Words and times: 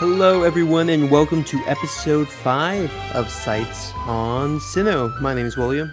Hello, 0.00 0.44
everyone, 0.44 0.88
and 0.88 1.10
welcome 1.10 1.44
to 1.44 1.58
episode 1.66 2.26
5 2.26 2.90
of 3.14 3.28
Sights 3.30 3.92
on 4.06 4.58
Sinnoh. 4.58 5.20
My 5.20 5.34
name 5.34 5.44
is 5.44 5.58
William, 5.58 5.92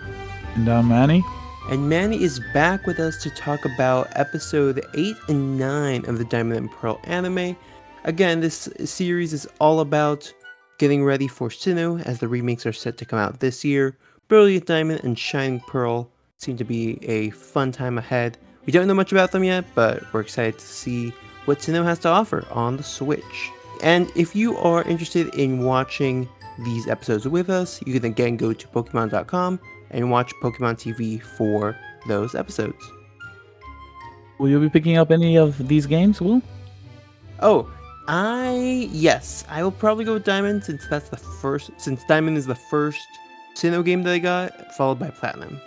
And 0.56 0.70
I'm 0.70 0.88
Manny. 0.88 1.26
and 1.70 1.90
Manny 1.90 2.24
is 2.24 2.40
back 2.54 2.88
with 2.88 3.00
us 3.00 3.22
to 3.24 3.30
talk 3.32 3.66
about 3.66 4.08
episode 4.16 4.82
8 4.94 5.18
and 5.28 5.60
9 5.60 6.06
of 6.06 6.20
the 6.20 6.24
Diamond 6.24 6.58
and 6.58 6.72
Pearl 6.72 7.02
anime. 7.04 7.58
Again, 8.06 8.40
this 8.40 8.70
series 8.86 9.34
is 9.34 9.46
all 9.60 9.82
about 9.82 10.32
getting 10.78 11.04
ready 11.04 11.28
for 11.28 11.50
Sinnoh 11.50 12.02
as 12.06 12.20
the 12.20 12.30
remakes 12.30 12.66
are 12.66 12.72
set 12.72 12.98
to 13.00 13.06
come 13.06 13.20
out 13.20 13.42
this 13.42 13.66
year. 13.66 13.98
Brilliant 14.30 14.68
Diamond 14.68 15.02
and 15.04 15.20
Shining 15.20 15.60
Pearl 15.68 16.10
seem 16.38 16.56
to 16.56 16.64
be 16.64 16.98
a 17.04 17.32
fun 17.32 17.74
time 17.74 17.98
ahead. 17.98 18.38
We 18.66 18.72
don't 18.72 18.88
know 18.88 18.94
much 18.94 19.12
about 19.12 19.34
them 19.34 19.44
yet, 19.44 19.66
but 19.76 20.02
we're 20.14 20.22
excited 20.22 20.60
to 20.60 20.66
see 20.66 21.12
what 21.44 21.60
Sinnoh 21.60 21.84
has 21.84 22.00
to 22.00 22.10
offer 22.10 22.46
on 22.52 22.78
the 22.78 22.84
Switch. 22.84 23.52
And 23.82 24.12
if 24.16 24.36
you 24.36 24.58
are 24.58 24.84
interested 24.84 25.34
in 25.36 25.64
watching 25.64 26.28
these 26.66 26.88
episodes 26.88 27.28
with 27.28 27.50
us, 27.50 27.82
you 27.86 27.94
can 27.94 28.06
again 28.06 28.38
go 28.38 28.54
to 28.54 28.68
Pokemon.com 28.68 29.60
and 29.92 30.12
watch 30.12 30.34
Pokemon 30.42 30.76
TV 30.76 31.22
for 31.22 31.78
those 32.08 32.36
episodes. 32.36 32.84
Will 34.40 34.50
you 34.50 34.60
be 34.60 34.70
picking 34.70 34.98
up 34.98 35.12
any 35.12 35.38
of 35.38 35.68
these 35.68 35.86
games, 35.86 36.22
Will? 36.22 36.42
Oh, 37.40 37.72
I 38.08 38.90
yes, 38.92 39.44
I 39.50 39.64
will 39.64 39.72
probably 39.72 40.06
go 40.06 40.14
with 40.14 40.24
Diamond 40.24 40.64
since 40.64 40.88
that's 40.88 41.10
the 41.10 41.18
first 41.18 41.72
since 41.78 42.04
Diamond 42.06 42.38
is 42.38 42.46
the 42.46 42.56
first 42.56 43.06
Sinnoh 43.56 43.84
game 43.84 44.04
that 44.04 44.14
I 44.14 44.20
got, 44.20 44.76
followed 44.76 45.00
by 45.00 45.10
Platinum. 45.10 45.60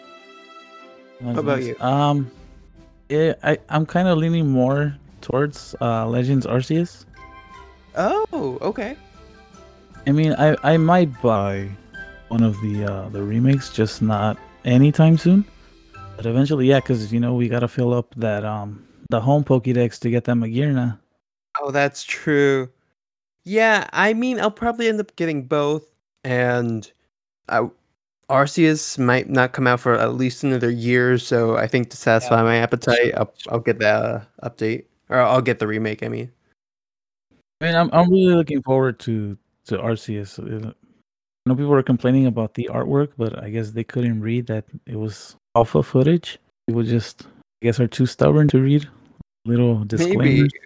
That's 1.21 1.39
about 1.39 1.59
nice. 1.59 1.69
you? 1.69 1.81
Um, 1.81 2.31
yeah, 3.09 3.35
I 3.43 3.59
I'm 3.69 3.85
kind 3.85 4.09
of 4.09 4.19
leaning 4.19 4.49
more 4.49 4.97
towards 5.21 5.75
uh, 5.81 6.07
Legends 6.07 6.47
Arceus. 6.47 7.05
Oh, 7.97 8.59
okay. 8.61 8.97
I 10.07 10.13
mean, 10.13 10.33
I 10.35 10.57
I 10.63 10.77
might 10.77 11.11
buy 11.23 11.69
one 12.29 12.43
of 12.43 12.61
the 12.63 12.85
uh, 12.85 13.09
the 13.11 13.23
remakes, 13.23 13.71
just 13.71 14.03
not 14.03 14.39
anytime 14.65 15.19
soon. 15.19 15.45
But 16.17 16.27
eventually, 16.27 16.67
yeah, 16.67 16.81
because 16.81 17.13
you 17.13 17.21
know 17.21 17.35
we 17.35 17.49
gotta 17.49 17.69
fill 17.69 17.93
up 17.93 18.15
that 18.17 18.45
um 18.45 18.87
the 19.11 19.21
home 19.21 19.45
Pokédex 19.45 19.99
to 20.01 20.11
get 20.11 20.25
that 20.25 20.37
Magearna. 20.37 20.99
Oh, 21.61 21.71
that's 21.71 22.05
true. 22.05 22.71
Yeah, 23.45 23.89
I 23.93 24.15
mean, 24.15 24.39
I'll 24.41 24.51
probably 24.51 24.89
end 24.89 25.01
up 25.01 25.17
getting 25.17 25.45
both, 25.45 25.85
and 26.25 26.91
I, 27.49 27.69
Arceus 28.29 28.99
might 28.99 29.29
not 29.29 29.53
come 29.53 29.67
out 29.67 29.81
for 29.81 29.95
at 29.95 30.15
least 30.15 30.45
another 30.45 30.71
year. 30.71 31.19
So 31.19 31.57
I 31.57 31.67
think 31.67 31.91
to 31.91 31.97
satisfy 31.97 32.43
my 32.43 32.57
appetite, 32.57 33.13
I'll, 33.17 33.33
I'll 33.49 33.59
get 33.59 33.79
that 33.81 34.05
uh, 34.05 34.21
update, 34.43 34.85
or 35.09 35.19
I'll 35.19 35.43
get 35.43 35.59
the 35.59 35.67
remake. 35.67 36.03
I 36.03 36.09
mean, 36.09 36.31
I 37.61 37.67
mean, 37.67 37.75
I'm 37.75 37.91
I'm 37.93 38.11
really 38.11 38.35
looking 38.35 38.63
forward 38.63 38.99
to 39.01 39.37
to 39.67 39.77
Arceus. 39.79 40.39
I 40.39 40.73
know 41.47 41.55
people 41.55 41.69
were 41.69 41.83
complaining 41.83 42.27
about 42.27 42.55
the 42.55 42.69
artwork, 42.73 43.13
but 43.17 43.43
I 43.43 43.51
guess 43.51 43.71
they 43.71 43.85
couldn't 43.85 44.21
read 44.21 44.47
that 44.47 44.65
it 44.87 44.97
was 44.97 45.37
alpha 45.57 45.83
footage. 45.83 46.39
People 46.67 46.83
just, 46.83 47.27
I 47.27 47.67
guess, 47.67 47.81
are 47.81 47.89
too 47.89 48.07
stubborn 48.07 48.49
to 48.49 48.61
read 48.61 48.89
little 49.45 49.85
disclaimers. 49.85 50.53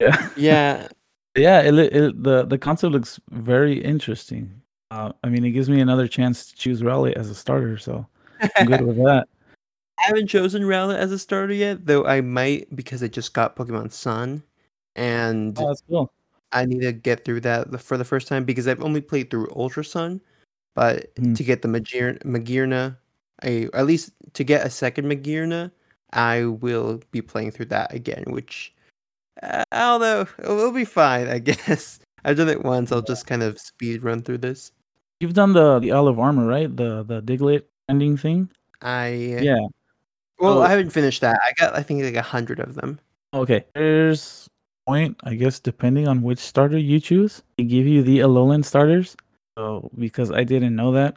Yeah, 0.00 0.28
yeah, 0.34 0.88
yeah. 1.36 1.60
It, 1.60 1.74
it, 1.78 2.22
the 2.24 2.44
the 2.44 2.58
concept 2.58 2.92
looks 2.92 3.20
very 3.30 3.80
interesting. 3.80 4.62
Uh, 4.90 5.12
I 5.22 5.28
mean, 5.28 5.44
it 5.44 5.52
gives 5.52 5.70
me 5.70 5.80
another 5.80 6.08
chance 6.08 6.46
to 6.46 6.56
choose 6.56 6.82
Rowlet 6.82 7.12
as 7.12 7.30
a 7.30 7.36
starter, 7.36 7.78
so 7.78 8.04
I'm 8.56 8.66
good 8.66 8.80
with 8.80 8.96
that. 8.96 9.26
I 10.00 10.06
haven't 10.06 10.26
chosen 10.26 10.62
Rowlet 10.62 10.96
as 10.96 11.12
a 11.12 11.20
starter 11.20 11.52
yet, 11.52 11.86
though 11.86 12.04
I 12.04 12.20
might 12.20 12.74
because 12.74 13.04
I 13.04 13.06
just 13.06 13.32
got 13.32 13.54
Pokemon 13.54 13.92
Sun, 13.92 14.42
and 14.96 15.56
Oh, 15.56 15.68
that's 15.68 15.84
cool. 15.88 16.12
I 16.52 16.64
need 16.66 16.80
to 16.82 16.92
get 16.92 17.24
through 17.24 17.40
that 17.42 17.80
for 17.80 17.96
the 17.96 18.04
first 18.04 18.28
time 18.28 18.44
because 18.44 18.68
I've 18.68 18.82
only 18.82 19.00
played 19.00 19.30
through 19.30 19.50
Ultra 19.56 19.84
Sun, 19.84 20.20
but 20.74 21.10
Hmm. 21.18 21.34
to 21.34 21.44
get 21.44 21.62
the 21.62 21.68
Magir- 21.68 22.22
Magearna, 22.24 22.96
I 23.42 23.68
at 23.74 23.86
least 23.86 24.12
to 24.34 24.44
get 24.44 24.66
a 24.66 24.70
second 24.70 25.06
Magearna, 25.06 25.70
I 26.12 26.44
will 26.46 27.00
be 27.10 27.22
playing 27.22 27.50
through 27.52 27.66
that 27.66 27.92
again. 27.94 28.24
Which, 28.28 28.72
uh, 29.42 29.64
although 29.72 30.26
it'll 30.38 30.72
be 30.72 30.84
fine, 30.84 31.28
I 31.28 31.38
guess. 31.78 31.98
I've 32.24 32.36
done 32.36 32.48
it 32.48 32.62
once. 32.62 32.92
I'll 32.92 33.02
just 33.02 33.26
kind 33.26 33.42
of 33.42 33.58
speed 33.58 34.04
run 34.04 34.22
through 34.22 34.38
this. 34.38 34.70
You've 35.20 35.34
done 35.34 35.52
the 35.54 35.78
the 35.80 35.92
Isle 35.92 36.08
of 36.08 36.18
Armor, 36.20 36.46
right? 36.46 36.74
The 36.74 37.02
the 37.04 37.20
Diglett 37.22 37.64
ending 37.88 38.16
thing. 38.16 38.50
I 38.82 39.08
Yeah. 39.42 39.58
Well, 40.38 40.58
Oh. 40.58 40.62
I 40.62 40.68
haven't 40.70 40.90
finished 40.90 41.20
that. 41.22 41.40
I 41.44 41.52
got 41.58 41.74
I 41.76 41.82
think 41.82 42.02
like 42.02 42.14
a 42.16 42.22
hundred 42.22 42.60
of 42.60 42.74
them. 42.74 42.98
Okay. 43.34 43.64
There's 43.74 44.48
point, 44.86 45.16
I 45.24 45.34
guess, 45.34 45.60
depending 45.60 46.08
on 46.08 46.22
which 46.22 46.38
starter 46.38 46.78
you 46.78 47.00
choose, 47.00 47.42
they 47.56 47.64
give 47.64 47.86
you 47.86 48.02
the 48.02 48.20
Alolan 48.20 48.64
starters. 48.64 49.16
So 49.58 49.90
because 49.98 50.30
I 50.30 50.44
didn't 50.44 50.74
know 50.74 50.92
that, 50.92 51.16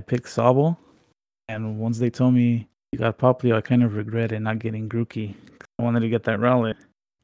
I 0.00 0.02
picked 0.02 0.26
Sobble. 0.26 0.76
And 1.48 1.78
once 1.78 1.98
they 1.98 2.10
told 2.10 2.34
me 2.34 2.66
you 2.92 2.98
got 2.98 3.18
Poplio, 3.18 3.56
I 3.56 3.60
kind 3.60 3.82
of 3.82 3.94
regretted 3.94 4.40
not 4.42 4.58
getting 4.58 4.88
Grookey. 4.88 5.34
I 5.78 5.82
wanted 5.82 6.00
to 6.00 6.08
get 6.08 6.22
that 6.24 6.38
Rowlet. 6.38 6.76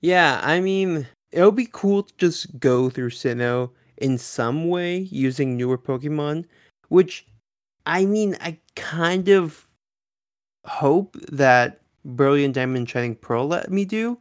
Yeah, 0.03 0.41
I 0.43 0.61
mean, 0.61 1.07
it 1.33 1.45
would 1.45 1.57
be 1.57 1.69
cool 1.71 2.03
to 2.03 2.13
just 2.19 2.59
go 2.59 2.91
through 2.91 3.11
Sinnoh 3.11 3.71
in 3.99 4.19
some 4.19 4.69
way 4.69 4.99
using 4.99 5.57
newer 5.57 5.79
Pokemon, 5.79 6.47
which 6.89 7.27
I 7.87 8.05
mean, 8.05 8.37
I 8.41 8.59
kind 8.77 9.29
of 9.29 9.69
hope 10.67 11.17
that 11.33 11.81
Brilliant 12.05 12.55
Diamond 12.55 12.89
Shining 12.89 13.15
Pearl 13.15 13.47
let 13.47 13.71
me 13.71 13.85
do, 13.85 14.19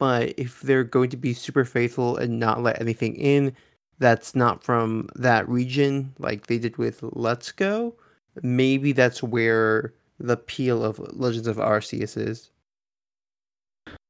but 0.00 0.32
if 0.38 0.62
they're 0.62 0.82
going 0.82 1.10
to 1.10 1.16
be 1.18 1.34
super 1.34 1.64
faithful 1.64 2.16
and 2.16 2.40
not 2.40 2.62
let 2.62 2.80
anything 2.80 3.14
in 3.16 3.54
that's 3.98 4.34
not 4.34 4.64
from 4.64 5.10
that 5.14 5.46
region, 5.46 6.14
like 6.18 6.46
they 6.46 6.58
did 6.58 6.78
with 6.78 7.00
Let's 7.02 7.52
Go, 7.52 7.94
maybe 8.42 8.92
that's 8.92 9.22
where 9.22 9.92
the 10.18 10.32
appeal 10.32 10.82
of 10.82 10.98
Legends 11.12 11.46
of 11.46 11.58
Arceus 11.58 12.16
is. 12.16 12.50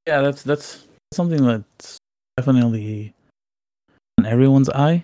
Yeah, 0.07 0.21
that's 0.21 0.45
that's 0.45 0.87
something 1.13 1.45
that's 1.45 1.99
definitely 2.37 3.13
on 4.19 4.27
everyone's 4.27 4.71
eye. 4.71 5.03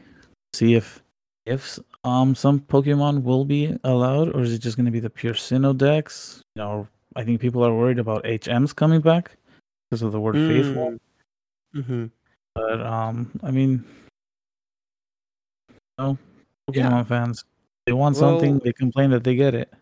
See 0.55 0.75
if 0.75 1.03
if 1.47 1.81
um 2.05 2.37
some 2.37 2.61
Pokemon 2.61 3.25
will 3.25 3.45
be 3.45 3.77
allowed, 3.83 4.37
or 4.37 4.43
is 4.43 4.53
it 4.53 4.61
just 4.61 4.77
going 4.77 4.87
to 4.87 4.93
be 4.93 5.01
the 5.01 5.11
pure 5.11 5.35
Sinnoh 5.35 5.77
dex? 5.77 6.43
You 6.55 6.63
know, 6.63 6.89
I 7.17 7.25
think 7.25 7.41
people 7.41 7.67
are 7.67 7.75
worried 7.75 7.99
about 7.99 8.23
HMs 8.23 8.75
coming 8.75 9.01
back 9.01 9.37
because 9.97 10.07
of 10.07 10.13
the 10.13 10.21
word 10.21 10.35
faithful. 10.35 10.99
Mm-hmm. 11.75 12.07
But 12.55 12.81
um, 12.81 13.31
I 13.43 13.51
mean, 13.51 13.85
no 15.99 16.19
Pokemon 16.69 16.75
Yeah. 16.75 17.03
fans, 17.05 17.45
they 17.87 17.93
want 17.93 18.17
something. 18.17 18.59
They 18.59 18.73
complain 18.73 19.11
that 19.11 19.25
they 19.25 19.37
get 19.37 19.55
it. 19.55 19.73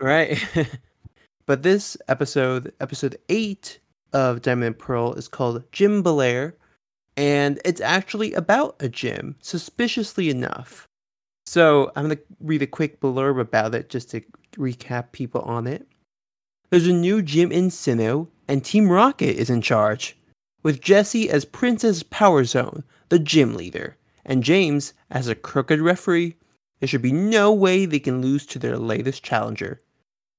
Right. 0.00 0.38
but 1.46 1.62
this 1.62 1.96
episode, 2.08 2.72
episode 2.80 3.18
eight 3.28 3.80
of 4.12 4.42
Diamond 4.42 4.66
and 4.66 4.78
Pearl, 4.78 5.14
is 5.14 5.28
called 5.28 5.68
Gymbaliar, 5.72 6.52
and 7.16 7.60
it's 7.64 7.80
actually 7.80 8.34
about 8.34 8.76
a 8.80 8.88
gym, 8.88 9.36
suspiciously 9.40 10.30
enough. 10.30 10.86
So 11.46 11.90
I'm 11.96 12.04
gonna 12.04 12.20
read 12.40 12.62
a 12.62 12.66
quick 12.66 13.00
blurb 13.00 13.40
about 13.40 13.74
it 13.74 13.88
just 13.88 14.10
to 14.10 14.20
recap 14.56 15.10
people 15.12 15.40
on 15.42 15.66
it. 15.66 15.86
There's 16.72 16.86
a 16.86 16.92
new 16.94 17.20
gym 17.20 17.52
in 17.52 17.68
Sinnoh, 17.68 18.28
and 18.48 18.64
Team 18.64 18.88
Rocket 18.88 19.36
is 19.36 19.50
in 19.50 19.60
charge, 19.60 20.16
with 20.62 20.80
Jesse 20.80 21.28
as 21.28 21.44
Princess 21.44 22.02
Power 22.02 22.44
Zone, 22.44 22.82
the 23.10 23.18
gym 23.18 23.54
leader, 23.54 23.98
and 24.24 24.42
James 24.42 24.94
as 25.10 25.28
a 25.28 25.34
crooked 25.34 25.82
referee. 25.82 26.38
There 26.80 26.88
should 26.88 27.02
be 27.02 27.12
no 27.12 27.52
way 27.52 27.84
they 27.84 27.98
can 27.98 28.22
lose 28.22 28.46
to 28.46 28.58
their 28.58 28.78
latest 28.78 29.22
challenger. 29.22 29.82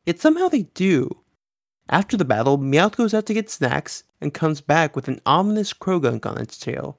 Yet 0.08 0.20
somehow 0.20 0.48
they 0.48 0.64
do. 0.74 1.22
After 1.88 2.18
the 2.18 2.26
battle, 2.26 2.58
Meowth 2.58 2.96
goes 2.96 3.14
out 3.14 3.28
to 3.28 3.36
get 3.36 3.52
snacks 3.52 4.04
and 4.20 4.34
comes 4.34 4.60
back 4.60 4.96
with 4.96 5.08
an 5.08 5.22
ominous 5.28 5.72
Croagunk 5.72 6.26
on 6.26 6.42
its 6.42 6.58
tail. 6.58 6.98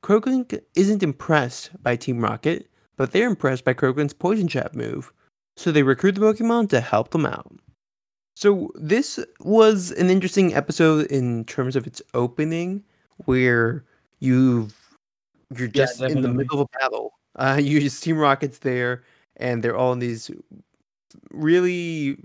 Croagunk 0.00 0.60
isn't 0.76 1.02
impressed 1.02 1.70
by 1.82 1.96
Team 1.96 2.20
Rocket, 2.20 2.70
but 2.96 3.10
they're 3.10 3.26
impressed 3.26 3.64
by 3.64 3.74
Croagunk's 3.74 4.14
Poison 4.14 4.46
Jab 4.46 4.76
move, 4.76 5.12
so 5.56 5.72
they 5.72 5.82
recruit 5.82 6.14
the 6.14 6.20
Pokemon 6.20 6.68
to 6.68 6.80
help 6.80 7.10
them 7.10 7.26
out. 7.26 7.50
So 8.34 8.72
this 8.74 9.18
was 9.40 9.92
an 9.92 10.10
interesting 10.10 10.54
episode 10.54 11.06
in 11.06 11.44
terms 11.44 11.76
of 11.76 11.86
its 11.86 12.02
opening, 12.14 12.82
where 13.24 13.84
you've 14.18 14.74
you're 15.56 15.68
Yeah, 15.68 15.86
just 15.86 16.02
in 16.02 16.22
the 16.22 16.28
middle 16.28 16.60
of 16.60 16.68
a 16.72 16.78
battle. 16.78 17.12
Uh, 17.36 17.58
you 17.62 17.80
just 17.80 18.02
Team 18.02 18.18
Rocket's 18.18 18.58
there, 18.58 19.04
and 19.36 19.62
they're 19.62 19.76
all 19.76 19.92
in 19.92 20.00
these 20.00 20.30
really 21.30 22.18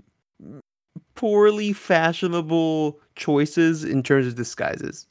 poorly 1.14 1.72
fashionable 1.72 2.98
choices 3.14 3.84
in 3.84 4.02
terms 4.02 4.26
of 4.26 4.34
disguises. 4.34 5.06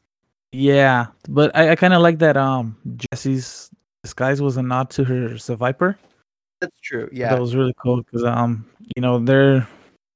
Yeah, 0.51 1.07
but 1.29 1.55
I, 1.55 1.71
I 1.71 1.75
kind 1.75 1.93
of 1.93 2.01
like 2.01 2.19
that. 2.19 2.35
Um, 2.35 2.75
Jesse's 2.97 3.69
disguise 4.03 4.41
was 4.41 4.57
a 4.57 4.63
nod 4.63 4.89
to 4.91 5.03
her 5.05 5.35
Viper. 5.37 5.97
That's 6.59 6.79
true. 6.81 7.07
Yeah. 7.13 7.29
that 7.29 7.39
was 7.39 7.55
really 7.55 7.75
cool 7.81 7.97
because 7.97 8.25
um, 8.25 8.65
you 8.95 9.01
know, 9.01 9.19
they're 9.19 9.65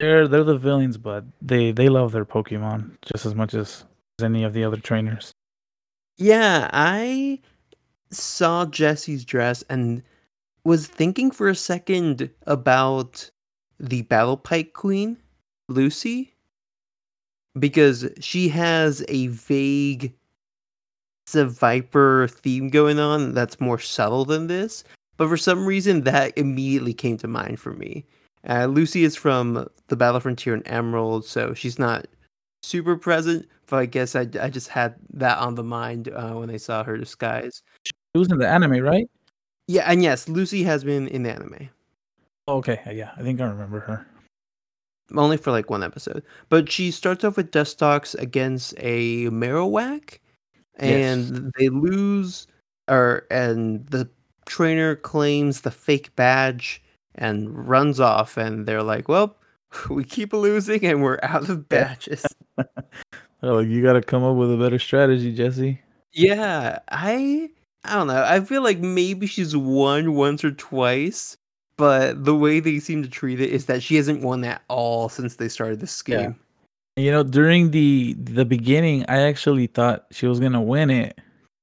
they're 0.04 0.28
they're 0.28 0.44
the 0.44 0.58
villains, 0.58 0.98
but 0.98 1.24
they 1.42 1.72
they 1.72 1.90
love 1.90 2.12
their 2.12 2.26
Pokemon 2.26 2.92
just 3.06 3.26
as 3.26 3.36
much 3.36 3.54
as, 3.54 3.86
any 4.22 4.44
of 4.44 4.54
the 4.54 4.64
other 4.64 4.78
trainers. 4.78 5.32
Yeah, 6.18 6.70
I 6.74 7.40
saw 8.12 8.66
Jesse's 8.66 9.26
dress 9.26 9.64
and 9.70 10.04
was 10.64 10.88
thinking 10.88 11.32
for 11.32 11.50
a 11.50 11.56
second 11.56 12.30
about 12.46 13.30
the 13.80 14.04
Battle 14.04 14.38
Pike 14.38 14.74
Queen, 14.74 15.18
Lucy, 15.68 16.34
because 17.58 18.08
she 18.20 18.50
has 18.50 19.04
a 19.08 19.28
vague 19.28 20.14
a 21.36 21.46
Viper 21.46 22.28
theme 22.28 22.70
going 22.70 23.00
on 23.00 23.34
that's 23.34 23.60
more 23.60 23.80
subtle 23.80 24.26
than 24.26 24.48
this. 24.48 24.84
But 25.18 25.30
for 25.30 25.38
some 25.38 25.66
reason, 25.66 26.02
that 26.02 26.38
immediately 26.38 26.94
came 26.94 27.18
to 27.18 27.28
mind 27.28 27.60
for 27.60 27.74
me. 27.74 28.06
Uh, 28.48 28.66
Lucy 28.66 29.04
is 29.04 29.16
from 29.16 29.68
the 29.88 29.96
Battle 29.96 30.20
Frontier 30.20 30.54
and 30.54 30.68
Emerald, 30.68 31.26
so 31.26 31.54
she's 31.54 31.80
not 31.80 32.08
super 32.62 32.98
present. 32.98 33.48
But 33.68 33.78
I 33.78 33.86
guess 33.86 34.16
I, 34.16 34.28
I 34.40 34.50
just 34.50 34.68
had 34.68 34.96
that 35.14 35.38
on 35.38 35.56
the 35.56 35.64
mind 35.64 36.10
uh, 36.10 36.34
when 36.34 36.50
I 36.50 36.58
saw 36.58 36.84
her 36.84 36.98
disguise. 36.98 37.64
She 37.86 37.94
was 38.16 38.32
in 38.32 38.38
the 38.38 38.48
anime, 38.48 38.84
right? 38.84 39.10
Yeah, 39.68 39.90
and 39.90 40.04
yes, 40.04 40.28
Lucy 40.28 40.64
has 40.64 40.84
been 40.84 41.08
in 41.08 41.24
the 41.24 41.32
anime. 41.32 41.70
Okay, 42.48 42.80
yeah, 42.92 43.12
I 43.18 43.24
think 43.24 43.40
I 43.40 43.46
remember 43.46 43.80
her. 43.80 44.06
Only 45.16 45.38
for 45.38 45.52
like 45.52 45.70
one 45.70 45.84
episode. 45.84 46.24
But 46.50 46.72
she 46.72 46.92
starts 46.92 47.24
off 47.24 47.38
with 47.38 47.52
Dustox 47.52 48.14
against 48.16 48.74
a 48.78 49.26
Marowak, 49.30 50.20
and 50.76 51.30
yes. 51.30 51.52
they 51.58 51.70
lose, 51.70 52.48
or 52.90 53.26
and 53.32 53.88
the 53.88 54.10
trainer 54.46 54.96
claims 54.96 55.62
the 55.62 55.72
fake 55.72 56.14
badge 56.16 56.83
and 57.16 57.68
runs 57.68 58.00
off, 58.00 58.38
and 58.38 58.66
they're 58.66 58.84
like, 58.84 59.08
"Well, 59.08 59.36
we 59.90 60.04
keep 60.04 60.34
losing, 60.34 60.86
and 60.86 61.02
we're 61.02 61.20
out 61.24 61.50
of 61.50 61.70
badges." 61.70 62.26
oh, 63.44 63.60
you 63.60 63.82
got 63.82 63.94
to 63.94 64.02
come 64.02 64.24
up 64.24 64.36
with 64.36 64.54
a 64.54 64.58
better 64.58 64.80
strategy, 64.80 65.34
Jesse. 65.34 65.80
Yeah, 66.14 66.80
I 66.90 67.50
I 67.86 67.96
don't 67.96 68.08
know. 68.08 68.24
I 68.24 68.40
feel 68.42 68.64
like 68.64 68.80
maybe 68.80 69.28
she's 69.28 69.56
won 69.56 70.14
once 70.14 70.44
or 70.44 70.52
twice, 70.52 71.38
but 71.76 72.24
the 72.24 72.36
way 72.36 72.60
they 72.60 72.80
seem 72.80 73.04
to 73.04 73.10
treat 73.10 73.42
it 73.42 73.50
is 73.50 73.66
that 73.66 73.84
she 73.84 73.96
hasn't 73.96 74.22
won 74.22 74.44
at 74.44 74.62
all 74.70 75.10
since 75.10 75.36
they 75.36 75.50
started 75.50 75.80
the 75.80 75.88
scheme. 75.88 76.20
Yeah. 76.20 76.34
You 76.96 77.12
know, 77.12 77.24
during 77.24 77.72
the 77.72 78.14
the 78.14 78.46
beginning, 78.46 79.04
I 79.10 79.22
actually 79.24 79.68
thought 79.68 80.06
she 80.12 80.28
was 80.28 80.40
gonna 80.40 80.62
win 80.62 80.92
it. 80.92 81.20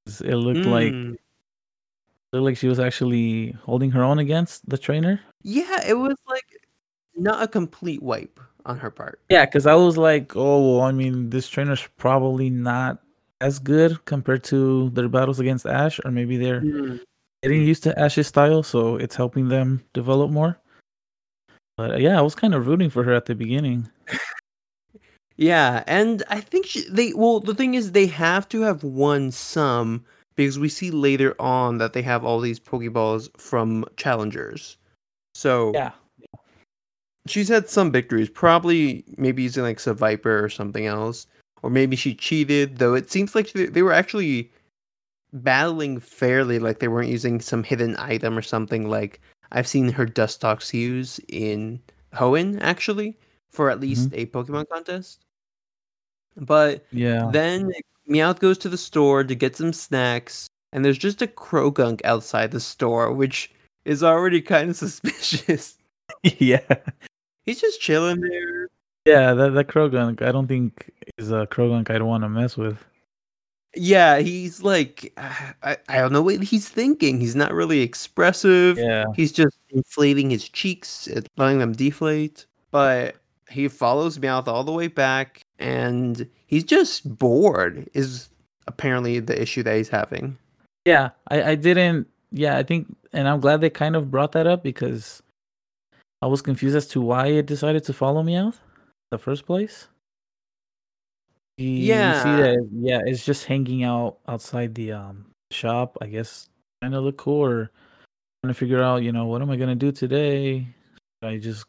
It 0.07 0.35
looked 0.35 0.67
mm. 0.67 0.71
like 0.71 0.93
hmm. 0.93 1.13
it 1.13 2.33
looked 2.33 2.45
like 2.45 2.57
she 2.57 2.67
was 2.67 2.81
actually 2.81 3.53
holding 3.63 3.93
her 3.93 4.03
own 4.03 4.19
against 4.19 4.69
the 4.69 4.77
trainer. 4.77 5.21
Yeah, 5.43 5.87
it 5.87 5.95
was 5.95 6.17
like 6.29 6.45
not 7.17 7.43
a 7.43 7.49
complete 7.49 8.03
wipe 8.03 8.41
on 8.67 8.79
her 8.79 8.91
part. 8.91 9.21
Yeah, 9.29 9.45
because 9.45 9.67
I 9.67 9.75
was 9.75 9.97
like, 9.97 10.37
oh, 10.37 10.77
well, 10.77 10.83
I 10.83 10.93
mean, 10.93 11.31
this 11.31 11.49
trainer's 11.49 11.87
probably 11.97 12.51
not 12.51 12.99
as 13.41 13.59
good 13.59 14.05
compared 14.05 14.45
to 14.45 14.91
their 14.91 15.09
battles 15.09 15.41
against 15.41 15.67
Ash, 15.67 16.01
or 16.05 16.11
maybe 16.11 16.37
they're 16.37 16.61
mm. 16.61 17.01
getting 17.43 17.63
used 17.63 17.83
to 17.85 17.99
Ash's 17.99 18.27
style, 18.27 18.63
so 18.63 18.97
it's 18.97 19.17
helping 19.17 19.49
them 19.49 19.83
develop 19.93 20.31
more. 20.31 20.59
But 21.77 22.01
yeah, 22.01 22.19
I 22.19 22.23
was 22.23 22.35
kind 22.35 22.55
of 22.55 22.67
rooting 22.67 22.91
for 22.91 23.05
her 23.05 23.15
at 23.15 23.25
the 23.25 23.35
beginning. 23.35 23.89
yeah, 25.37 25.83
and 25.87 26.23
I 26.29 26.41
think 26.41 26.67
she, 26.67 26.87
they 26.91 27.15
well, 27.15 27.41
the 27.41 27.55
thing 27.55 27.75
is, 27.75 27.93
they 27.93 28.07
have 28.07 28.49
to 28.51 28.61
have 28.61 28.85
won 28.85 29.31
some 29.31 30.05
because 30.37 30.59
we 30.59 30.69
see 30.69 30.91
later 30.91 31.35
on 31.41 31.79
that 31.79 31.95
they 31.95 32.03
have 32.03 32.25
all 32.25 32.41
these 32.41 32.61
Pokeballs 32.61 33.29
from 33.41 33.87
challengers. 33.97 34.77
So 35.35 35.73
yeah, 35.75 35.93
she's 37.27 37.49
had 37.49 37.69
some 37.69 37.93
victories, 37.93 38.29
probably 38.29 39.05
maybe 39.17 39.43
using 39.43 39.63
like 39.63 39.85
a 39.87 39.95
Viper 39.95 40.43
or 40.43 40.49
something 40.49 40.87
else 40.87 41.27
or 41.63 41.71
maybe 41.71 41.97
she 41.97 42.15
cheated. 42.15 42.79
Though 42.79 42.95
it 42.95 43.11
seems 43.11 43.35
like 43.35 43.53
they 43.53 43.83
were 43.83 43.93
actually 43.93 44.51
battling 45.33 46.01
fairly, 46.01 46.59
like 46.59 46.79
they 46.79 46.89
weren't 46.89 47.11
using 47.11 47.41
some 47.41 47.63
hidden 47.63 47.97
item 47.99 48.37
or 48.37 48.43
something. 48.43 48.89
Like 48.89 49.21
I've 49.53 49.69
seen 49.69 49.91
her 49.93 50.07
Dustox 50.07 50.73
use 50.73 51.21
in 51.29 51.81
Hoenn 52.15 52.59
actually 52.61 53.17
for 53.51 53.71
at 53.71 53.81
least 53.81 54.11
mm-hmm. 54.11 54.21
a 54.21 54.27
Pokemon 54.27 54.69
contest. 54.69 55.25
But 56.37 56.85
yeah, 56.93 57.29
then 57.33 57.73
Meowth 58.09 58.39
goes 58.39 58.59
to 58.59 58.69
the 58.69 58.79
store 58.79 59.25
to 59.25 59.35
get 59.35 59.57
some 59.57 59.73
snacks, 59.73 60.49
and 60.73 60.85
there's 60.85 60.99
just 60.99 61.23
a 61.23 61.27
Croagunk 61.27 62.01
outside 62.05 62.51
the 62.51 62.61
store, 62.61 63.13
which 63.13 63.51
is 63.85 64.03
already 64.03 64.41
kind 64.41 64.71
of 64.71 64.77
suspicious. 64.77 65.77
yeah, 66.23 66.61
he's 67.45 67.61
just 67.61 67.81
chilling 67.81 68.21
there. 68.21 68.69
Yeah, 69.07 69.35
that 69.35 69.55
that 69.55 69.69
Croagunk, 69.69 70.23
I 70.23 70.33
don't 70.33 70.47
think 70.47 70.91
is 71.19 71.31
a 71.31 71.47
Croagunk 71.47 71.91
I'd 71.91 72.03
want 72.03 72.23
to 72.25 72.29
mess 72.29 72.57
with. 72.57 72.79
Yeah, 73.75 74.19
he's 74.19 74.63
like 74.63 75.13
I, 75.63 75.77
I 75.89 75.99
don't 75.99 76.13
know 76.13 76.23
what 76.23 76.43
he's 76.43 76.69
thinking. 76.69 77.21
He's 77.21 77.37
not 77.37 77.53
really 77.53 77.81
expressive. 77.81 78.79
Yeah. 78.79 79.05
He's 79.15 79.33
just 79.33 79.59
inflating 79.71 80.31
his 80.31 80.49
cheeks, 80.49 81.07
and 81.07 81.27
letting 81.37 81.59
them 81.59 81.73
deflate. 81.73 82.47
But 82.71 83.17
he 83.51 83.69
follows 83.69 84.19
Meowth 84.19 84.47
all 84.47 84.65
the 84.65 84.73
way 84.73 84.87
back 84.87 85.43
and 85.59 86.29
he's 86.47 86.65
just 86.65 87.19
bored 87.19 87.89
is 87.95 88.29
apparently 88.67 89.21
the 89.21 89.41
issue 89.41 89.63
that 89.65 89.77
he's 89.77 89.89
having. 89.89 90.39
Yeah, 90.85 91.11
I, 91.29 91.43
I 91.43 91.55
didn't 91.57 92.09
yeah, 92.33 92.57
I 92.57 92.63
think 92.63 92.87
and 93.13 93.29
I'm 93.29 93.41
glad 93.41 93.61
they 93.61 93.71
kind 93.71 93.97
of 93.97 94.11
brought 94.11 94.33
that 94.33 94.47
up 94.47 94.63
because 94.63 95.23
I 96.23 96.27
was 96.27 96.43
confused 96.43 96.77
as 96.77 96.87
to 96.89 97.01
why 97.01 97.29
it 97.29 97.47
decided 97.47 97.85
to 97.85 97.93
follow 97.93 98.23
Meowth 98.23 98.59
the 99.11 99.19
first 99.19 99.47
place. 99.47 99.89
You, 101.59 101.69
yeah. 101.69 102.17
You 102.17 102.23
see 102.23 102.43
that? 102.43 102.69
Yeah, 102.73 103.01
it's 103.05 103.25
just 103.25 103.45
hanging 103.45 103.85
out 103.85 104.19
outside 104.29 104.75
the 104.75 104.93
um 104.93 105.27
shop. 105.51 105.99
I 106.01 106.07
guess 106.07 106.49
kind 106.83 106.95
of 106.95 107.05
look 107.05 107.19
cool, 107.19 107.45
or 107.45 107.71
trying 108.43 108.55
to 108.55 108.59
figure 108.59 108.83
out, 108.83 109.03
you 109.03 109.13
know, 109.13 109.27
what 109.27 109.43
am 109.43 109.51
I 109.51 109.57
gonna 109.57 109.75
do 109.75 109.93
today? 109.93 110.67
I 111.23 111.37
just 111.37 111.67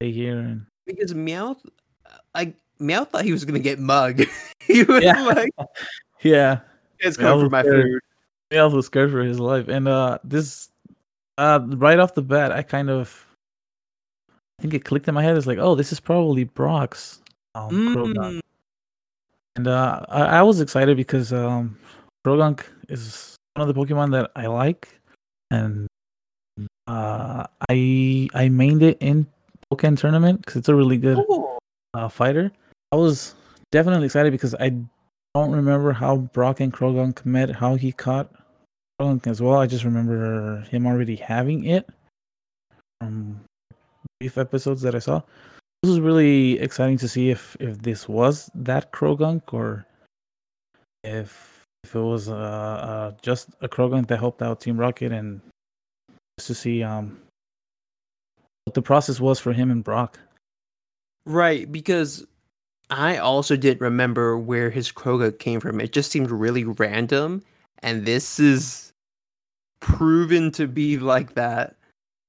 stay 0.00 0.10
here 0.10 0.38
and 0.38 0.66
because 0.86 1.14
Meowth, 1.14 1.60
I 2.34 2.54
Meowth 2.80 3.10
thought 3.10 3.24
he 3.24 3.32
was 3.32 3.44
gonna 3.44 3.60
get 3.60 3.78
mugged. 3.78 4.26
he 4.60 4.82
was 4.82 5.04
yeah. 5.04 5.22
like, 5.22 5.50
yeah, 6.22 6.60
it's 6.98 7.16
coming 7.16 7.46
for 7.46 7.50
my 7.50 7.62
food. 7.62 8.00
Meowth 8.52 8.72
was 8.72 8.86
scared 8.86 9.10
for 9.10 9.20
his 9.20 9.38
life, 9.38 9.68
and 9.68 9.86
uh, 9.88 10.18
this 10.24 10.68
uh, 11.38 11.60
right 11.64 11.98
off 11.98 12.14
the 12.14 12.22
bat, 12.22 12.52
I 12.52 12.62
kind 12.62 12.90
of 12.90 13.26
I 14.28 14.62
think 14.62 14.74
it 14.74 14.84
clicked 14.84 15.08
in 15.08 15.14
my 15.14 15.22
head. 15.22 15.36
It's 15.36 15.46
like, 15.46 15.58
oh, 15.58 15.74
this 15.74 15.92
is 15.92 16.00
probably 16.00 16.44
Brock's 16.44 17.20
um, 17.54 17.70
mm. 17.70 18.40
And 19.56 19.66
uh, 19.66 20.04
I, 20.08 20.22
I, 20.22 20.42
was 20.42 20.60
excited 20.60 20.96
because 20.96 21.32
um, 21.32 21.76
is 22.88 23.36
one 23.54 23.68
of 23.68 23.74
the 23.74 23.80
Pokemon 23.80 24.12
that 24.12 24.30
I 24.36 24.46
like, 24.46 24.88
and 25.50 25.88
uh, 26.86 27.44
I 27.68 28.28
I 28.32 28.48
mained 28.48 28.82
it 28.82 28.98
in 29.00 29.26
Pokken 29.72 29.98
Tournament 29.98 30.42
because 30.42 30.56
it's 30.56 30.68
a 30.68 30.74
really 30.74 30.96
good 30.96 31.18
uh, 31.94 32.08
fighter. 32.08 32.52
I 32.92 32.96
was 32.96 33.34
definitely 33.72 34.06
excited 34.06 34.30
because 34.30 34.54
I 34.54 34.72
don't 35.34 35.50
remember 35.50 35.92
how 35.92 36.18
Brock 36.18 36.60
and 36.60 36.72
Croagunk 36.72 37.24
met, 37.24 37.50
how 37.50 37.74
he 37.74 37.90
caught 37.90 38.32
As 39.00 39.40
well. 39.40 39.56
I 39.56 39.66
just 39.66 39.84
remember 39.84 40.60
him 40.70 40.86
already 40.86 41.16
having 41.16 41.64
it 41.64 41.88
from 43.00 43.40
brief 44.20 44.36
episodes 44.36 44.82
that 44.82 44.94
I 44.94 44.98
saw. 44.98 45.22
This 45.82 45.88
was 45.88 46.00
really 46.00 46.58
exciting 46.58 46.98
to 46.98 47.08
see 47.08 47.30
if 47.30 47.56
if 47.60 47.78
this 47.80 48.10
was 48.10 48.50
that 48.54 48.92
Croagunk 48.92 49.54
or 49.54 49.86
if 51.02 51.64
if 51.82 51.94
it 51.94 51.98
was 51.98 52.28
uh, 52.28 52.34
uh 52.34 53.12
just 53.22 53.48
a 53.62 53.68
Croagunk 53.70 54.08
that 54.08 54.18
helped 54.18 54.42
out 54.42 54.60
Team 54.60 54.76
Rocket 54.76 55.12
and 55.12 55.40
just 56.38 56.48
to 56.48 56.54
see 56.54 56.82
um 56.82 57.16
what 58.66 58.74
the 58.74 58.82
process 58.82 59.18
was 59.18 59.40
for 59.40 59.54
him 59.54 59.70
and 59.70 59.82
Brock. 59.82 60.20
Right, 61.24 61.72
because 61.72 62.26
I 62.90 63.16
also 63.16 63.56
didn't 63.56 63.80
remember 63.80 64.36
where 64.36 64.68
his 64.68 64.92
Croagunk 64.92 65.38
came 65.38 65.58
from. 65.58 65.80
It 65.80 65.94
just 65.94 66.10
seemed 66.10 66.30
really 66.30 66.64
random, 66.64 67.42
and 67.82 68.04
this 68.04 68.38
is 68.38 68.89
proven 69.80 70.50
to 70.52 70.66
be 70.66 70.98
like 70.98 71.34
that 71.34 71.76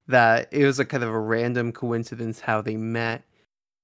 that 0.07 0.47
it 0.51 0.65
was 0.65 0.79
a 0.79 0.85
kind 0.85 1.03
of 1.03 1.09
a 1.09 1.19
random 1.19 1.71
coincidence 1.71 2.39
how 2.39 2.61
they 2.61 2.75
met. 2.75 3.23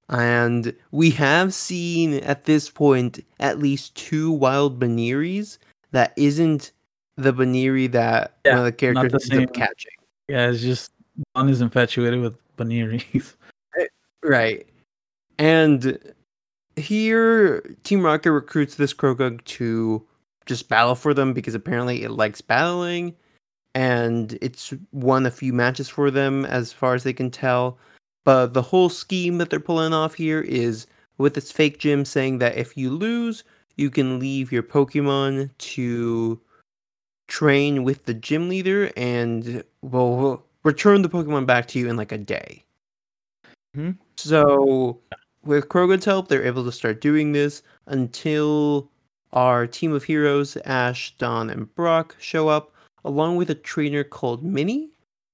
And 0.08 0.74
we 0.90 1.10
have 1.12 1.52
seen 1.52 2.14
at 2.14 2.44
this 2.44 2.70
point 2.70 3.24
at 3.40 3.58
least 3.58 3.94
two 3.94 4.30
wild 4.30 4.78
Bunearys 4.78 5.58
that 5.92 6.12
isn't 6.16 6.72
the 7.16 7.32
Buneary 7.32 7.88
that 7.88 8.36
yeah, 8.44 8.52
one 8.52 8.58
of 8.60 8.64
the 8.64 8.72
characters 8.72 9.28
the 9.28 9.36
ends 9.36 9.50
up 9.50 9.54
catching. 9.54 9.92
Yeah, 10.28 10.50
it's 10.50 10.60
just 10.60 10.92
one 11.32 11.48
is 11.48 11.60
infatuated 11.60 12.20
with. 12.20 12.38
Eh, 12.60 13.86
right. 14.22 14.66
And 15.38 15.98
here 16.76 17.60
Team 17.84 18.02
Rocket 18.02 18.32
recruits 18.32 18.74
this 18.74 18.94
Croagunk 18.94 19.44
to 19.44 20.04
just 20.46 20.68
battle 20.68 20.94
for 20.94 21.12
them 21.12 21.32
because 21.32 21.54
apparently 21.54 22.02
it 22.02 22.10
likes 22.10 22.40
battling 22.40 23.14
and 23.78 24.36
it's 24.42 24.74
won 24.92 25.24
a 25.26 25.30
few 25.30 25.52
matches 25.52 25.88
for 25.88 26.10
them 26.10 26.44
as 26.46 26.72
far 26.72 26.94
as 26.94 27.04
they 27.04 27.12
can 27.12 27.30
tell. 27.30 27.78
But 28.24 28.52
the 28.54 28.62
whole 28.62 28.88
scheme 28.90 29.38
that 29.38 29.50
they're 29.50 29.60
pulling 29.60 29.92
off 29.92 30.14
here 30.14 30.40
is 30.40 30.86
with 31.18 31.34
this 31.34 31.52
fake 31.52 31.78
gym 31.78 32.04
saying 32.04 32.38
that 32.38 32.56
if 32.56 32.76
you 32.76 32.90
lose, 32.90 33.44
you 33.76 33.90
can 33.90 34.18
leave 34.18 34.50
your 34.50 34.64
Pokemon 34.64 35.50
to 35.76 36.40
train 37.28 37.84
with 37.84 38.04
the 38.06 38.14
gym 38.14 38.48
leader, 38.48 38.90
and 38.96 39.62
we'll, 39.82 40.42
return 40.64 41.02
the 41.02 41.08
Pokemon 41.08 41.46
back 41.46 41.68
to 41.68 41.78
you 41.78 41.88
in 41.88 41.96
like 41.96 42.12
a 42.12 42.18
day. 42.18 42.64
Mhm. 43.76 43.96
So, 44.16 44.98
with 45.44 45.68
Croagunk's 45.68 46.04
help, 46.04 46.28
they're 46.28 46.44
able 46.44 46.64
to 46.64 46.72
start 46.72 47.00
doing 47.00 47.32
this 47.32 47.62
until 47.86 48.90
our 49.32 49.66
team 49.66 49.92
of 49.92 50.04
heroes, 50.04 50.56
Ash, 50.64 51.14
Dawn, 51.18 51.48
and 51.48 51.72
Brock, 51.76 52.16
show 52.18 52.48
up, 52.48 52.72
along 53.04 53.36
with 53.36 53.50
a 53.50 53.54
trainer 53.54 54.04
called 54.04 54.42
Minnie, 54.42 54.90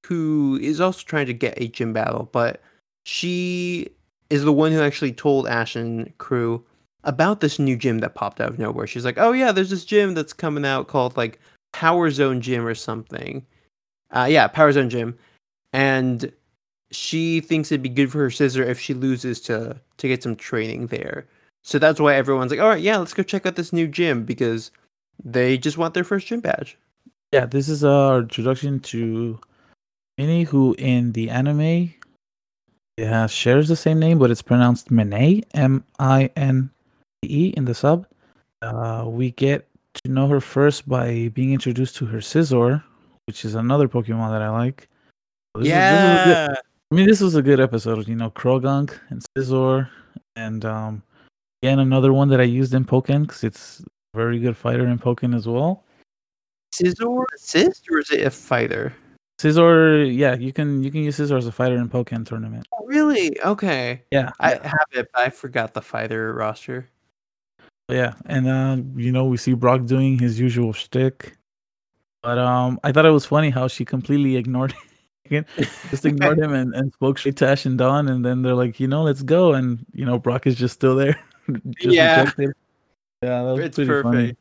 who 0.07 0.59
is 0.63 0.81
also 0.81 1.03
trying 1.05 1.27
to 1.27 1.33
get 1.33 1.55
a 1.61 1.69
gym 1.69 1.93
battle, 1.93 2.29
but 2.33 2.61
she 3.05 3.89
is 4.31 4.45
the 4.45 4.53
one 4.53 4.73
who 4.73 4.81
actually 4.81 5.13
told 5.13 5.47
Ash 5.47 5.77
and 5.77 6.17
crew 6.19 6.65
about 7.05 7.41
this 7.41 7.59
new 7.59 7.77
gym 7.77 7.99
that 8.01 8.15
popped 8.15 8.41
out 8.41 8.51
of 8.51 8.59
nowhere. 8.59 8.87
She's 8.87 9.05
like, 9.05 9.19
"Oh 9.19 9.33
yeah, 9.33 9.53
there's 9.53 9.71
this 9.71 9.85
gym 9.85 10.15
that's 10.15 10.33
coming 10.33 10.65
out 10.65 10.89
called 10.89 11.17
like 11.17 11.39
Power 11.73 12.11
Zone 12.11 12.41
Gym 12.41 12.67
or 12.67 12.75
something." 12.75 13.45
Uh, 14.11 14.27
yeah, 14.31 14.47
Power 14.49 14.73
Zone 14.73 14.91
Gym, 14.91 15.17
and 15.73 16.33
she 16.91 17.41
thinks 17.41 17.71
it'd 17.73 17.83
be 17.83 17.89
good 17.89 18.11
for 18.13 18.19
her 18.19 18.29
Scizor 18.29 18.67
if 18.67 18.81
she 18.81 18.95
loses 18.95 19.41
to 19.43 19.81
to 19.99 20.09
get 20.09 20.23
some 20.23 20.37
training 20.37 20.89
there. 20.89 21.27
So 21.63 21.79
that's 21.79 22.01
why 22.01 22.15
everyone's 22.15 22.51
like, 22.51 22.61
"All 22.61 22.69
right, 22.69 22.83
yeah, 22.83 22.97
let's 22.99 23.15
go 23.15 23.23
check 23.23 23.47
out 23.47 23.57
this 23.57 23.73
new 23.73 23.89
gym 23.89 24.25
because 24.25 24.71
they 25.25 25.59
just 25.59 25.79
want 25.79 25.95
their 25.95 26.05
first 26.05 26.27
gym 26.27 26.41
badge." 26.41 26.79
Yeah, 27.35 27.47
this 27.47 27.69
is 27.69 27.83
our 27.83 28.21
introduction 28.21 28.79
to 28.95 29.41
Minnie, 30.19 30.45
who 30.45 30.77
in 30.79 31.11
the 31.11 31.31
anime 31.31 31.93
has 32.97 33.33
shares 33.33 33.67
the 33.67 33.75
same 33.75 33.99
name, 33.99 34.21
but 34.21 34.31
it's 34.31 34.41
pronounced 34.41 34.93
Minnie, 34.93 35.43
M 35.53 35.83
I 35.99 36.31
N 36.37 36.71
E 37.25 37.53
in 37.57 37.65
the 37.65 37.75
sub. 37.75 38.07
Uh, 38.63 39.05
we 39.09 39.33
get 39.33 39.67
to 40.05 40.11
know 40.13 40.29
her 40.29 40.41
first 40.41 40.89
by 40.89 41.29
being 41.35 41.53
introduced 41.53 41.97
to 41.97 42.07
her 42.07 42.19
Scizor, 42.19 42.85
which 43.27 43.45
is 43.45 43.57
another 43.57 43.89
Pokemon 43.89 44.31
that 44.31 44.43
I 44.43 44.51
like. 44.51 44.87
This 45.57 45.67
is- 45.67 45.69
this 45.73 46.21
is 46.21 46.49
good- 46.49 46.59
I 46.93 46.95
mean, 46.95 47.07
this 47.09 47.21
was 47.21 47.35
a 47.35 47.43
good 47.43 47.59
episode. 47.59 48.07
You 48.07 48.15
know, 48.15 48.31
Croagunk 48.31 48.97
and 49.11 49.25
Scizor, 49.37 49.89
and 50.37 50.65
um, 50.65 51.03
again 51.65 51.81
another 51.81 52.13
one 52.13 52.29
that 52.29 52.41
I 52.41 52.45
used 52.45 52.75
in 52.75 52.85
Pokken 52.85 53.23
because 53.23 53.43
it's 53.43 53.81
a 53.81 54.17
very 54.17 54.39
good 54.39 54.57
fighter 54.57 54.87
in 54.87 55.01
Pokken 55.01 55.35
as 55.35 55.49
well. 55.49 55.84
Scizor 56.75 57.25
assist 57.35 57.87
or 57.91 57.99
is 58.01 58.11
it 58.11 58.27
a 58.27 58.31
fighter? 58.31 58.95
Scizor, 59.41 60.15
yeah, 60.15 60.35
you 60.35 60.53
can 60.53 60.83
you 60.83 60.91
can 60.91 61.03
use 61.03 61.19
Scizor 61.19 61.39
as 61.39 61.47
a 61.47 61.53
fighter 61.53 61.77
in 61.77 61.89
Pokken 61.89 62.25
Tournament. 62.27 62.67
Oh, 62.73 62.85
really? 62.87 63.39
Okay. 63.43 64.03
Yeah, 64.11 64.31
I 64.41 64.53
yeah, 64.55 64.63
have 64.69 64.87
it, 64.93 65.09
but 65.13 65.23
I 65.23 65.31
forgot 65.31 65.75
the 65.75 65.83
fighter 65.83 66.33
roster. 66.35 66.89
yeah. 67.89 68.15
and 68.27 68.49
uh, 68.49 68.77
you 68.97 69.13
know 69.13 69.25
we 69.27 69.37
see 69.37 69.55
Brock 69.55 69.87
doing 69.87 70.19
his 70.19 70.39
usual 70.41 70.73
shtick, 70.73 71.37
but 72.23 72.39
um, 72.39 72.79
I 72.85 72.93
thought 72.93 73.07
it 73.07 73.11
was 73.11 73.27
funny 73.27 73.51
how 73.51 73.69
she 73.69 73.85
completely 73.85 74.37
ignored 74.37 74.75
him, 75.25 75.45
just 75.91 76.05
ignored 76.07 76.39
him 76.39 76.53
and, 76.55 76.75
and 76.75 76.93
spoke 76.93 77.19
straight 77.19 77.37
to 77.39 77.49
Ash 77.49 77.67
and 77.67 77.77
Dawn, 77.79 78.09
and 78.09 78.25
then 78.25 78.43
they're 78.43 78.55
like, 78.55 78.79
you 78.81 78.87
know, 78.89 79.03
let's 79.03 79.23
go, 79.23 79.53
and 79.55 79.85
you 79.93 80.05
know 80.07 80.19
Brock 80.19 80.47
is 80.47 80.55
just 80.57 80.75
still 80.75 80.95
there, 80.97 81.19
just 81.79 81.95
Yeah. 81.97 82.21
rejected. 82.21 82.53
Yeah, 83.23 83.43
that 83.43 83.51
was 83.53 83.61
It's 83.65 83.77
pretty 83.77 83.89
perfect. 83.91 84.05
funny. 84.05 84.37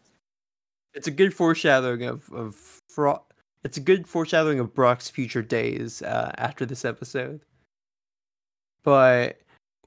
It's 0.93 1.07
a 1.07 1.12
good 1.12 1.33
foreshadowing 1.33 2.03
of 2.03 2.31
of 2.31 2.55
Fro- 2.89 3.25
It's 3.63 3.77
a 3.77 3.81
good 3.81 4.07
foreshadowing 4.07 4.59
of 4.59 4.73
Brock's 4.73 5.09
future 5.09 5.41
days 5.41 6.01
uh, 6.01 6.31
after 6.38 6.65
this 6.65 6.85
episode. 6.85 7.41
But 8.83 9.39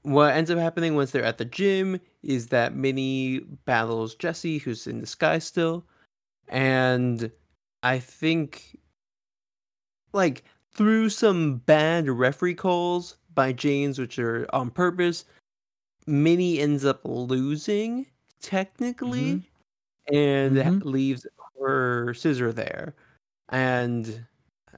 what 0.03 0.33
ends 0.33 0.49
up 0.49 0.57
happening 0.57 0.95
once 0.95 1.11
they're 1.11 1.23
at 1.23 1.37
the 1.37 1.45
gym 1.45 1.99
is 2.23 2.47
that 2.47 2.75
Minnie 2.75 3.39
battles 3.65 4.15
Jesse, 4.15 4.57
who's 4.57 4.87
in 4.87 4.99
the 5.01 5.07
sky 5.07 5.39
still, 5.39 5.85
and 6.47 7.31
I 7.83 7.99
think 7.99 8.77
like 10.13 10.43
through 10.73 11.09
some 11.09 11.57
bad 11.57 12.09
referee 12.09 12.55
calls 12.55 13.17
by 13.33 13.51
James, 13.53 13.99
which 13.99 14.17
are 14.19 14.47
on 14.53 14.71
purpose, 14.71 15.25
Minnie 16.07 16.59
ends 16.59 16.85
up 16.85 17.01
losing 17.03 18.05
technically, 18.41 19.43
and 20.11 20.55
Mhm. 20.57 20.85
leaves 20.85 21.25
her 21.59 22.13
Scizor 22.13 22.53
there, 22.53 22.95
and 23.49 24.25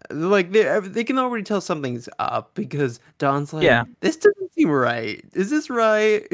uh, 0.09 0.15
like 0.15 0.51
they 0.51 0.79
they 0.81 1.03
can 1.03 1.17
already 1.19 1.43
tell 1.43 1.61
something's 1.61 2.07
up 2.19 2.53
because 2.55 2.99
Dawn's 3.17 3.53
like, 3.53 3.63
Yeah. 3.63 3.83
this 4.01 4.15
doesn't 4.17 4.53
seem 4.53 4.69
right. 4.69 5.23
Is 5.33 5.49
this 5.49 5.69
right? 5.69 6.25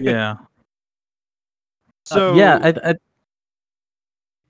Yeah. 0.00 0.36
Uh, 2.12 2.14
So 2.14 2.34
yeah, 2.36 2.60
I, 2.62 2.90
I 2.90 2.94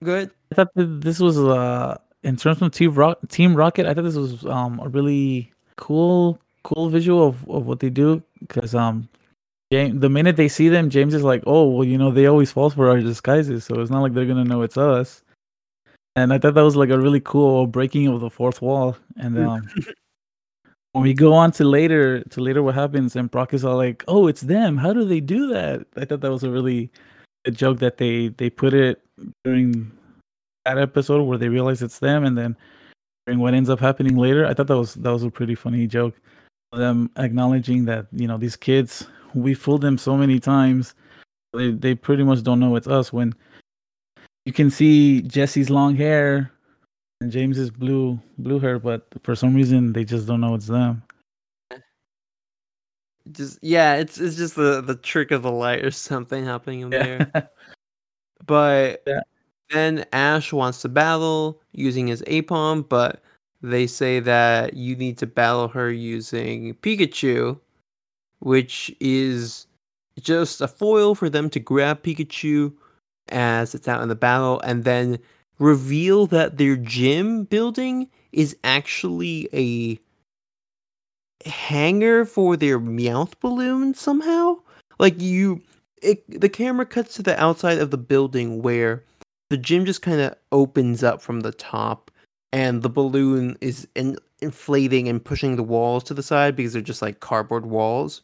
good. 0.04 0.30
I 0.52 0.54
thought 0.56 0.74
that 0.74 1.00
this 1.00 1.20
was 1.20 1.38
uh 1.38 1.96
in 2.22 2.36
terms 2.36 2.60
of 2.60 2.70
Team 2.72 2.92
Rock 2.94 3.18
Team 3.28 3.54
Rocket, 3.56 3.86
I 3.86 3.94
thought 3.94 4.04
this 4.04 4.14
was 4.16 4.44
um 4.44 4.78
a 4.80 4.88
really 4.88 5.50
cool 5.76 6.38
cool 6.64 6.90
visual 6.90 7.26
of, 7.28 7.48
of 7.48 7.64
what 7.66 7.80
they 7.80 7.88
do 7.88 8.22
because 8.40 8.74
um 8.74 9.08
James, 9.72 10.00
the 10.00 10.08
minute 10.08 10.36
they 10.36 10.48
see 10.48 10.68
them, 10.68 10.90
James 10.90 11.14
is 11.14 11.22
like, 11.22 11.42
oh 11.46 11.68
well, 11.68 11.84
you 11.84 11.98
know 11.98 12.10
they 12.10 12.26
always 12.26 12.52
fall 12.52 12.70
for 12.70 12.88
our 12.88 13.00
disguises, 13.00 13.64
so 13.64 13.80
it's 13.80 13.90
not 13.90 14.02
like 14.02 14.14
they're 14.14 14.26
gonna 14.26 14.44
know 14.44 14.62
it's 14.62 14.76
us. 14.76 15.22
And 16.14 16.32
I 16.32 16.38
thought 16.38 16.54
that 16.54 16.62
was 16.62 16.76
like 16.76 16.90
a 16.90 16.98
really 16.98 17.20
cool 17.20 17.66
breaking 17.66 18.06
of 18.08 18.20
the 18.20 18.30
fourth 18.30 18.62
wall. 18.62 18.96
And 19.16 19.38
um 19.38 19.68
when 20.92 21.02
we 21.02 21.12
go 21.12 21.34
on 21.34 21.52
to 21.52 21.64
later 21.64 22.22
to 22.22 22.40
later 22.40 22.62
what 22.62 22.74
happens 22.74 23.16
and 23.16 23.30
Brock 23.30 23.52
is 23.52 23.64
all 23.64 23.76
like, 23.76 24.04
oh 24.08 24.28
it's 24.28 24.42
them. 24.42 24.76
How 24.76 24.92
do 24.92 25.04
they 25.04 25.20
do 25.20 25.48
that? 25.48 25.86
I 25.96 26.04
thought 26.04 26.20
that 26.20 26.30
was 26.30 26.44
a 26.44 26.50
really 26.50 26.90
a 27.46 27.50
joke 27.50 27.78
that 27.78 27.96
they 27.96 28.28
they 28.28 28.50
put 28.50 28.74
it 28.74 29.02
during 29.44 29.90
that 30.64 30.78
episode 30.78 31.22
where 31.22 31.38
they 31.38 31.48
realize 31.48 31.80
it's 31.80 32.00
them 32.00 32.24
and 32.24 32.36
then 32.36 32.56
during 33.26 33.38
what 33.38 33.54
ends 33.54 33.70
up 33.70 33.80
happening 33.80 34.16
later 34.16 34.44
i 34.44 34.52
thought 34.52 34.66
that 34.66 34.76
was 34.76 34.94
that 34.94 35.12
was 35.12 35.22
a 35.22 35.30
pretty 35.30 35.54
funny 35.54 35.86
joke 35.86 36.20
them 36.72 37.10
acknowledging 37.16 37.84
that 37.84 38.06
you 38.12 38.26
know 38.26 38.36
these 38.36 38.56
kids 38.56 39.06
we 39.36 39.54
fooled 39.54 39.82
them 39.82 39.98
so 39.98 40.16
many 40.16 40.40
times 40.40 40.94
they 41.52 41.70
they 41.70 41.94
pretty 41.94 42.24
much 42.24 42.42
don't 42.42 42.60
know 42.60 42.74
it's 42.76 42.88
us 42.88 43.12
when 43.12 43.32
you 44.44 44.52
can 44.52 44.70
see 44.70 45.22
jesse's 45.22 45.70
long 45.70 45.94
hair 45.94 46.50
and 47.20 47.30
james's 47.30 47.70
blue 47.70 48.18
blue 48.38 48.58
hair 48.58 48.78
but 48.78 49.06
for 49.22 49.34
some 49.36 49.54
reason 49.54 49.92
they 49.92 50.04
just 50.04 50.26
don't 50.26 50.40
know 50.40 50.54
it's 50.54 50.66
them 50.66 51.02
Just 53.32 53.58
yeah, 53.60 53.94
it's 53.96 54.18
it's 54.18 54.36
just 54.36 54.54
the 54.54 54.80
the 54.80 54.94
trick 54.94 55.30
of 55.32 55.42
the 55.42 55.50
light 55.50 55.84
or 55.84 55.90
something 55.90 56.44
happening 56.44 56.80
in 56.82 56.90
there. 56.90 57.32
But 58.46 59.02
Yeah. 59.06 59.20
then 59.70 60.04
Ash 60.12 60.52
wants 60.52 60.80
to 60.82 60.88
battle 60.88 61.60
using 61.72 62.06
his 62.06 62.22
Aipom, 62.22 62.88
but 62.88 63.22
they 63.62 63.88
say 63.88 64.20
that 64.20 64.74
you 64.74 64.94
need 64.94 65.18
to 65.18 65.26
battle 65.26 65.66
her 65.68 65.90
using 65.90 66.74
Pikachu, 66.74 67.58
which 68.40 68.94
is 69.00 69.66
just 70.20 70.60
a 70.60 70.68
foil 70.68 71.14
for 71.14 71.28
them 71.28 71.50
to 71.50 71.60
grab 71.60 72.02
Pikachu 72.02 72.72
as 73.28 73.74
it's 73.74 73.88
out 73.88 74.02
in 74.02 74.08
the 74.08 74.14
battle 74.14 74.60
and 74.60 74.84
then 74.84 75.18
reveal 75.58 76.26
that 76.26 76.58
their 76.58 76.76
gym 76.76 77.44
building 77.44 78.08
is 78.32 78.56
actually 78.64 79.48
a 79.52 79.98
hanger 81.48 82.24
for 82.24 82.56
their 82.56 82.78
Meowth 82.78 83.38
balloon 83.40 83.94
somehow. 83.94 84.56
Like 84.98 85.20
you 85.20 85.62
it 86.02 86.40
the 86.40 86.48
camera 86.48 86.86
cuts 86.86 87.14
to 87.14 87.22
the 87.22 87.40
outside 87.42 87.78
of 87.78 87.90
the 87.90 87.98
building 87.98 88.62
where 88.62 89.02
the 89.50 89.56
gym 89.56 89.84
just 89.84 90.02
kind 90.02 90.20
of 90.20 90.34
opens 90.52 91.02
up 91.02 91.22
from 91.22 91.40
the 91.40 91.52
top 91.52 92.10
and 92.52 92.82
the 92.82 92.88
balloon 92.88 93.56
is 93.60 93.88
in, 93.94 94.16
inflating 94.40 95.08
and 95.08 95.24
pushing 95.24 95.56
the 95.56 95.62
walls 95.62 96.04
to 96.04 96.14
the 96.14 96.22
side 96.22 96.56
because 96.56 96.72
they're 96.72 96.82
just 96.82 97.02
like 97.02 97.20
cardboard 97.20 97.66
walls. 97.66 98.22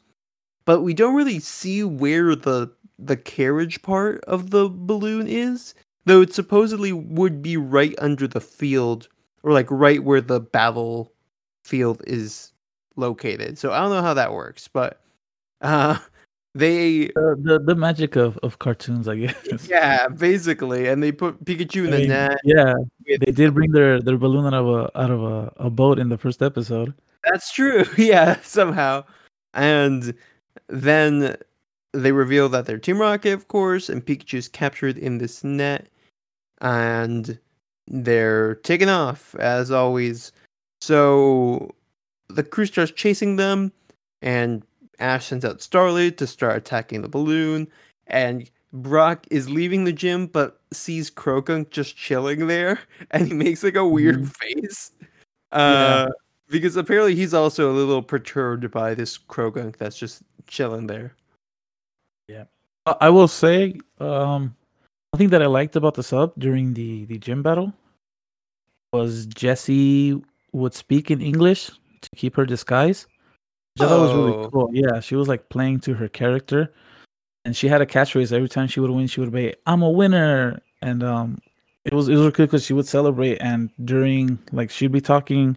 But 0.64 0.82
we 0.82 0.94
don't 0.94 1.14
really 1.14 1.40
see 1.40 1.84
where 1.84 2.34
the 2.36 2.72
the 2.98 3.16
carriage 3.16 3.82
part 3.82 4.22
of 4.24 4.50
the 4.50 4.68
balloon 4.68 5.26
is 5.26 5.74
though 6.04 6.20
it 6.20 6.32
supposedly 6.34 6.92
would 6.92 7.42
be 7.42 7.56
right 7.56 7.94
under 7.98 8.28
the 8.28 8.40
field 8.40 9.08
or 9.42 9.52
like 9.52 9.70
right 9.70 10.04
where 10.04 10.20
the 10.20 10.40
battle 10.40 11.12
field 11.64 12.02
is 12.06 12.52
located. 12.96 13.58
So 13.58 13.72
i 13.72 13.78
don't 13.78 13.90
know 13.90 14.02
how 14.02 14.14
that 14.14 14.32
works 14.32 14.68
but 14.68 15.00
uh 15.62 15.98
they 16.54 17.06
the, 17.14 17.36
the 17.40 17.58
the 17.58 17.74
magic 17.74 18.14
of 18.16 18.38
of 18.42 18.58
cartoons 18.58 19.08
i 19.08 19.16
guess 19.16 19.66
yeah, 19.68 20.06
basically, 20.08 20.86
and 20.88 21.02
they 21.02 21.10
put 21.10 21.42
Pikachu 21.44 21.86
in 21.86 21.88
I 21.88 21.90
the 21.90 21.98
mean, 22.00 22.08
net. 22.08 22.40
yeah 22.44 22.74
they 23.06 23.32
did 23.32 23.54
bring 23.54 23.72
their 23.72 24.00
their 24.00 24.18
balloon 24.18 24.46
out 24.46 24.54
of 24.54 24.68
a 24.68 24.98
out 24.98 25.10
of 25.10 25.22
a, 25.22 25.52
a 25.56 25.70
boat 25.70 25.98
in 25.98 26.08
the 26.08 26.18
first 26.18 26.42
episode 26.42 26.92
That's 27.24 27.52
true. 27.52 27.84
Yeah, 27.96 28.40
somehow, 28.42 29.04
and 29.54 30.14
then 30.68 31.36
they 31.92 32.12
reveal 32.12 32.48
that 32.50 32.66
they're 32.66 32.78
Team 32.78 33.00
Rocket, 33.00 33.32
of 33.32 33.48
course, 33.48 33.88
and 33.88 34.04
Pikachu's 34.04 34.48
captured 34.48 34.98
in 34.98 35.18
this 35.18 35.44
net, 35.44 35.88
and 36.60 37.38
they're 37.86 38.56
taken 38.56 38.88
off 38.88 39.34
as 39.36 39.70
always. 39.70 40.32
So 40.80 41.70
the 42.28 42.42
crew 42.42 42.66
starts 42.66 42.92
chasing 42.92 43.36
them, 43.36 43.72
and 44.20 44.64
Ash 44.98 45.26
sends 45.26 45.44
out 45.44 45.58
Starly 45.58 46.16
to 46.16 46.26
start 46.26 46.56
attacking 46.56 47.02
the 47.02 47.08
balloon, 47.08 47.68
and 48.06 48.50
Brock 48.72 49.26
is 49.30 49.50
leaving 49.50 49.84
the 49.84 49.92
gym 49.92 50.26
but 50.26 50.60
sees 50.72 51.10
Croagunk 51.10 51.70
just 51.70 51.96
chilling 51.96 52.46
there 52.46 52.78
and 53.10 53.26
he 53.26 53.34
makes 53.34 53.62
like 53.62 53.76
a 53.76 53.86
weird 53.86 54.30
face. 54.36 54.92
Uh 55.50 56.08
because 56.48 56.76
apparently 56.76 57.14
he's 57.14 57.34
also 57.34 57.70
a 57.70 57.74
little 57.74 58.02
perturbed 58.02 58.70
by 58.70 58.94
this 58.94 59.18
Croagunk 59.18 59.76
that's 59.76 59.98
just 59.98 60.22
chilling 60.46 60.86
there. 60.86 61.14
Yeah, 62.28 62.44
I 63.00 63.08
will 63.08 63.26
say, 63.26 63.80
um, 63.98 64.54
one 65.10 65.18
thing 65.18 65.30
that 65.30 65.42
I 65.42 65.46
liked 65.46 65.76
about 65.76 65.94
the 65.94 66.02
sub 66.02 66.32
during 66.38 66.74
the 66.74 67.06
the 67.06 67.18
gym 67.18 67.42
battle 67.42 67.72
was 68.92 69.26
Jessie 69.26 70.22
would 70.52 70.74
speak 70.74 71.10
in 71.10 71.20
English 71.20 71.70
to 72.02 72.08
keep 72.14 72.36
her 72.36 72.44
disguise. 72.44 73.06
Which 73.76 73.86
I 73.86 73.88
thought 73.88 74.00
was 74.00 74.12
really 74.14 74.32
Oh. 74.32 74.50
cool. 74.50 74.70
Yeah, 74.72 75.00
she 75.00 75.14
was 75.16 75.28
like 75.28 75.48
playing 75.48 75.80
to 75.80 75.94
her 75.94 76.08
character, 76.08 76.72
and 77.44 77.56
she 77.56 77.68
had 77.68 77.80
a 77.80 77.86
catchphrase 77.86 78.32
every 78.32 78.48
time 78.48 78.66
she 78.68 78.80
would 78.80 78.90
win. 78.90 79.06
She 79.06 79.20
would 79.20 79.32
be, 79.32 79.54
"I'm 79.66 79.82
a 79.82 79.90
winner," 79.90 80.60
and 80.82 81.02
um, 81.02 81.38
it 81.84 81.94
was 81.94 82.08
it 82.08 82.12
was 82.12 82.20
really 82.20 82.32
cool 82.32 82.46
because 82.46 82.64
she 82.66 82.74
would 82.74 82.86
celebrate, 82.86 83.38
and 83.40 83.70
during 83.84 84.38
like 84.52 84.70
she'd 84.70 84.92
be 84.92 85.00
talking 85.00 85.56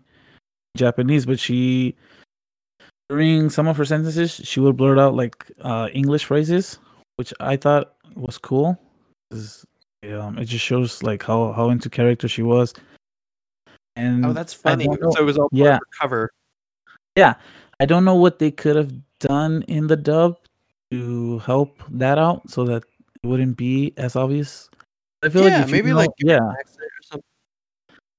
Japanese, 0.77 1.25
but 1.25 1.39
she 1.39 1.95
during 3.09 3.49
some 3.51 3.67
of 3.67 3.77
her 3.77 3.85
sentences 3.85 4.33
she 4.33 4.59
would 4.59 4.75
blurt 4.77 4.97
out 4.97 5.13
like 5.13 5.51
uh 5.61 5.89
English 5.93 6.25
phrases, 6.25 6.79
which 7.17 7.33
I 7.39 7.57
thought 7.57 7.95
was 8.15 8.37
cool. 8.37 8.79
Um, 9.31 10.37
it 10.37 10.45
just 10.45 10.63
shows 10.63 11.03
like 11.03 11.21
how 11.23 11.51
how 11.51 11.69
into 11.69 11.89
character 11.89 12.27
she 12.29 12.43
was. 12.43 12.73
And 13.97 14.25
Oh, 14.25 14.33
that's 14.33 14.53
funny. 14.53 14.85
So 14.85 15.19
it 15.19 15.25
was 15.25 15.37
all 15.37 15.49
yeah. 15.51 15.79
cover. 15.99 16.31
I 17.79 17.85
don't 17.85 18.05
know 18.05 18.15
what 18.15 18.39
they 18.39 18.51
could 18.51 18.75
have 18.75 18.91
done 19.19 19.63
in 19.67 19.87
the 19.87 19.95
dub 19.97 20.37
to 20.91 21.39
help 21.39 21.77
that 21.91 22.17
out 22.17 22.49
so 22.49 22.63
that 22.65 22.83
it 23.23 23.27
wouldn't 23.27 23.57
be 23.57 23.93
as 23.97 24.15
obvious. 24.15 24.69
I 25.23 25.29
feel 25.29 25.43
Yeah, 25.49 25.59
like 25.59 25.67
you 25.67 25.71
maybe, 25.73 25.89
know- 25.91 25.97
like, 25.97 26.11
yeah, 26.19 26.39
Accent 26.59 26.81
or 26.83 27.03
something. 27.03 27.23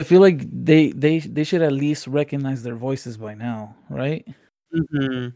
I 0.00 0.04
feel 0.04 0.20
like 0.20 0.42
they 0.52 0.90
they 0.92 1.20
they 1.20 1.42
should 1.42 1.62
at 1.62 1.72
least 1.72 2.06
recognize 2.06 2.62
their 2.62 2.76
voices 2.76 3.16
by 3.16 3.32
now, 3.34 3.74
right? 3.88 4.26
Mhm. 4.74 5.32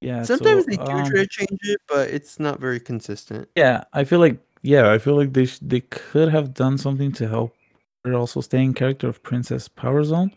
Yeah. 0.00 0.22
Sometimes 0.22 0.64
so, 0.66 0.70
they 0.70 0.76
do 0.76 0.82
um, 0.82 1.04
try 1.10 1.20
to 1.22 1.26
change 1.26 1.58
it, 1.62 1.80
but 1.88 2.08
it's 2.10 2.38
not 2.38 2.60
very 2.60 2.78
consistent. 2.78 3.48
Yeah, 3.56 3.82
I 3.92 4.04
feel 4.04 4.20
like 4.20 4.38
yeah, 4.62 4.92
I 4.92 4.98
feel 4.98 5.16
like 5.16 5.32
they 5.32 5.46
sh- 5.46 5.58
they 5.62 5.80
could 5.80 6.28
have 6.28 6.54
done 6.54 6.78
something 6.78 7.10
to 7.18 7.26
help 7.26 7.56
her 8.04 8.14
also 8.14 8.40
stay 8.40 8.62
in 8.62 8.72
character 8.72 9.08
of 9.08 9.20
Princess 9.24 9.66
Power 9.66 10.04
Zone. 10.04 10.30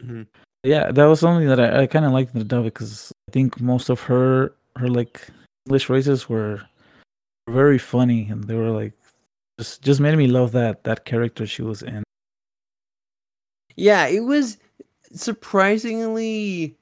Mhm. 0.00 0.26
Yeah, 0.64 0.90
that 0.90 1.04
was 1.04 1.20
something 1.20 1.46
that 1.48 1.60
I, 1.60 1.82
I 1.82 1.86
kind 1.86 2.04
of 2.04 2.12
liked 2.12 2.34
in 2.34 2.40
the 2.40 2.44
dub 2.44 2.64
because 2.64 3.12
I 3.28 3.32
think 3.32 3.60
most 3.60 3.88
of 3.88 4.00
her 4.02 4.54
her 4.76 4.88
like 4.88 5.26
English 5.66 5.86
phrases 5.86 6.28
were 6.28 6.62
very 7.48 7.78
funny 7.78 8.28
and 8.28 8.44
they 8.44 8.54
were 8.54 8.70
like 8.70 8.92
just 9.58 9.82
just 9.82 10.00
made 10.00 10.16
me 10.16 10.26
love 10.26 10.52
that 10.52 10.84
that 10.84 11.04
character 11.04 11.46
she 11.46 11.62
was 11.62 11.82
in. 11.82 12.02
Yeah, 13.76 14.06
it 14.08 14.20
was 14.20 14.58
surprisingly 15.12 16.76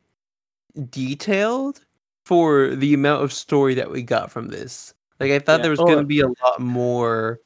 detailed 0.90 1.85
for 2.25 2.75
the 2.75 2.95
amount 2.95 3.23
of 3.23 3.33
story 3.33 3.75
that 3.75 3.90
we 3.90 4.02
got 4.02 4.30
from 4.30 4.49
this. 4.49 4.95
Like 5.21 5.30
I 5.30 5.38
thought 5.38 5.59
Yeah. 5.59 5.62
there 5.62 5.71
was 5.71 5.80
Oh, 5.80 5.87
going 5.87 5.99
uh, 5.99 6.02
to 6.02 6.06
be 6.06 6.21
a 6.21 6.28
lot 6.42 6.61
more 6.61 7.40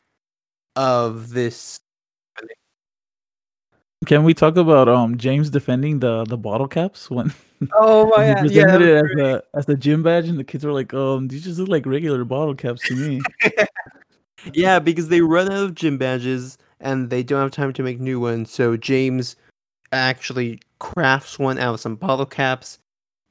of 0.76 1.30
this. 1.30 1.80
Can 4.07 4.25
we 4.25 4.33
talk 4.33 4.57
about 4.57 4.88
um 4.88 5.19
James 5.19 5.50
defending 5.50 5.99
the 6.00 6.25
the 6.25 6.39
bottle 6.39 6.67
caps 6.69 7.10
when 7.10 7.32
Oh 7.73 8.06
when 8.15 8.26
he 8.26 8.34
my 8.34 8.41
presented 8.41 8.80
yeah, 8.80 8.86
it 8.86 8.95
as 8.97 9.02
was 9.02 9.10
the 9.15 9.45
as 9.54 9.67
the 9.67 9.76
gym 9.76 10.02
badge 10.02 10.28
and 10.28 10.39
the 10.39 10.45
kids 10.45 10.65
were 10.65 10.73
like, 10.73 10.95
um, 10.95 11.28
these 11.28 11.45
just 11.45 11.58
look 11.60 11.69
like 11.69 11.86
regular 11.86 12.25
bottle 12.25 12.54
caps 12.54 12.84
to 12.84 12.95
me. 12.95 13.26
yeah, 14.54 14.78
because 14.78 15.08
they 15.08 15.21
run 15.21 15.49
out 15.49 15.65
of 15.65 15.75
gym 15.75 15.99
badges 15.99 16.58
and 16.80 17.10
they 17.10 17.23
don't 17.23 17.43
have 17.43 17.50
time 17.52 17.73
to 17.75 17.82
make 17.82 18.00
new 18.00 18.21
ones. 18.21 18.50
So 18.50 18.76
James 18.76 19.36
actually 19.93 20.60
crafts 20.80 21.39
one 21.39 21.58
out 21.58 21.75
of 21.75 21.80
some 21.80 21.97
bottle 21.97 22.26
caps, 22.26 22.78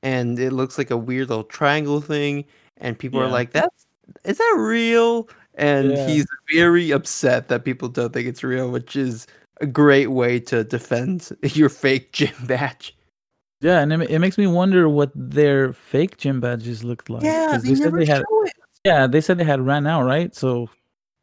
and 0.03 0.39
it 0.39 0.51
looks 0.53 0.77
like 0.77 0.91
a 0.91 0.97
weird 0.97 1.29
little 1.29 1.45
triangle 1.45 2.01
thing. 2.01 2.45
And 2.77 2.99
people 2.99 3.21
are 3.21 3.29
like, 3.29 3.51
"That's 3.53 3.87
is 4.25 4.37
that 4.39 4.55
real?" 4.59 5.29
And 5.55 5.91
Yeah. 5.97 6.05
he's 6.07 6.27
very 6.53 6.91
upset 6.91 7.49
that 7.49 7.65
people 7.65 7.89
don't 7.89 8.13
think 8.13 8.27
it's 8.27 8.43
real, 8.43 8.71
which 8.71 8.95
is 8.95 9.27
a 9.61 9.67
great 9.67 10.07
way 10.07 10.39
to 10.41 10.63
defend 10.63 11.29
your 11.43 11.69
fake 11.69 12.11
gym 12.11 12.33
badge. 12.45 12.95
Yeah, 13.61 13.79
and 13.81 13.91
it, 13.91 14.09
it 14.09 14.19
makes 14.19 14.37
me 14.37 14.47
wonder 14.47 14.87
what 14.87 15.11
their 15.15 15.73
fake 15.73 16.17
gym 16.17 16.39
badges 16.39 16.83
looked 16.83 17.09
like. 17.09 17.23
yeah, 17.25 17.45
'cause 17.51 17.63
they, 17.63 17.75
said 17.75 17.85
never 17.85 17.99
they 17.99 18.05
had. 18.05 18.19
show 18.29 18.43
it. 18.45 18.53
Yeah, 18.85 19.07
they 19.07 19.19
said 19.21 19.37
they 19.37 19.43
had 19.43 19.59
ran 19.65 19.85
out, 19.85 20.03
right? 20.05 20.33
So 20.33 20.69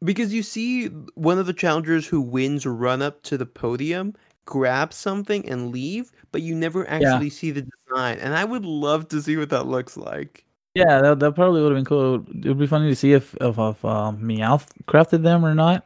Because 0.03 0.31
you 0.33 0.43
see 0.43 0.87
one 1.15 1.39
of 1.39 1.47
the 1.47 1.53
challengers 1.53 2.05
who 2.07 2.21
wins 2.21 2.65
run 2.67 3.01
up 3.01 3.23
to 3.23 3.37
the 3.37 3.45
podium, 3.47 4.13
grab 4.45 4.93
something 4.93 5.47
and 5.49 5.71
leave, 5.71 6.11
but 6.31 6.43
you 6.43 6.53
never 6.55 6.87
actually 6.87 7.31
see 7.31 7.49
the 7.49 7.65
design. 7.87 8.19
And 8.19 8.35
I 8.35 8.45
would 8.45 8.65
love 8.65 9.07
to 9.09 9.21
see 9.21 9.35
what 9.37 9.49
that 9.49 9.65
looks 9.65 9.97
like. 9.97 10.45
yeah, 10.75 11.01
that, 11.01 11.19
that 11.19 11.33
probably 11.33 11.61
would 11.63 11.71
have 11.71 11.77
been 11.77 11.85
cool. 11.85 12.15
It 12.29 12.47
would 12.47 12.59
be 12.59 12.67
funny 12.67 12.89
to 12.89 12.95
see 12.95 13.13
if 13.13 13.33
if, 13.41 13.57
if 13.57 13.83
um, 13.85 14.19
Meowth 14.21 14.67
crafted 14.87 15.23
them 15.23 15.43
or 15.43 15.55
not, 15.55 15.85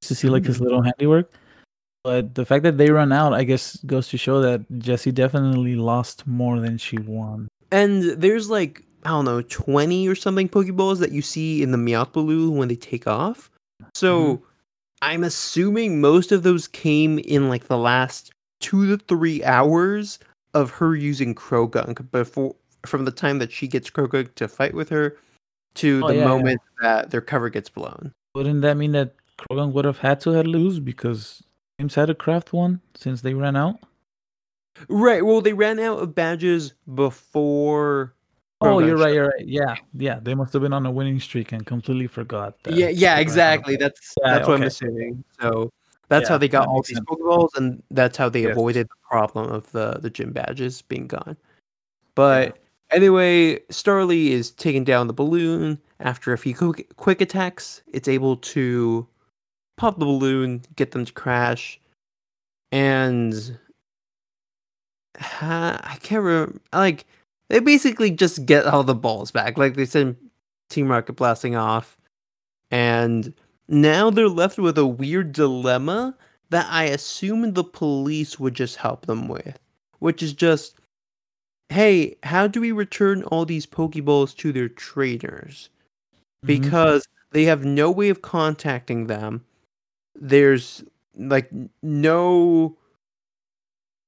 just 0.00 0.08
to 0.08 0.14
see 0.16 0.28
like 0.28 0.44
his 0.44 0.58
Mhm. 0.58 0.62
little 0.62 0.82
handiwork. 0.82 1.30
But 2.04 2.34
the 2.34 2.44
fact 2.44 2.64
that 2.64 2.78
they 2.78 2.90
run 2.90 3.12
out, 3.12 3.32
I 3.32 3.44
guess, 3.44 3.76
goes 3.86 4.08
to 4.08 4.18
show 4.18 4.40
that 4.40 4.64
Jessie 4.78 5.12
definitely 5.12 5.76
lost 5.76 6.26
more 6.26 6.58
than 6.58 6.78
she 6.78 6.98
won. 6.98 7.48
And 7.70 8.02
there's 8.02 8.50
like, 8.50 8.82
I 9.04 9.10
don't 9.10 9.24
know, 9.24 9.42
20 9.42 10.08
or 10.08 10.14
something 10.14 10.48
Pokeballs 10.48 10.98
that 10.98 11.12
you 11.12 11.22
see 11.22 11.62
in 11.62 11.70
the 11.70 11.78
Meowth 11.78 12.12
Balloon 12.12 12.56
when 12.56 12.68
they 12.68 12.76
take 12.76 13.06
off. 13.06 13.50
So 13.94 14.36
mm-hmm. 14.36 14.44
I'm 15.02 15.24
assuming 15.24 16.00
most 16.00 16.32
of 16.32 16.42
those 16.42 16.68
came 16.68 17.18
in 17.20 17.48
like 17.48 17.68
the 17.68 17.78
last 17.78 18.32
two 18.60 18.88
to 18.88 19.04
three 19.04 19.42
hours 19.44 20.18
of 20.54 20.70
her 20.70 20.94
using 20.94 21.34
Croagunk 21.34 22.10
before 22.10 22.54
from 22.84 23.04
the 23.04 23.12
time 23.12 23.38
that 23.38 23.52
she 23.52 23.68
gets 23.68 23.90
Croagunk 23.90 24.34
to 24.34 24.48
fight 24.48 24.74
with 24.74 24.88
her 24.88 25.16
to 25.74 26.02
Oh, 26.04 26.08
the 26.08 26.16
yeah, 26.16 26.20
yeah. 26.22 26.28
moment 26.28 26.60
that 26.80 27.10
their 27.10 27.20
cover 27.20 27.48
gets 27.48 27.68
blown. 27.68 28.12
Wouldn't 28.34 28.62
that 28.62 28.76
mean 28.76 28.92
that 28.92 29.14
Croagunk 29.38 29.72
would 29.72 29.84
have 29.84 29.98
had 29.98 30.20
to 30.20 30.30
had 30.30 30.46
lose 30.46 30.80
because 30.80 31.42
James 31.82 31.96
had 31.96 32.06
to 32.06 32.14
craft 32.14 32.52
one 32.52 32.80
since 32.94 33.22
they 33.22 33.34
ran 33.34 33.56
out? 33.56 33.80
Right. 34.88 35.26
Well, 35.26 35.40
they 35.40 35.52
ran 35.52 35.80
out 35.80 35.98
of 35.98 36.14
badges 36.14 36.74
before. 36.94 38.14
Oh, 38.60 38.78
you're 38.78 38.96
right. 38.96 39.12
You're 39.14 39.26
right. 39.26 39.44
Yeah, 39.44 39.74
yeah. 39.94 40.20
They 40.22 40.36
must 40.36 40.52
have 40.52 40.62
been 40.62 40.72
on 40.72 40.86
a 40.86 40.92
winning 40.92 41.18
streak 41.18 41.50
and 41.50 41.66
completely 41.66 42.06
forgot 42.06 42.62
that. 42.62 42.74
Yeah, 42.74 42.88
yeah, 42.88 42.90
they 42.90 43.00
ran 43.00 43.16
out. 43.16 43.22
exactly. 43.22 43.74
That's 43.74 44.14
Yeah, 44.22 44.34
that's 44.34 44.46
what 44.46 44.54
I'm 44.60 44.62
assuming. 44.62 45.24
So 45.40 45.72
that's 46.08 46.28
how 46.28 46.38
they 46.38 46.46
got 46.46 46.68
all 46.68 46.82
these 46.82 46.98
sense. 46.98 47.04
Pokeballs, 47.08 47.48
and 47.56 47.82
that's 47.90 48.16
how 48.16 48.28
they 48.28 48.42
Yes. 48.42 48.52
avoided 48.52 48.86
the 48.86 49.08
problem 49.08 49.50
of 49.50 49.68
the 49.72 49.98
the 50.00 50.08
gym 50.08 50.30
badges 50.30 50.82
being 50.82 51.08
gone. 51.08 51.36
But 52.14 52.58
anyway, 52.92 53.58
Starly 53.70 54.28
is 54.28 54.52
taking 54.52 54.84
down 54.84 55.08
the 55.08 55.12
balloon 55.12 55.80
after 55.98 56.32
a 56.32 56.38
few 56.38 56.54
quick, 56.54 56.94
quick 56.96 57.20
attacks. 57.20 57.82
It's 57.92 58.06
able 58.06 58.36
to 58.36 59.08
pop 59.82 59.98
the 59.98 60.06
balloon, 60.06 60.62
get 60.76 60.92
them 60.92 61.04
to 61.04 61.12
crash, 61.12 61.80
and 62.72 63.58
ha- 65.18 65.80
I 65.82 65.96
can't 65.96 66.22
remember. 66.22 66.58
Like 66.72 67.06
they 67.48 67.60
basically 67.60 68.10
just 68.10 68.46
get 68.46 68.66
all 68.66 68.84
the 68.84 68.94
balls 68.94 69.30
back. 69.30 69.58
Like 69.58 69.74
they 69.74 69.84
send 69.86 70.16
Team 70.70 70.88
Rocket 70.88 71.14
blasting 71.14 71.56
off, 71.56 71.96
and 72.70 73.32
now 73.68 74.10
they're 74.10 74.28
left 74.28 74.58
with 74.58 74.78
a 74.78 74.86
weird 74.86 75.32
dilemma 75.32 76.16
that 76.50 76.66
I 76.70 76.84
assume 76.84 77.52
the 77.54 77.64
police 77.64 78.38
would 78.40 78.54
just 78.54 78.76
help 78.76 79.06
them 79.06 79.28
with, 79.28 79.58
which 80.00 80.22
is 80.22 80.32
just, 80.34 80.76
hey, 81.70 82.16
how 82.24 82.46
do 82.48 82.60
we 82.60 82.72
return 82.72 83.24
all 83.24 83.44
these 83.46 83.66
Pokeballs 83.66 84.36
to 84.38 84.52
their 84.52 84.68
trainers? 84.68 85.70
Mhm. 86.44 86.48
Because 86.48 87.08
they 87.32 87.44
have 87.44 87.64
no 87.64 87.90
way 87.90 88.10
of 88.10 88.22
contacting 88.22 89.06
them. 89.08 89.44
There's 90.14 90.84
like 91.16 91.50
no 91.82 92.76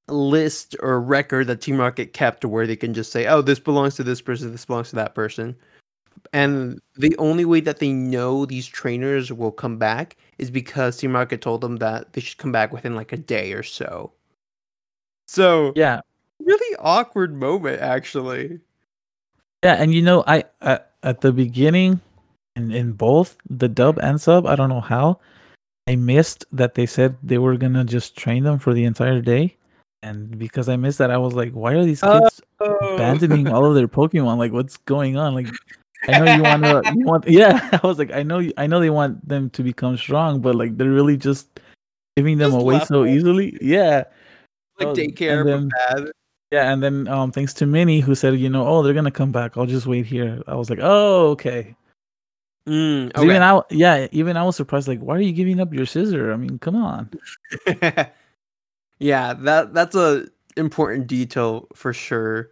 list 0.08 0.76
or 0.80 1.00
record 1.00 1.46
that 1.46 1.60
Team 1.60 1.78
Rocket 1.78 2.12
kept 2.12 2.44
where 2.44 2.66
they 2.66 2.76
can 2.76 2.94
just 2.94 3.10
say, 3.12 3.26
oh, 3.26 3.42
this 3.42 3.58
belongs 3.58 3.94
to 3.96 4.04
this 4.04 4.20
person, 4.20 4.52
this 4.52 4.64
belongs 4.66 4.90
to 4.90 4.96
that 4.96 5.14
person. 5.14 5.56
And 6.32 6.80
the 6.96 7.16
only 7.18 7.44
way 7.44 7.60
that 7.60 7.78
they 7.78 7.92
know 7.92 8.44
these 8.44 8.66
trainers 8.66 9.32
will 9.32 9.52
come 9.52 9.78
back 9.78 10.16
is 10.38 10.50
because 10.50 10.96
Team 10.96 11.14
Rocket 11.14 11.40
told 11.40 11.60
them 11.60 11.76
that 11.76 12.12
they 12.12 12.20
should 12.20 12.38
come 12.38 12.52
back 12.52 12.72
within 12.72 12.94
like 12.94 13.12
a 13.12 13.16
day 13.16 13.52
or 13.52 13.62
so. 13.62 14.12
So, 15.26 15.72
Yeah, 15.74 16.00
really 16.38 16.76
awkward 16.78 17.34
moment, 17.34 17.80
actually. 17.80 18.60
yeah. 19.62 19.74
And 19.74 19.94
you 19.94 20.02
know, 20.02 20.24
I, 20.26 20.44
I 20.60 20.80
at 21.02 21.20
the 21.20 21.32
beginning, 21.32 22.00
in 22.56 22.70
in 22.70 22.92
both 22.92 23.36
the 23.48 23.68
dub 23.68 23.98
and 23.98 24.20
sub, 24.20 24.46
I 24.46 24.56
don't 24.56 24.68
know 24.68 24.80
how, 24.80 25.20
I 25.86 25.96
missed 25.96 26.44
that 26.52 26.74
they 26.74 26.86
said 26.86 27.16
they 27.22 27.38
were 27.38 27.56
gonna 27.56 27.84
just 27.84 28.16
train 28.16 28.44
them 28.44 28.58
for 28.58 28.72
the 28.74 28.84
entire 28.84 29.20
day. 29.20 29.56
And 30.02 30.38
because 30.38 30.68
I 30.68 30.76
missed 30.76 30.98
that, 30.98 31.10
I 31.10 31.16
was 31.18 31.34
like, 31.34 31.52
why 31.52 31.74
are 31.74 31.84
these 31.84 32.02
Oh. 32.02 32.20
kids 32.20 32.42
abandoning 32.92 33.48
all 33.48 33.64
of 33.64 33.74
their 33.74 33.88
Pokemon? 33.88 34.36
Like, 34.38 34.52
what's 34.52 34.76
going 34.78 35.16
on? 35.16 35.34
Like, 35.34 35.48
I 36.08 36.18
know 36.20 36.34
you 36.36 36.42
want 36.42 36.62
to. 36.64 36.92
You 36.96 37.04
want, 37.06 37.28
yeah. 37.28 37.68
I 37.82 37.86
was 37.86 37.98
like, 37.98 38.12
I 38.12 38.22
know, 38.22 38.38
you, 38.38 38.52
I 38.58 38.66
know 38.66 38.80
they 38.80 38.90
want 38.90 39.26
them 39.26 39.48
to 39.50 39.62
become 39.62 39.96
strong, 39.96 40.40
but 40.40 40.54
like 40.54 40.76
they're 40.76 40.90
really 40.90 41.16
just 41.16 41.48
giving 42.16 42.38
them 42.38 42.52
Just 42.52 42.62
away 42.62 42.80
so 42.84 43.04
them. 43.04 43.08
easily. 43.14 43.56
Yeah, 43.60 44.04
like 44.78 44.88
Oh, 44.88 44.94
daycare, 44.94 45.44
then- 45.44 45.68
bad. 45.68 46.10
yeah. 46.50 46.72
And 46.72 46.82
then 46.82 47.08
um, 47.08 47.32
thanks 47.32 47.52
to 47.54 47.66
Minnie 47.66 48.00
who 48.00 48.14
said, 48.14 48.38
you 48.38 48.48
know, 48.50 48.66
oh, 48.66 48.82
they're 48.82 48.94
gonna 48.94 49.10
come 49.10 49.32
back. 49.32 49.56
I'll 49.56 49.66
just 49.66 49.86
wait 49.86 50.04
here. 50.06 50.42
I 50.46 50.54
was 50.54 50.68
like, 50.70 50.80
oh, 50.82 51.30
okay. 51.30 51.74
Mm, 52.66 53.12
'Cause 53.12 53.24
Even 53.24 53.42
I, 53.42 53.60
yeah, 53.70 54.06
even 54.12 54.36
I 54.36 54.42
was 54.42 54.56
surprised. 54.56 54.88
Like, 54.88 55.00
why 55.00 55.16
are 55.16 55.20
you 55.20 55.32
giving 55.32 55.60
up 55.60 55.72
your 55.74 55.84
Scizor? 55.84 56.32
I 56.32 56.36
mean, 56.36 56.58
come 56.58 56.76
on. 56.76 57.10
yeah, 58.98 59.34
that 59.34 59.74
that's 59.74 59.94
a 59.94 60.26
important 60.56 61.06
detail 61.06 61.68
for 61.74 61.92
sure. 61.92 62.50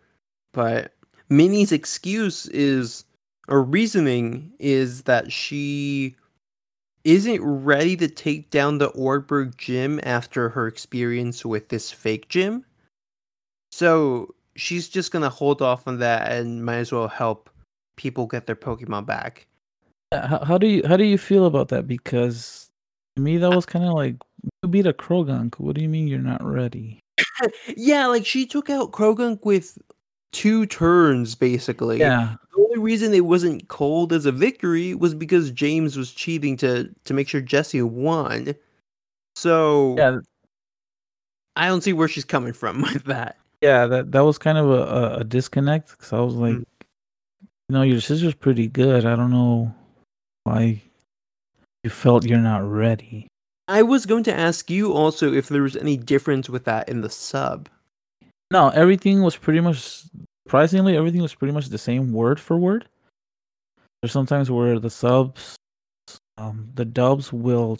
But 0.53 0.95
Minnie's 1.31 1.73
excuse 1.73 2.47
is 2.49 3.05
or 3.49 3.63
reasoning 3.63 4.53
is 4.59 5.03
that 5.05 5.33
she 5.33 6.17
isn't 7.05 7.43
ready 7.43 7.97
to 7.97 8.09
take 8.09 8.51
down 8.51 8.79
the 8.79 8.91
Oreburgh 8.91 9.57
gym 9.57 9.99
after 10.05 10.49
her 10.51 10.67
experience 10.67 11.45
with 11.45 11.69
this 11.71 11.91
fake 11.91 12.29
gym. 12.29 12.65
So 13.73 14.35
she's 14.57 14.89
just 14.89 15.11
gonna 15.13 15.31
hold 15.31 15.63
off 15.63 15.89
on 15.89 15.99
that 16.01 16.31
and 16.31 16.65
might 16.65 16.77
as 16.77 16.93
well 16.93 17.09
help 17.09 17.51
people 17.97 18.27
get 18.27 18.47
their 18.47 18.57
Pokemon 18.57 19.07
back. 19.07 19.47
How, 20.21 20.45
how 20.45 20.59
do 20.59 20.67
you 20.67 20.83
how 20.87 20.97
do 20.97 21.05
you 21.05 21.19
feel 21.19 21.47
about 21.47 21.69
that? 21.69 21.87
Because 21.87 22.69
to 23.17 23.23
me, 23.23 23.37
that 23.39 23.51
was 23.51 23.67
kind 23.67 23.85
of 23.85 23.93
like 23.95 24.17
you 24.63 24.69
beat 24.69 24.87
a 24.87 24.93
Croagunk. 24.93 25.57
What 25.59 25.75
do 25.77 25.83
you 25.83 25.89
mean 25.89 26.09
you're 26.09 26.19
not 26.19 26.43
ready? 26.45 26.99
Yeah, 27.77 28.07
like 28.07 28.25
she 28.25 28.47
took 28.47 28.71
out 28.71 28.93
Croagunk 28.93 29.45
with 29.45 29.77
two 30.33 30.65
turns 30.67 31.35
basically. 31.35 31.99
Yeah, 31.99 32.37
The 32.55 32.63
only 32.63 32.79
reason 32.79 33.13
it 33.15 33.25
wasn't 33.25 33.69
cold 33.69 34.13
as 34.13 34.27
a 34.27 34.33
victory 34.33 34.95
was 34.95 35.15
because 35.15 35.51
James 35.51 35.97
was 35.97 36.13
cheating 36.13 36.57
to 36.59 36.89
to 37.05 37.15
make 37.15 37.29
sure 37.29 37.41
Jesse 37.41 37.83
won. 37.83 38.55
So 39.35 39.95
yeah, 39.99 40.19
I 41.57 41.67
don't 41.69 41.83
see 41.83 41.93
where 41.93 42.09
she's 42.09 42.25
coming 42.25 42.53
from 42.53 42.83
with 42.95 43.05
that. 43.05 43.39
yeah. 43.61 43.87
That 43.87 44.13
that 44.13 44.25
was 44.25 44.39
kind 44.39 44.59
of 44.59 44.71
a, 44.71 44.83
a, 44.83 45.17
a 45.19 45.25
disconnect 45.25 45.91
because 45.91 46.13
I 46.13 46.21
was 46.21 46.35
like, 46.35 46.55
Mm. 46.55 46.65
you 47.69 47.75
know, 47.75 47.83
your 47.83 47.99
Scizor's 47.99 48.35
pretty 48.35 48.69
good. 48.69 49.05
I 49.05 49.17
don't 49.17 49.31
know 49.31 49.75
why 50.45 50.83
you 51.85 51.91
felt 51.91 52.27
you're 52.27 52.39
not 52.39 52.69
ready. 52.69 53.27
I 53.69 53.83
was 53.83 54.07
going 54.07 54.25
to 54.25 54.35
ask 54.35 54.71
you 54.71 54.93
also 54.93 55.33
if 55.33 55.49
there 55.49 55.63
was 55.63 55.77
any 55.77 55.97
difference 55.97 56.49
with 56.49 56.65
that 56.65 56.89
in 56.89 57.01
the 57.01 57.11
sub. 57.11 57.69
No, 58.51 58.69
everything 58.71 59.23
was 59.23 59.37
pretty 59.37 59.61
much 59.61 60.03
surprisingly 60.47 60.97
everything 60.97 61.23
was 61.23 61.35
pretty 61.35 61.55
much 61.55 61.69
the 61.69 61.79
same 61.79 62.13
word 62.13 62.39
for 62.39 62.59
word. 62.59 62.87
There's 64.03 64.13
sometimes 64.13 64.51
where 64.51 64.79
the 64.79 64.91
subs, 64.91 65.57
um, 66.37 66.69
the 66.75 66.85
dubs 66.85 67.33
will 67.33 67.79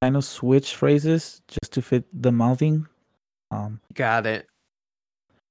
kind 0.00 0.16
of 0.16 0.24
switch 0.24 0.76
phrases 0.76 1.42
just 1.48 1.72
to 1.72 1.82
fit 1.82 2.04
the 2.22 2.30
mouthing, 2.30 2.86
um, 3.50 3.80
Got 3.94 4.26
it. 4.26 4.46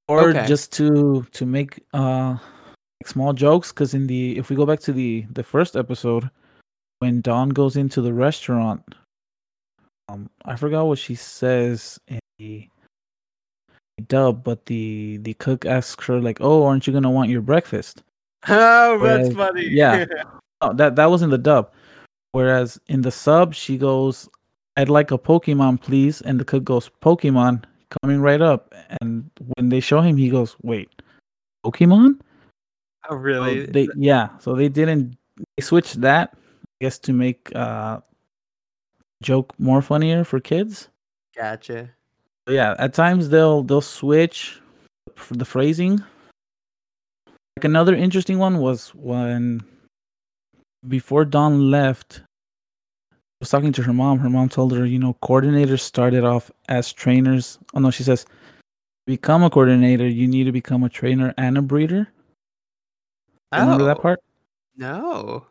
or 0.08 0.30
Okay. 0.30 0.48
just 0.48 0.72
to 0.74 1.28
to 1.34 1.46
make 1.46 1.84
uh 1.94 2.38
small 3.06 3.34
jokes. 3.34 3.72
Because 3.72 3.94
in 3.94 4.08
the 4.08 4.38
if 4.38 4.50
we 4.50 4.56
go 4.56 4.66
back 4.66 4.80
to 4.82 4.94
the 4.94 5.26
the 5.34 5.44
first 5.44 5.76
episode, 5.76 6.30
when 7.06 7.22
Dawn 7.22 7.50
goes 7.50 7.78
into 7.78 8.02
the 8.02 8.12
restaurant, 8.14 8.82
um, 10.10 10.28
I 10.44 10.56
forgot 10.56 10.88
what 10.88 10.98
she 10.98 11.14
says 11.14 12.00
in 12.08 12.20
the 12.40 12.68
dub, 14.08 14.44
but 14.44 14.66
the 14.66 15.18
the 15.22 15.36
cook 15.36 15.68
asks 15.68 16.04
her 16.08 16.20
like, 16.20 16.40
"Oh, 16.42 16.66
aren't 16.66 16.88
you 16.88 16.94
gonna 16.94 17.12
want 17.12 17.30
your 17.30 17.42
breakfast?" 17.42 18.02
Oh, 18.48 18.98
that's 19.00 19.34
funny. 19.36 19.68
yeah. 19.68 20.06
Oh, 20.62 20.72
that 20.74 20.96
that 20.96 21.12
was 21.12 21.22
in 21.22 21.30
the 21.30 21.38
dub. 21.38 21.72
Whereas 22.32 22.80
in 22.88 23.02
the 23.02 23.12
sub, 23.12 23.54
she 23.54 23.78
goes, 23.78 24.28
"I'd 24.78 24.90
like 24.90 25.12
a 25.12 25.18
Pokemon, 25.18 25.82
please," 25.82 26.22
and 26.22 26.40
the 26.40 26.46
cook 26.46 26.64
goes, 26.64 26.90
"Pokemon, 27.04 27.66
coming 28.02 28.20
right 28.22 28.42
up." 28.42 28.74
And 29.02 29.30
when 29.56 29.70
they 29.70 29.80
show 29.82 30.00
him, 30.02 30.18
he 30.18 30.30
goes, 30.30 30.56
"Wait, 30.64 30.90
Pokemon?" 31.66 32.18
oh, 33.10 33.10
So 33.10 33.16
really? 33.16 33.66
they 33.68 33.90
yeah. 33.96 34.30
So 34.40 34.56
they 34.56 34.70
didn't. 34.70 35.18
They 35.58 35.62
switched 35.62 36.00
that, 36.02 36.34
guess, 36.82 37.00
to 37.00 37.14
make 37.14 37.54
uh 37.56 38.00
joke 39.22 39.54
more 39.60 39.82
funnier 39.82 40.24
for 40.24 40.40
kids. 40.40 40.90
Gotcha. 41.36 41.90
But 42.46 42.54
yeah, 42.54 42.76
at 42.78 42.94
times 42.94 43.30
they'll 43.30 43.64
they'll 43.64 43.82
switch 43.82 44.60
the 45.32 45.46
phrasing. 45.46 46.04
Like 47.58 47.64
another 47.64 47.96
interesting 47.96 48.38
one 48.38 48.60
was 48.60 48.90
when 48.94 49.64
before 50.88 51.26
Dawn 51.26 51.72
left, 51.72 52.22
was 53.40 53.50
talking 53.50 53.72
to 53.74 53.82
her 53.84 53.94
mom. 53.94 54.20
Her 54.20 54.30
mom 54.30 54.50
told 54.50 54.74
her, 54.74 54.86
you 54.86 55.00
know, 55.00 55.16
coordinators 55.24 55.80
started 55.80 56.24
off 56.24 56.52
as 56.68 56.92
trainers. 56.92 57.58
Oh 57.74 57.80
no, 57.80 57.92
she 57.92 58.04
says, 58.04 58.26
become 59.08 59.44
a 59.44 59.50
coordinator, 59.50 60.08
you 60.08 60.28
need 60.28 60.44
to 60.44 60.52
become 60.52 60.84
a 60.84 60.90
trainer 60.90 61.34
and 61.38 61.58
a 61.58 61.62
breeder. 61.62 62.08
Remember 63.54 63.86
that 63.86 63.98
Oh, 63.98 64.02
part? 64.02 64.20
No. 64.76 65.46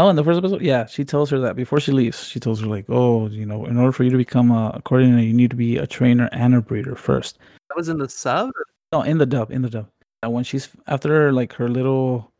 Oh, 0.00 0.08
in 0.08 0.14
the 0.14 0.22
first 0.22 0.38
episode, 0.38 0.62
yeah, 0.62 0.86
she 0.86 1.04
tells 1.04 1.28
her 1.30 1.40
that 1.40 1.56
before 1.56 1.80
she 1.80 1.90
leaves. 1.90 2.22
She 2.24 2.38
tells 2.38 2.60
her 2.60 2.66
like, 2.68 2.84
"Oh, 2.88 3.26
you 3.26 3.44
know, 3.44 3.66
in 3.66 3.76
order 3.76 3.90
for 3.90 4.04
you 4.04 4.10
to 4.10 4.16
become 4.16 4.52
a, 4.52 4.80
coordinator, 4.84 5.26
you 5.26 5.34
need 5.34 5.50
to 5.50 5.56
be 5.56 5.76
a 5.76 5.88
trainer 5.88 6.28
and 6.30 6.54
a 6.54 6.60
breeder 6.60 6.94
first. 6.94 7.38
That 7.68 7.76
was 7.76 7.88
in 7.88 7.98
the 7.98 8.08
sub? 8.08 8.50
No, 8.92 9.02
in 9.02 9.18
the 9.18 9.26
dub, 9.26 9.50
in 9.50 9.62
the 9.62 9.68
dub. 9.68 9.88
And 10.22 10.32
when 10.32 10.44
she's 10.44 10.68
after 10.86 11.32
like 11.32 11.52
her 11.54 11.68
little 11.68 12.30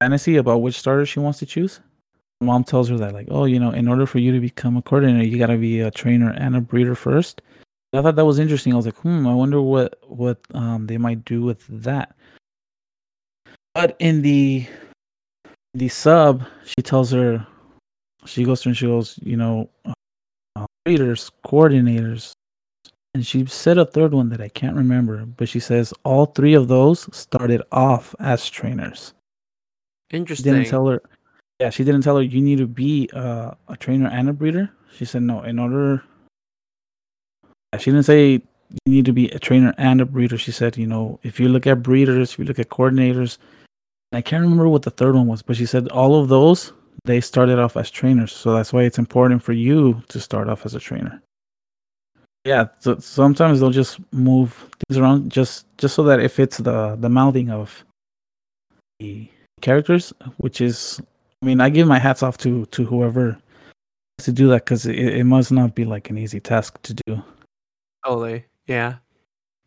fantasy 0.00 0.36
about 0.36 0.62
which 0.62 0.76
starter 0.78 1.06
she 1.06 1.20
wants 1.20 1.38
to 1.38 1.46
choose, 1.46 1.80
mom 2.40 2.64
tells 2.64 2.88
her 2.88 2.96
that 2.98 3.14
like, 3.14 3.28
"Oh, 3.30 3.44
you 3.44 3.60
know, 3.60 3.70
in 3.70 3.86
order 3.86 4.06
for 4.06 4.18
you 4.18 4.32
to 4.32 4.40
become 4.40 4.76
a 4.76 4.82
coordinator, 4.82 5.24
you 5.24 5.38
got 5.38 5.46
to 5.46 5.58
be 5.58 5.80
a 5.80 5.92
trainer 5.92 6.30
and 6.32 6.56
a 6.56 6.60
breeder 6.60 6.96
first. 6.96 7.40
I 7.92 8.02
thought 8.02 8.16
that 8.16 8.26
was 8.26 8.40
interesting. 8.40 8.72
I 8.72 8.76
was 8.76 8.86
like, 8.86 8.96
"Hmm, 8.98 9.28
I 9.28 9.34
wonder 9.34 9.62
what 9.62 10.00
what 10.08 10.38
um 10.54 10.88
they 10.88 10.98
might 10.98 11.24
do 11.24 11.42
with 11.42 11.64
that." 11.68 12.16
But 13.74 13.94
in 14.00 14.22
the 14.22 14.66
the 15.76 15.88
sub, 15.88 16.42
she 16.64 16.82
tells 16.82 17.10
her, 17.10 17.46
she 18.24 18.44
goes 18.44 18.62
to 18.62 18.70
and 18.70 18.76
she 18.76 18.86
goes, 18.86 19.18
you 19.22 19.36
know, 19.36 19.68
uh, 19.84 20.66
breeders, 20.84 21.30
coordinators, 21.44 22.32
and 23.14 23.26
she 23.26 23.44
said 23.46 23.76
a 23.76 23.84
third 23.84 24.14
one 24.14 24.30
that 24.30 24.40
I 24.40 24.48
can't 24.48 24.74
remember, 24.74 25.26
but 25.26 25.48
she 25.48 25.60
says 25.60 25.92
all 26.02 26.26
three 26.26 26.54
of 26.54 26.68
those 26.68 27.14
started 27.14 27.62
off 27.72 28.14
as 28.20 28.48
trainers. 28.48 29.12
She 30.10 30.16
Interesting. 30.16 30.54
didn't 30.54 30.68
tell 30.68 30.86
her, 30.86 31.02
yeah, 31.60 31.70
she 31.70 31.84
didn't 31.84 32.02
tell 32.02 32.16
her 32.16 32.22
you 32.22 32.40
need 32.40 32.58
to 32.58 32.66
be 32.66 33.10
uh, 33.12 33.52
a 33.68 33.76
trainer 33.76 34.08
and 34.08 34.30
a 34.30 34.32
breeder. 34.32 34.70
She 34.94 35.04
said 35.04 35.22
no, 35.22 35.42
in 35.42 35.58
order. 35.58 36.02
She 37.78 37.90
didn't 37.90 38.04
say 38.04 38.32
you 38.32 38.40
need 38.86 39.04
to 39.04 39.12
be 39.12 39.28
a 39.28 39.38
trainer 39.38 39.74
and 39.76 40.00
a 40.00 40.06
breeder. 40.06 40.38
She 40.38 40.52
said, 40.52 40.78
you 40.78 40.86
know, 40.86 41.20
if 41.22 41.38
you 41.38 41.48
look 41.48 41.66
at 41.66 41.82
breeders, 41.82 42.32
if 42.32 42.38
you 42.38 42.46
look 42.46 42.58
at 42.58 42.70
coordinators, 42.70 43.36
I 44.16 44.22
can't 44.22 44.42
remember 44.42 44.66
what 44.66 44.82
the 44.82 44.90
third 44.90 45.14
one 45.14 45.26
was, 45.26 45.42
but 45.42 45.56
she 45.56 45.66
said 45.66 45.88
all 45.88 46.18
of 46.18 46.28
those 46.28 46.72
they 47.04 47.20
started 47.20 47.58
off 47.58 47.76
as 47.76 47.90
trainers, 47.90 48.32
so 48.32 48.54
that's 48.54 48.72
why 48.72 48.82
it's 48.82 48.98
important 48.98 49.42
for 49.42 49.52
you 49.52 50.02
to 50.08 50.18
start 50.18 50.48
off 50.48 50.64
as 50.64 50.74
a 50.74 50.80
trainer. 50.80 51.22
Yeah, 52.44 52.68
so 52.80 52.98
sometimes 52.98 53.60
they'll 53.60 53.70
just 53.70 54.00
move 54.12 54.70
things 54.88 54.96
around 54.98 55.30
just 55.30 55.66
just 55.76 55.94
so 55.94 56.02
that 56.04 56.20
it 56.20 56.30
fits 56.30 56.56
the 56.56 56.96
the 56.96 57.10
mouthing 57.10 57.50
of 57.50 57.84
the 59.00 59.28
characters, 59.60 60.14
which 60.38 60.62
is, 60.62 60.98
I 61.42 61.46
mean, 61.46 61.60
I 61.60 61.68
give 61.68 61.86
my 61.86 61.98
hats 61.98 62.22
off 62.22 62.38
to 62.38 62.64
to 62.66 62.84
whoever 62.84 63.36
to 64.18 64.32
do 64.32 64.48
that 64.48 64.64
because 64.64 64.86
it, 64.86 64.96
it 64.96 65.24
must 65.24 65.52
not 65.52 65.74
be 65.74 65.84
like 65.84 66.08
an 66.08 66.16
easy 66.16 66.40
task 66.40 66.80
to 66.82 66.94
do. 67.06 67.22
Totally. 68.04 68.46
Yeah. 68.66 68.96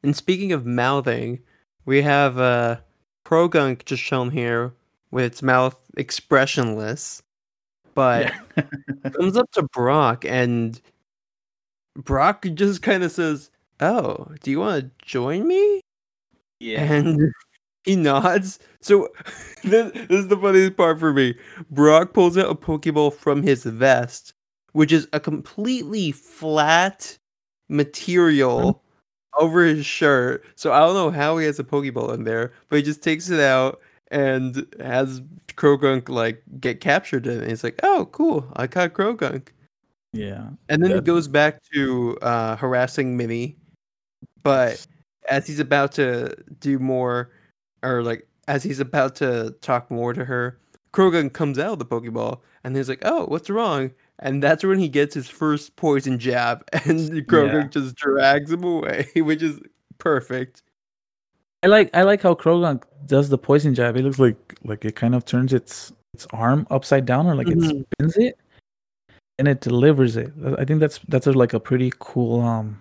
And 0.02 0.16
speaking 0.16 0.54
of 0.54 0.66
mouthing, 0.66 1.40
we 1.86 2.02
have 2.02 2.40
uh 2.40 2.78
Croagunk 3.26 3.86
just 3.86 4.04
shown 4.04 4.32
here 4.32 4.74
with 5.12 5.26
its 5.26 5.42
mouth 5.42 5.78
expressionless. 5.98 7.22
But 7.96 8.32
comes 9.14 9.38
up 9.38 9.52
to 9.52 9.64
Brock 9.74 10.26
and 10.26 10.80
Brock 11.96 12.46
just 12.54 12.82
kind 12.82 13.04
of 13.04 13.12
says, 13.12 13.52
"Oh, 13.80 14.28
do 14.42 14.52
you 14.52 14.60
want 14.60 14.84
to 14.84 15.06
join 15.06 15.48
me?" 15.48 15.82
Yeah, 16.60 16.82
and 16.82 17.32
he 17.84 17.96
nods. 17.96 18.60
So 18.82 19.10
this, 19.64 19.92
this 19.92 20.10
is 20.10 20.28
the 20.28 20.38
funniest 20.38 20.78
part 20.78 21.00
for 21.00 21.14
me. 21.14 21.36
Brock 21.72 22.14
pulls 22.14 22.38
out 22.38 22.50
a 22.50 22.56
Pokeball 22.56 23.14
from 23.14 23.44
his 23.44 23.64
vest, 23.64 24.34
which 24.74 24.92
is 24.92 25.08
a 25.14 25.20
completely 25.20 26.12
flat 26.12 27.18
material 27.70 28.82
over 29.38 29.64
his 29.64 29.86
shirt. 29.86 30.44
So 30.56 30.72
I 30.72 30.80
don't 30.80 30.96
know 30.96 31.12
how 31.12 31.38
he 31.38 31.46
has 31.46 31.60
a 31.60 31.64
Pokeball 31.64 32.14
in 32.14 32.24
there, 32.24 32.54
but 32.70 32.78
he 32.78 32.84
just 32.84 33.04
takes 33.04 33.30
it 33.30 33.40
out 33.40 33.80
and 34.12 34.66
has 34.80 35.22
Croagunk 35.56 36.10
like 36.10 36.42
get 36.60 36.82
captured 36.82 37.28
in 37.28 37.44
it. 37.44 37.50
He's 37.50 37.64
like, 37.64 37.80
"Oh, 37.84 38.08
cool! 38.12 38.52
I 38.56 38.68
caught 38.68 38.94
Croagunk." 38.94 39.50
yeah. 40.14 40.50
And 40.70 40.84
then 40.84 40.92
he 40.92 41.02
goes 41.02 41.28
back 41.28 41.62
to 41.74 42.18
uh, 42.22 42.56
harassing 42.56 43.16
Minnie. 43.18 43.56
But 44.42 44.86
as 45.28 45.46
he's 45.46 45.60
about 45.60 45.92
to 45.94 46.36
do 46.60 46.80
more, 46.80 47.30
or 47.84 48.04
like 48.04 48.28
as 48.48 48.64
he's 48.64 48.80
about 48.80 49.16
to 49.18 49.56
talk 49.62 49.92
more 49.92 50.14
to 50.14 50.26
her, 50.26 50.60
Croagunk 50.94 51.34
comes 51.34 51.60
out 51.60 51.74
of 51.74 51.80
the 51.80 51.86
Pokeball, 51.86 52.40
and 52.64 52.76
he's 52.76 52.90
like, 52.90 53.02
"Oh, 53.04 53.26
what's 53.26 53.50
wrong?" 53.50 53.92
And 54.22 54.44
that's 54.44 54.64
when 54.64 54.80
he 54.80 54.90
gets 54.90 55.14
his 55.16 55.30
first 55.30 55.76
poison 55.78 56.20
jab, 56.20 56.64
and 56.74 57.10
Croagunk 57.28 57.54
Yeah. 57.54 57.68
just 57.82 57.96
drags 57.96 58.52
him 58.52 58.64
away, 58.64 59.08
which 59.16 59.42
is 59.42 59.60
perfect. 59.98 60.62
I 61.64 61.68
like 61.68 61.90
I 61.94 62.04
like 62.04 62.22
how 62.22 62.36
Croagunk 62.36 62.84
does 63.06 63.30
the 63.30 63.38
poison 63.38 63.74
jab. 63.76 63.96
It 63.98 64.04
looks 64.04 64.20
like 64.20 64.38
like 64.64 64.84
it 64.86 64.96
kind 64.96 65.16
of 65.16 65.26
turns 65.26 65.54
its 65.54 65.92
its 66.14 66.26
arm 66.32 66.68
upside 66.70 67.06
down 67.06 67.28
or 67.28 67.36
like 67.36 67.48
Mhm. 67.48 67.82
it 67.82 67.88
spins 67.98 68.18
it 68.18 68.40
and 69.38 69.48
it 69.48 69.62
delivers 69.62 70.16
it. 70.18 70.32
I 70.58 70.66
think 70.66 70.80
that's 70.80 71.00
that's 71.08 71.28
a, 71.28 71.32
like 71.34 71.54
a 71.54 71.60
pretty 71.60 71.92
cool 72.00 72.42
um 72.42 72.80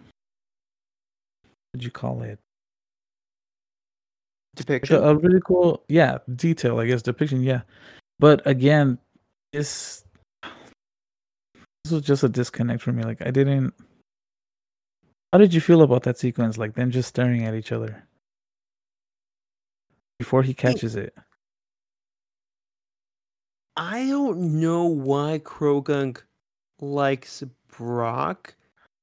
what'd 1.72 1.85
you 1.85 1.90
call 1.90 2.22
it? 2.22 2.38
Like 4.57 4.66
Depiction. 4.66 4.96
a, 4.96 5.01
a 5.11 5.14
really 5.16 5.40
cool 5.44 5.85
yeah, 5.88 6.18
detail, 6.35 6.79
I 6.81 6.87
guess, 6.87 7.03
depiction, 7.03 7.42
yeah. 7.42 7.62
But 8.18 8.44
again, 8.46 8.98
this 9.53 10.05
this 11.88 11.94
was 11.94 12.03
just 12.07 12.22
a 12.22 12.29
disconnect 12.29 12.83
for 12.83 12.92
me. 12.92 13.03
Like 13.03 13.22
I 13.22 13.31
didn't 13.31 13.72
how 15.33 15.38
did 15.38 15.53
you 15.55 15.61
feel 15.61 15.83
about 15.83 16.03
that 16.05 16.18
sequence? 16.18 16.59
Like 16.59 16.74
them 16.74 16.90
just 16.90 17.09
staring 17.09 17.44
at 17.44 17.55
each 17.55 17.72
other 17.72 18.03
before 20.18 20.42
he 20.42 20.53
catches 20.55 20.96
it. 20.96 21.14
I 23.77 24.07
don't 24.07 24.61
know 24.61 24.85
why 24.87 25.40
Croagunk 25.44 26.22
likes 26.81 27.44
Brock, 27.77 28.55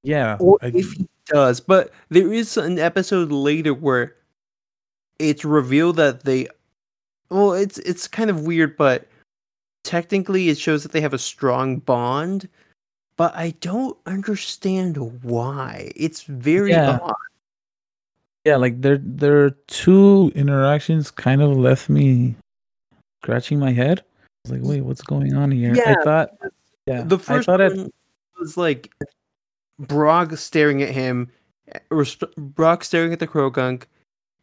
Yeah. 0.04 0.38
or 0.40 0.58
I- 0.62 0.68
if 0.76 0.92
he 0.94 1.08
does, 1.28 1.60
but 1.62 1.92
there 2.10 2.32
is 2.32 2.58
an 2.58 2.78
episode 2.78 3.32
later 3.32 3.74
where 3.74 4.16
it's 5.20 5.46
revealed 5.46 5.96
that 5.96 6.24
they. 6.24 6.48
Well, 7.30 7.54
it's 7.54 7.78
it's 7.80 8.08
kind 8.08 8.30
of 8.30 8.46
weird, 8.46 8.76
but 8.78 9.08
technically 9.84 10.50
it 10.50 10.58
shows 10.60 10.84
that 10.84 10.92
they 10.92 11.02
have 11.02 11.14
a 11.14 11.18
strong 11.18 11.78
bond. 11.80 12.50
But 13.18 13.36
I 13.36 13.52
don't 13.62 13.98
understand 14.06 14.98
why. 15.24 15.92
It's 15.96 16.24
very 16.24 16.72
Yeah. 16.72 17.00
odd. 17.02 17.14
yeah, 18.44 18.58
like 18.58 18.82
there 18.82 19.00
there 19.02 19.44
are 19.46 19.52
two 19.68 20.32
interactions 20.36 21.12
kind 21.12 21.42
of 21.42 21.56
left 21.58 21.90
me 21.90 22.36
scratching 23.24 23.58
my 23.60 23.72
head. 23.72 24.02
I 24.02 24.52
was 24.52 24.60
like, 24.60 24.70
wait, 24.70 24.82
what's 24.82 25.02
going 25.02 25.34
on 25.34 25.50
here? 25.52 25.74
Yeah, 25.76 25.96
I 26.00 26.04
thought 26.04 26.30
yeah. 26.86 27.02
The 27.04 27.16
I 27.16 27.20
first 27.20 27.48
it 27.50 27.76
one 27.78 27.92
was 28.40 28.58
like 28.58 28.92
Brock 29.80 30.36
staring 30.38 30.84
at 30.84 30.90
him, 30.90 31.32
or 31.90 32.06
Brock 32.38 32.84
staring 32.84 33.14
at 33.14 33.20
the 33.20 33.28
Croagunk, 33.28 33.86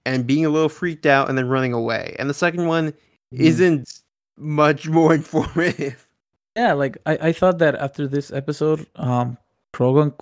and 0.05 0.27
being 0.27 0.45
a 0.47 0.51
little 0.51 0.69
freaked 0.69 1.07
out, 1.07 1.29
and 1.29 1.37
then 1.39 1.47
running 1.49 1.73
away. 1.73 2.17
And 2.19 2.29
the 2.29 2.35
second 2.35 2.67
one 2.67 2.93
Mhm. 3.33 3.41
isn't 3.41 4.01
much 4.37 4.89
more 4.89 5.15
informative. 5.21 6.09
Yeah, 6.57 6.75
like 6.75 6.99
I, 7.07 7.29
I 7.29 7.33
thought 7.33 7.59
that 7.59 7.75
after 7.77 8.07
this 8.07 8.33
episode, 8.33 8.87
um 8.97 9.39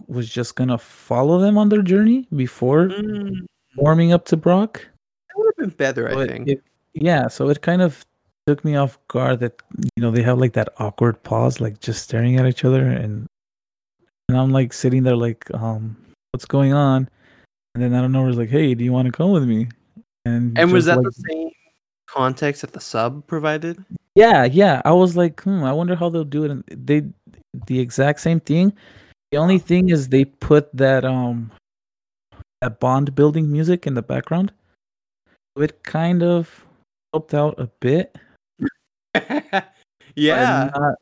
was 0.07 0.29
just 0.29 0.55
gonna 0.55 0.79
follow 0.79 1.41
them 1.41 1.59
on 1.59 1.69
their 1.69 1.83
journey 1.83 2.27
before 2.37 2.87
Mm, 2.89 3.47
warming 3.77 4.13
up 4.13 4.25
to 4.27 4.37
Brock. 4.37 4.87
that 5.29 5.35
would 5.37 5.47
have 5.47 5.57
been 5.57 5.77
better, 5.77 6.09
I 6.09 6.27
think. 6.27 6.49
it- 6.49 6.63
yeah, 6.95 7.27
so 7.29 7.49
it 7.51 7.61
kind 7.61 7.83
of 7.83 8.05
took 8.47 8.65
me 8.65 8.77
off 8.77 8.97
guard 9.09 9.41
that 9.41 9.61
you 9.97 10.03
know 10.03 10.11
they 10.11 10.23
have 10.23 10.39
like 10.39 10.53
that 10.55 10.69
awkward 10.79 11.23
pause, 11.25 11.61
like 11.61 11.81
just 11.81 12.03
staring 12.05 12.37
at 12.37 12.47
each 12.47 12.65
other, 12.65 12.87
and 12.87 13.27
and 14.29 14.39
I'm 14.39 14.51
like 14.53 14.73
sitting 14.73 15.03
there 15.03 15.17
like, 15.17 15.53
um, 15.53 15.97
what's 16.31 16.45
going 16.47 16.73
on? 16.73 17.09
And 17.75 17.83
then 17.83 17.95
I 17.95 18.01
don't 18.01 18.13
know, 18.13 18.27
it's 18.29 18.39
like, 18.39 18.51
hey, 18.51 18.75
do 18.75 18.85
you 18.85 18.93
want 18.93 19.07
to 19.07 19.13
come 19.13 19.33
with 19.33 19.45
me? 19.45 19.69
And 20.25 20.57
and 20.59 20.73
was 20.73 20.85
that 20.87 20.97
like, 20.99 21.07
the 21.07 21.25
same 21.29 21.51
context 22.07 22.63
that 22.63 22.73
the 22.73 22.81
sub 22.81 23.27
provided? 23.27 23.85
Yeah, 24.15 24.45
yeah. 24.45 24.83
I 24.85 24.93
was 24.93 25.17
like, 25.17 25.41
hmm, 25.43 25.63
I 25.65 25.73
wonder 25.73 25.95
how 25.95 26.09
they'll 26.09 26.25
do 26.25 26.45
it. 26.45 26.51
And 26.51 26.65
they 26.71 27.03
the 27.67 27.79
exact 27.79 28.21
same 28.21 28.41
thing. 28.41 28.73
The 29.33 29.39
only 29.39 29.59
thing 29.59 29.91
is 29.91 30.09
they 30.09 30.25
put 30.25 30.75
that 30.77 31.05
um 31.05 31.51
that 32.61 32.81
bond 32.81 33.15
building 33.15 33.51
music 33.51 33.87
in 33.87 33.95
the 33.95 34.03
background. 34.03 34.53
It 35.57 35.83
kind 35.85 36.23
of 36.23 36.67
helped 37.13 37.35
out 37.35 37.59
a 37.59 37.67
bit. 37.81 38.17
yeah. 40.15 40.71
not- 40.75 40.95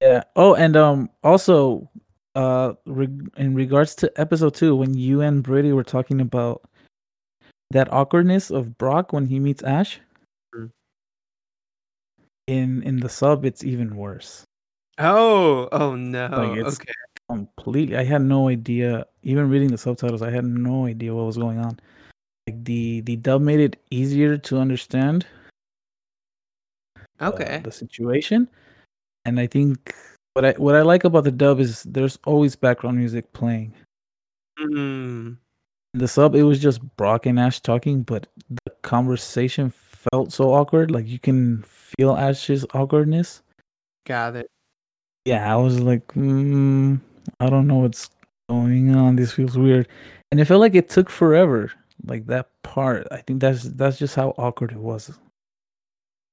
yeah. 0.00 0.22
Oh, 0.36 0.54
and 0.54 0.76
um 0.76 1.10
also 1.22 1.88
uh 2.34 2.72
reg- 2.86 3.30
in 3.36 3.54
regards 3.54 3.94
to 3.96 4.10
episode 4.20 4.54
2 4.54 4.74
when 4.74 4.94
you 4.94 5.20
and 5.20 5.42
Brady 5.42 5.72
were 5.72 5.84
talking 5.84 6.20
about 6.20 6.62
that 7.70 7.92
awkwardness 7.92 8.50
of 8.50 8.76
Brock 8.78 9.12
when 9.12 9.26
he 9.26 9.38
meets 9.38 9.62
Ash. 9.62 10.00
In 12.46 12.82
in 12.82 13.00
the 13.00 13.08
sub 13.08 13.44
it's 13.44 13.64
even 13.64 13.96
worse. 13.96 14.44
Oh, 14.98 15.68
oh 15.72 15.96
no. 15.96 16.28
Like, 16.28 16.58
it's- 16.58 16.74
okay. 16.74 16.92
completely 17.30 17.96
i 17.96 18.04
had 18.04 18.20
no 18.20 18.48
idea 18.50 19.06
even 19.22 19.48
reading 19.48 19.70
the 19.70 19.78
subtitles 19.78 20.20
i 20.20 20.28
had 20.30 20.44
no 20.44 20.84
idea 20.84 21.14
what 21.14 21.24
was 21.24 21.38
going 21.38 21.58
on 21.58 21.80
like 22.46 22.62
the 22.64 23.00
the 23.08 23.16
dub 23.16 23.40
made 23.40 23.60
it 23.60 23.80
easier 23.90 24.36
to 24.36 24.58
understand 24.58 25.24
uh, 27.20 27.28
Okay. 27.32 27.60
the 27.64 27.72
situation 27.72 28.46
and 29.24 29.40
i 29.40 29.46
think 29.46 29.94
what 30.34 30.44
i 30.44 30.52
what 30.58 30.74
i 30.74 30.82
like 30.82 31.04
about 31.04 31.24
the 31.24 31.30
dub 31.32 31.60
is 31.60 31.82
there's 31.84 32.18
always 32.26 32.54
background 32.56 32.98
music 32.98 33.32
playing 33.32 33.72
Mm. 34.60 35.38
the 35.94 36.06
sub 36.06 36.34
it 36.34 36.42
was 36.42 36.60
just 36.60 36.78
brock 36.96 37.24
and 37.24 37.40
ash 37.40 37.58
talking 37.60 38.02
but 38.02 38.26
the 38.66 38.70
conversation 38.82 39.70
felt 40.12 40.30
so 40.30 40.52
awkward 40.52 40.90
like 40.90 41.08
you 41.08 41.18
can 41.18 41.62
feel 41.98 42.16
ash's 42.16 42.64
awkwardness 42.74 43.42
Got 44.06 44.36
it. 44.36 44.50
yeah, 45.24 45.52
I 45.52 45.56
was 45.56 45.80
like, 45.80 46.06
mm, 46.08 47.00
I 47.40 47.48
don't 47.48 47.66
know 47.66 47.78
what's 47.78 48.10
going 48.50 48.94
on. 48.94 49.16
This 49.16 49.32
feels 49.32 49.56
weird, 49.56 49.88
and 50.30 50.38
it 50.40 50.44
felt 50.44 50.60
like 50.60 50.74
it 50.74 50.90
took 50.90 51.08
forever. 51.08 51.72
Like 52.04 52.26
that 52.26 52.50
part, 52.62 53.06
I 53.10 53.18
think 53.18 53.40
that's 53.40 53.62
that's 53.62 53.98
just 53.98 54.14
how 54.14 54.34
awkward 54.36 54.72
it 54.72 54.78
was. 54.78 55.10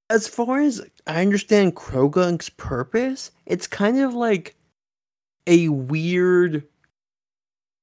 as 0.09 0.27
far 0.27 0.59
as 0.59 0.81
I 1.07 1.21
understand 1.21 1.75
Croagunk's 1.77 2.49
purpose, 2.49 3.31
it's 3.45 3.67
kind 3.67 3.99
of 4.01 4.13
like 4.13 4.55
a 5.47 5.69
weird 5.69 6.67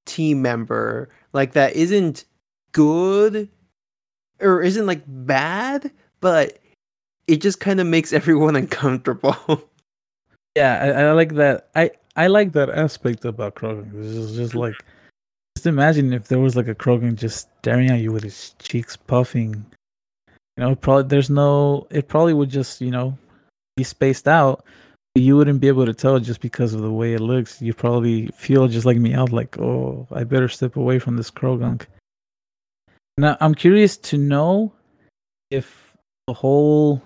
team 0.05 0.43
member, 0.43 1.09
like 1.33 1.53
that 1.55 1.75
isn't 1.75 2.25
good 2.73 3.49
or 4.41 4.61
isn't 4.63 4.87
like 4.87 5.03
bad, 5.07 5.91
but 6.21 6.59
it 7.29 7.41
just 7.41 7.61
kind 7.61 7.79
of 7.79 7.87
makes 7.87 8.13
everyone 8.19 8.57
uncomfortable. 8.57 9.63
Yeah, 10.57 10.83
I, 10.83 11.03
I 11.03 11.13
like 11.13 11.35
that. 11.35 11.69
I 11.77 11.93
I 12.17 12.27
like 12.27 12.53
that 12.55 12.71
aspect 12.71 13.25
about 13.25 13.55
Croagunk. 13.55 13.95
It's 13.95 14.15
just, 14.15 14.35
just 14.35 14.53
mm. 14.55 14.61
like, 14.61 14.75
just 15.57 15.67
imagine 15.67 16.13
if 16.13 16.27
there 16.27 16.41
was 16.41 16.57
like 16.57 16.67
a 16.67 16.75
Croagunk 16.75 17.15
just 17.15 17.49
staring 17.61 17.91
at 17.91 18.01
you 18.01 18.11
with 18.11 18.25
his 18.25 18.57
cheeks 18.59 18.97
puffing. 18.97 19.65
You 20.57 20.65
know, 20.65 20.75
probably 20.75 21.05
there's 21.05 21.31
no. 21.31 21.87
It 21.91 22.09
probably 22.09 22.35
would 22.35 22.51
just 22.51 22.81
you 22.81 22.91
know 22.91 23.17
be 23.77 23.85
spaced 23.85 24.27
out. 24.27 24.65
You 25.15 25.37
wouldn't 25.37 25.61
be 25.61 25.69
able 25.69 25.87
to 25.87 25.95
tell 25.95 26.19
just 26.19 26.41
because 26.41 26.75
of 26.75 26.81
the 26.81 26.91
way 26.91 27.15
it 27.15 27.21
looks. 27.21 27.63
You 27.63 27.75
probably 27.75 28.29
feel 28.29 28.69
just 28.69 28.87
like 28.87 28.99
me 28.99 29.15
out, 29.15 29.33
like, 29.33 29.59
oh, 29.59 30.07
I 30.13 30.25
better 30.25 30.49
step 30.49 30.77
away 30.77 30.99
from 30.99 31.17
this 31.17 31.31
Croagunk. 31.31 31.87
Now, 33.17 33.37
I'm 33.41 33.55
curious 33.55 33.97
to 33.97 34.19
know 34.19 34.73
if 35.51 35.97
the 36.29 36.35
whole 36.35 37.03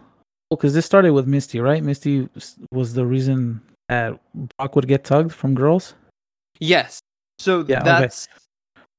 Oh, 0.53 0.57
because 0.57 0.75
this 0.75 0.85
started 0.85 1.13
with 1.15 1.27
Misty, 1.27 1.61
right? 1.61 1.83
Misty 1.83 2.29
was 2.73 2.93
the 2.93 3.07
reason 3.07 3.63
that 3.89 4.21
Brock 4.59 4.77
would 4.77 4.87
get 4.87 5.03
tugged 5.03 5.33
from 5.33 5.55
girls. 5.55 5.95
yes. 6.61 7.01
So 7.39 7.65
Yeah, 7.67 7.79
okay. 7.81 7.89
that's 7.89 8.29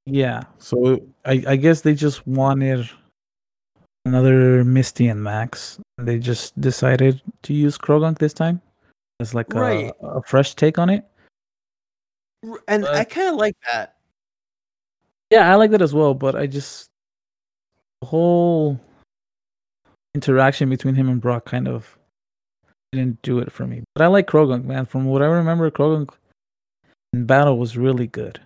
Yeah. 0.07 0.41
So 0.57 0.99
I, 1.25 1.43
I 1.47 1.55
guess 1.55 1.81
they 1.81 1.93
just 1.93 2.25
wanted 2.25 2.89
another 4.05 4.63
Misty 4.63 5.07
and 5.09 5.23
Max. 5.23 5.79
They 5.99 6.17
just 6.17 6.59
decided 6.59 7.21
to 7.43 7.53
use 7.53 7.77
Croagunk 7.77 8.17
this 8.17 8.33
time 8.33 8.59
as 9.19 9.35
like 9.35 9.53
Right. 9.53 9.93
a, 10.01 10.07
a 10.07 10.23
fresh 10.23 10.55
take 10.55 10.79
on 10.79 10.89
it. 10.89 11.05
r- 12.49 12.63
and 12.67 12.83
I 12.87 13.03
kind 13.03 13.29
of 13.29 13.35
like 13.35 13.55
that. 13.71 13.95
Yeah, 15.29 15.51
I 15.51 15.55
like 15.55 15.69
that 15.69 15.83
as 15.83 15.93
well, 15.93 16.15
but 16.15 16.35
I 16.35 16.47
just 16.47 16.89
the 18.01 18.07
whole 18.07 18.79
interaction 20.15 20.69
between 20.69 20.95
him 20.95 21.09
and 21.09 21.19
Brock 21.21 21.45
kind 21.45 21.67
of 21.67 21.97
didn't 22.91 23.21
do 23.21 23.39
it 23.39 23.51
for 23.51 23.65
me. 23.65 23.83
But 23.95 24.03
I 24.03 24.07
like 24.07 24.27
Croagunk, 24.27 24.65
man. 24.65 24.85
From 24.85 25.05
what 25.05 25.21
I 25.21 25.25
remember, 25.25 25.69
Croagunk 25.71 26.09
in 27.13 27.25
battle 27.25 27.57
was 27.57 27.77
really 27.77 28.07
good. 28.07 28.39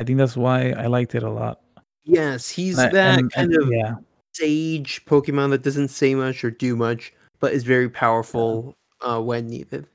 I 0.00 0.04
think 0.04 0.18
that's 0.18 0.36
why 0.36 0.70
I 0.70 0.86
liked 0.86 1.14
it 1.14 1.22
a 1.22 1.30
lot. 1.30 1.60
Yes, 2.04 2.48
he's 2.50 2.78
And 2.78 2.92
that 2.92 3.18
and- 3.18 3.32
kind 3.32 3.52
and- 3.54 3.62
of 3.62 3.70
yeah, 3.72 3.94
sage 4.34 5.04
Pokemon 5.04 5.50
that 5.50 5.62
doesn't 5.62 5.88
say 5.88 6.14
much 6.14 6.42
or 6.42 6.50
do 6.50 6.74
much, 6.74 7.12
but 7.38 7.52
is 7.52 7.62
very 7.64 7.88
powerful 7.88 8.74
uh, 9.00 9.20
when 9.20 9.46
needed. 9.48 9.86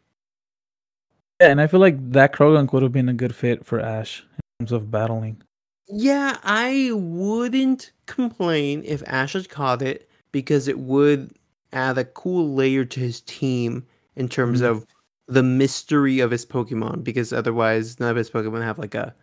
yeah, 1.41 1.49
and 1.49 1.59
I 1.61 1.67
feel 1.67 1.79
like 1.81 2.11
that 2.11 2.33
Croagunk 2.33 2.71
would 2.71 2.83
have 2.83 2.91
been 2.93 3.09
a 3.09 3.13
good 3.13 3.35
fit 3.35 3.65
for 3.65 3.79
Ash 3.79 4.23
in 4.59 4.65
terms 4.65 4.71
of 4.71 4.89
battling. 4.89 5.41
Yeah, 5.89 6.37
I 6.43 6.91
wouldn't 6.93 7.91
complain 8.05 8.83
if 8.85 9.03
Ash 9.07 9.33
had 9.33 9.49
caught 9.49 9.81
it 9.81 10.09
because 10.31 10.67
it 10.67 10.79
would 10.79 11.31
add 11.73 11.97
a 11.97 12.05
cool 12.05 12.53
layer 12.53 12.85
to 12.85 12.99
his 12.99 13.21
team 13.21 13.85
in 14.15 14.27
terms 14.29 14.61
Mhm. 14.61 14.69
of 14.69 14.85
the 15.27 15.43
mystery 15.43 16.19
of 16.19 16.31
his 16.31 16.45
Pokemon, 16.45 17.03
because 17.03 17.33
otherwise 17.33 17.99
none 17.99 18.09
of 18.11 18.15
his 18.15 18.29
Pokemon 18.29 18.61
have 18.63 18.79
like 18.79 18.95
a 18.95 19.13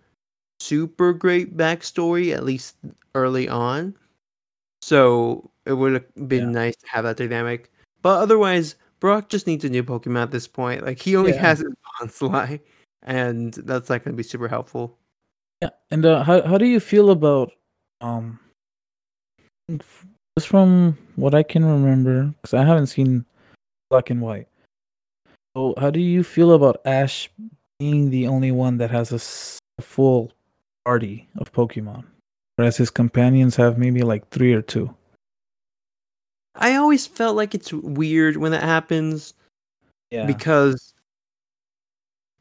super 0.60 1.12
great 1.12 1.56
backstory, 1.56 2.34
at 2.34 2.44
least 2.44 2.76
early 3.14 3.48
on. 3.48 3.96
So 4.82 5.50
it 5.64 5.72
would 5.72 5.94
have 5.94 6.28
been 6.28 6.44
Yeah. 6.44 6.50
nice 6.50 6.76
to 6.76 6.86
have 6.88 7.04
that 7.04 7.16
dynamic. 7.16 7.72
But 8.02 8.20
otherwise, 8.20 8.76
Brock 9.00 9.28
just 9.30 9.46
needs 9.46 9.64
a 9.64 9.70
new 9.70 9.82
Pokemon 9.82 10.22
at 10.22 10.30
this 10.30 10.46
point. 10.46 10.84
Like 10.84 10.98
he 11.00 11.16
only 11.16 11.32
Yeah. 11.32 11.40
has 11.40 11.58
his 11.60 11.72
Bonsly, 12.00 12.60
and 13.02 13.54
that's 13.54 13.88
not 13.88 14.04
going 14.04 14.12
to 14.12 14.16
be 14.16 14.22
super 14.22 14.48
helpful. 14.48 14.98
Yeah, 15.62 15.70
and 15.90 16.04
uh, 16.04 16.22
how 16.22 16.42
how 16.42 16.58
do 16.58 16.66
you 16.66 16.80
feel 16.80 17.10
about 17.10 17.52
um 18.02 18.38
just 20.38 20.48
from 20.48 20.98
what 21.16 21.34
I 21.34 21.42
can 21.42 21.64
remember 21.64 22.34
because 22.40 22.54
I 22.54 22.64
haven't 22.64 22.88
seen 22.88 23.24
Black 23.90 24.10
and 24.10 24.20
White. 24.20 24.48
So 25.56 25.74
how 25.78 25.90
do 25.90 26.00
you 26.00 26.24
feel 26.24 26.52
about 26.52 26.80
Ash 26.84 27.30
being 27.78 28.10
the 28.10 28.26
only 28.26 28.50
one 28.50 28.78
that 28.78 28.90
has 28.90 29.12
a, 29.12 29.16
s- 29.16 29.58
a 29.78 29.82
full 29.82 30.32
party 30.84 31.28
of 31.38 31.52
Pokemon, 31.52 32.04
whereas 32.56 32.76
his 32.76 32.90
companions 32.90 33.54
have 33.56 33.78
maybe 33.78 34.02
like 34.02 34.28
three 34.30 34.52
or 34.52 34.62
two? 34.62 34.94
I 36.56 36.74
always 36.76 37.06
felt 37.06 37.36
like 37.36 37.54
it's 37.54 37.72
weird 37.72 38.36
when 38.36 38.52
that 38.52 38.62
happens. 38.62 39.34
Yeah, 40.10 40.26
because 40.26 40.94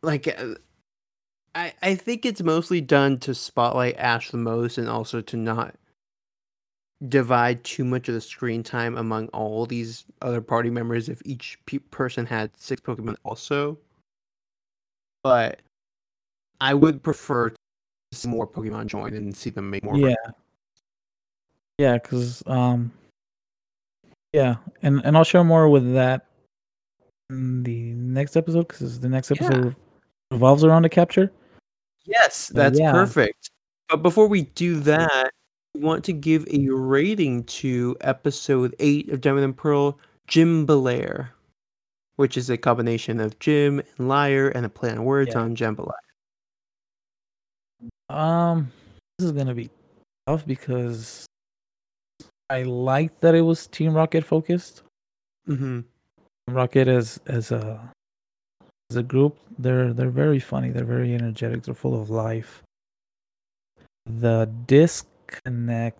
like 0.01 0.27
uh, 0.27 0.55
I 1.55 1.73
I 1.81 1.95
think 1.95 2.25
it's 2.25 2.41
mostly 2.41 2.81
done 2.81 3.19
to 3.19 3.33
spotlight 3.35 3.97
Ash 3.97 4.31
the 4.31 4.37
most 4.37 4.77
and 4.77 4.89
also 4.89 5.21
to 5.21 5.37
not 5.37 5.75
divide 7.09 7.63
too 7.63 7.83
much 7.83 8.07
of 8.07 8.15
the 8.15 8.21
screen 8.21 8.63
time 8.63 8.97
among 8.97 9.27
all 9.29 9.65
these 9.65 10.05
other 10.21 10.41
party 10.41 10.69
members 10.69 11.09
if 11.09 11.21
each 11.25 11.57
pe- 11.65 11.79
person 11.79 12.25
had 12.25 12.51
six 12.57 12.81
Pokemon 12.81 13.15
also. 13.23 13.77
But 15.23 15.61
I 16.61 16.73
would 16.73 17.03
prefer 17.03 17.49
to 17.49 17.55
see 18.13 18.27
more 18.27 18.47
Pokemon 18.47 18.87
join 18.87 19.13
and 19.13 19.35
see 19.35 19.49
them 19.49 19.69
make 19.69 19.83
more. 19.83 19.97
yeah, 19.97 20.15
yeah. 21.77 21.93
Because 21.97 22.43
um, 22.47 22.91
yeah, 24.33 24.55
and 24.81 25.01
and 25.05 25.17
I'll 25.17 25.23
share 25.23 25.43
more 25.43 25.69
with 25.69 25.93
that 25.93 26.25
in 27.29 27.63
the 27.63 27.93
next 27.93 28.35
episode 28.35 28.67
because 28.67 28.99
the 28.99 29.09
next 29.09 29.31
Yeah. 29.31 29.45
episode 29.45 29.75
revolves 30.31 30.63
around 30.63 30.83
the 30.83 30.89
capture. 30.89 31.31
Yes, 32.05 32.49
that's 32.49 32.79
yeah. 32.79 32.91
perfect. 32.91 33.49
But 33.89 33.97
before 33.97 34.27
we 34.27 34.43
do 34.43 34.79
that, 34.81 35.31
want 35.75 36.03
to 36.05 36.13
give 36.13 36.45
a 36.51 36.69
rating 36.69 37.43
to 37.45 37.95
episode 38.01 38.75
8 38.79 39.09
of 39.09 39.21
Diamond 39.21 39.45
and 39.45 39.57
Pearl, 39.57 39.99
Gymbaliar, 40.27 41.29
which 42.17 42.37
is 42.37 42.49
a 42.49 42.57
combination 42.57 43.19
of 43.19 43.37
Gym 43.39 43.79
and 43.97 44.07
Liar 44.07 44.49
and 44.49 44.65
a 44.65 44.69
play 44.69 44.91
on 44.91 45.03
words 45.03 45.31
Yeah. 45.33 45.41
on 45.41 45.55
Jambalaya. 45.55 45.91
Um, 48.09 48.71
this 49.17 49.25
is 49.25 49.31
gonna 49.31 49.55
be 49.55 49.69
tough 50.27 50.45
because 50.45 51.25
I 52.49 52.63
like 52.63 53.19
that 53.21 53.33
it 53.33 53.41
was 53.41 53.65
Team 53.67 53.93
Rocket 53.93 54.23
focused. 54.23 54.83
Mm-hmm. 55.47 55.81
Rocket 56.53 56.87
as 56.87 57.19
as 57.25 57.51
a 57.51 57.91
as 58.91 58.97
a 58.97 59.03
group, 59.03 59.37
they're 59.57 59.91
they're 59.93 60.09
very 60.11 60.39
funny. 60.39 60.69
They're 60.69 60.85
very 60.85 61.15
energetic. 61.15 61.63
They're 61.63 61.73
full 61.73 61.99
of 61.99 62.09
life. 62.11 62.61
The 64.05 64.45
disconnect 65.33 65.99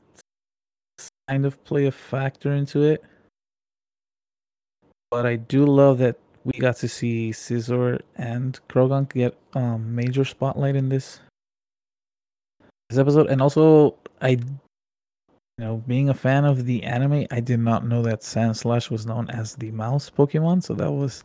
kind 1.28 1.46
of 1.46 1.64
play 1.64 1.86
a 1.86 1.92
factor 1.92 2.54
into 2.54 2.82
it, 2.84 3.04
but 5.10 5.26
I 5.26 5.38
do 5.38 5.66
love 5.66 5.98
that 6.00 6.18
we 6.44 6.60
got 6.60 6.76
to 6.78 6.88
see 6.90 7.32
Scizor 7.32 8.02
and 8.18 8.60
Croagunk 8.70 9.14
get 9.14 9.38
um 9.54 9.96
major 9.96 10.26
spotlight 10.26 10.76
in 10.76 10.90
this 10.90 11.20
this 12.90 13.00
episode, 13.00 13.28
and 13.30 13.42
also 13.42 13.96
I, 14.22 14.30
you 14.30 14.40
know, 15.60 15.84
being 15.88 16.10
a 16.10 16.14
fan 16.14 16.46
of 16.46 16.66
the 16.66 16.84
anime, 16.84 17.26
I 17.32 17.40
did 17.40 17.60
not 17.60 17.86
know 17.86 18.02
that 18.04 18.22
Sandslash 18.22 18.90
was 18.90 19.06
known 19.06 19.30
as 19.30 19.56
the 19.56 19.72
mouse 19.72 20.10
Pokemon, 20.10 20.64
so 20.64 20.74
that 20.74 20.92
was 20.92 21.24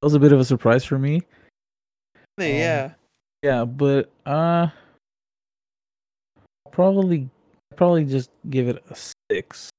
that 0.00 0.06
was 0.06 0.14
a 0.14 0.20
bit 0.20 0.32
of 0.32 0.40
a 0.40 0.44
surprise 0.44 0.84
for 0.84 0.98
me. 0.98 1.22
yeah. 2.38 2.92
Yeah, 3.44 3.64
but 3.64 4.10
uh, 4.26 4.66
probably 6.72 7.30
probably 7.78 8.04
just 8.04 8.30
give 8.50 8.68
it 8.68 8.82
a 8.90 8.96
six. 9.30 9.70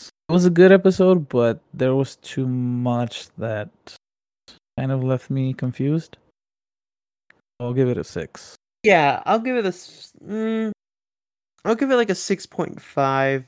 It 0.00 0.32
was 0.32 0.44
a 0.44 0.50
good 0.50 0.72
episode, 0.72 1.28
but 1.28 1.60
there 1.72 1.94
was 1.94 2.16
too 2.16 2.46
much 2.46 3.28
that 3.38 3.70
kind 4.76 4.90
of 4.90 5.04
left 5.04 5.30
me 5.30 5.54
confused. 5.54 6.16
I'll 7.60 7.72
give 7.72 7.88
it 7.88 7.96
a 7.96 8.04
six. 8.04 8.56
Yeah, 8.82 9.22
I'll 9.24 9.38
give 9.38 9.56
it 9.56 9.64
a. 9.64 9.70
Mm, 9.70 10.72
I'll 11.64 11.76
give 11.76 11.90
it 11.90 11.96
like 11.96 12.10
a 12.10 12.14
6.5 12.14 13.44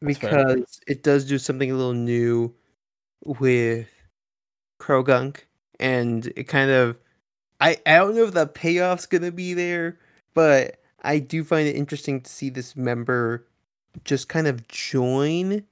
because 0.00 0.80
it 0.86 1.02
does 1.02 1.24
do 1.24 1.38
something 1.38 1.70
a 1.70 1.74
little 1.74 1.94
new 1.94 2.54
with 3.24 3.88
Croagunk, 4.80 5.40
and 5.78 6.30
it 6.36 6.44
kind 6.44 6.70
of 6.70 6.98
I 7.60 7.78
I 7.86 7.96
don't 7.96 8.14
know 8.14 8.24
if 8.24 8.34
the 8.34 8.46
payoff's 8.46 9.06
gonna 9.06 9.32
be 9.32 9.54
there, 9.54 9.98
but 10.34 10.79
I 11.02 11.18
do 11.18 11.44
find 11.44 11.66
it 11.68 11.76
interesting 11.76 12.20
to 12.20 12.30
see 12.30 12.50
this 12.50 12.76
member 12.76 13.46
just 14.04 14.28
kind 14.28 14.46
of 14.46 14.66
join, 14.68 15.64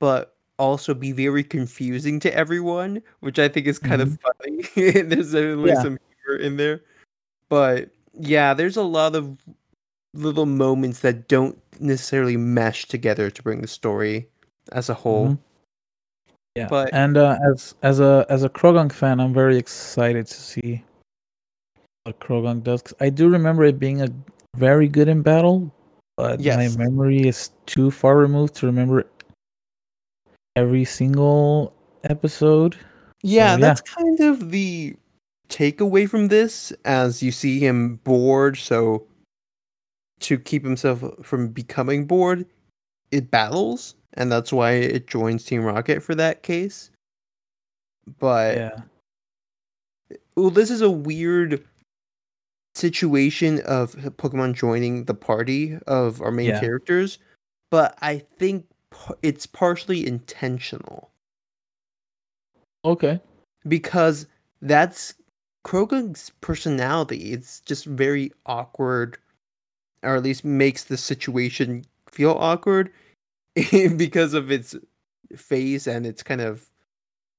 but 0.00 0.36
also 0.58 0.94
be 0.94 1.12
very 1.12 1.42
confusing 1.44 2.20
to 2.20 2.34
everyone, 2.34 3.02
which 3.20 3.38
I 3.38 3.48
think 3.48 3.66
is 3.66 3.78
kind 3.78 4.00
of 4.00 4.18
funny. 4.20 4.62
there's 5.02 5.32
definitely 5.32 5.70
Yeah. 5.70 5.82
some 5.82 5.98
humor 6.24 6.40
in 6.40 6.56
there, 6.56 6.80
but 7.48 7.90
yeah, 8.18 8.54
there's 8.54 8.76
a 8.76 8.82
lot 8.82 9.16
of 9.16 9.36
little 10.14 10.46
moments 10.46 11.00
that 11.00 11.26
don't 11.26 11.60
necessarily 11.80 12.36
mesh 12.36 12.86
together 12.86 13.30
to 13.30 13.42
bring 13.42 13.60
the 13.60 13.66
story 13.66 14.28
as 14.72 14.88
a 14.88 14.94
whole. 14.94 15.30
Mhm. 15.30 15.38
Yeah, 16.56 16.68
But- 16.68 16.94
and 16.94 17.16
uh, 17.16 17.36
as 17.52 17.74
as 17.82 17.98
a 17.98 18.24
as 18.28 18.44
a 18.44 18.48
Croagunk 18.48 18.92
fan, 18.92 19.18
I'm 19.18 19.34
very 19.34 19.56
excited 19.56 20.26
to 20.28 20.34
see 20.34 20.84
what 22.04 22.20
Croagunk 22.20 22.62
does. 22.62 22.82
'cause 22.82 22.94
I 23.00 23.10
do 23.10 23.28
remember 23.28 23.64
it 23.64 23.80
being 23.80 24.00
a 24.02 24.08
very 24.56 24.88
good 24.88 25.08
in 25.08 25.22
battle, 25.22 25.72
but 26.16 26.40
Yes. 26.40 26.76
my 26.76 26.84
memory 26.84 27.26
is 27.26 27.50
too 27.66 27.90
far 27.90 28.16
removed 28.16 28.54
to 28.56 28.66
remember 28.66 29.06
every 30.56 30.84
single 30.84 31.72
episode. 32.04 32.76
Yeah, 33.22 33.54
So, 33.54 33.58
yeah. 33.60 33.66
that's 33.66 33.80
kind 33.80 34.20
of 34.20 34.50
the 34.50 34.96
takeaway 35.48 36.08
from 36.08 36.28
this 36.28 36.72
as 36.84 37.22
you 37.22 37.32
see 37.32 37.58
him 37.58 37.96
bored, 38.04 38.56
so 38.56 39.06
to 40.20 40.38
keep 40.38 40.64
himself 40.64 41.02
from 41.22 41.48
becoming 41.48 42.06
bored, 42.06 42.46
it 43.10 43.30
battles, 43.30 43.94
and 44.14 44.30
that's 44.30 44.52
why 44.52 44.72
it 44.72 45.06
joins 45.06 45.44
Team 45.44 45.62
Rocket 45.64 46.02
for 46.02 46.14
that 46.14 46.42
case. 46.42 46.90
But 48.18 48.56
Yeah, 48.56 48.80
well, 50.36 50.50
this 50.50 50.70
is 50.70 50.82
a 50.82 50.90
weird 50.90 51.64
situation 52.74 53.60
of 53.60 53.92
Pokemon 53.92 54.54
joining 54.54 55.04
the 55.04 55.14
party 55.14 55.78
of 55.86 56.20
our 56.20 56.30
main 56.30 56.46
Yeah. 56.50 56.60
characters, 56.60 57.18
but 57.70 57.96
I 58.02 58.18
think 58.18 58.66
it's 59.22 59.46
partially 59.46 60.06
intentional. 60.06 61.10
okay. 62.84 63.18
because 63.66 64.26
that's 64.60 65.14
Croagunk's 65.64 66.30
personality. 66.42 67.32
It's 67.32 67.60
just 67.60 67.86
very 67.86 68.30
awkward, 68.44 69.16
or 70.02 70.16
at 70.16 70.22
least 70.22 70.44
makes 70.44 70.84
the 70.84 70.98
situation 70.98 71.86
feel 72.10 72.32
awkward 72.32 72.92
because 73.96 74.34
of 74.34 74.52
its 74.52 74.76
face 75.34 75.86
and 75.86 76.04
its 76.04 76.22
kind 76.22 76.42
of 76.42 76.68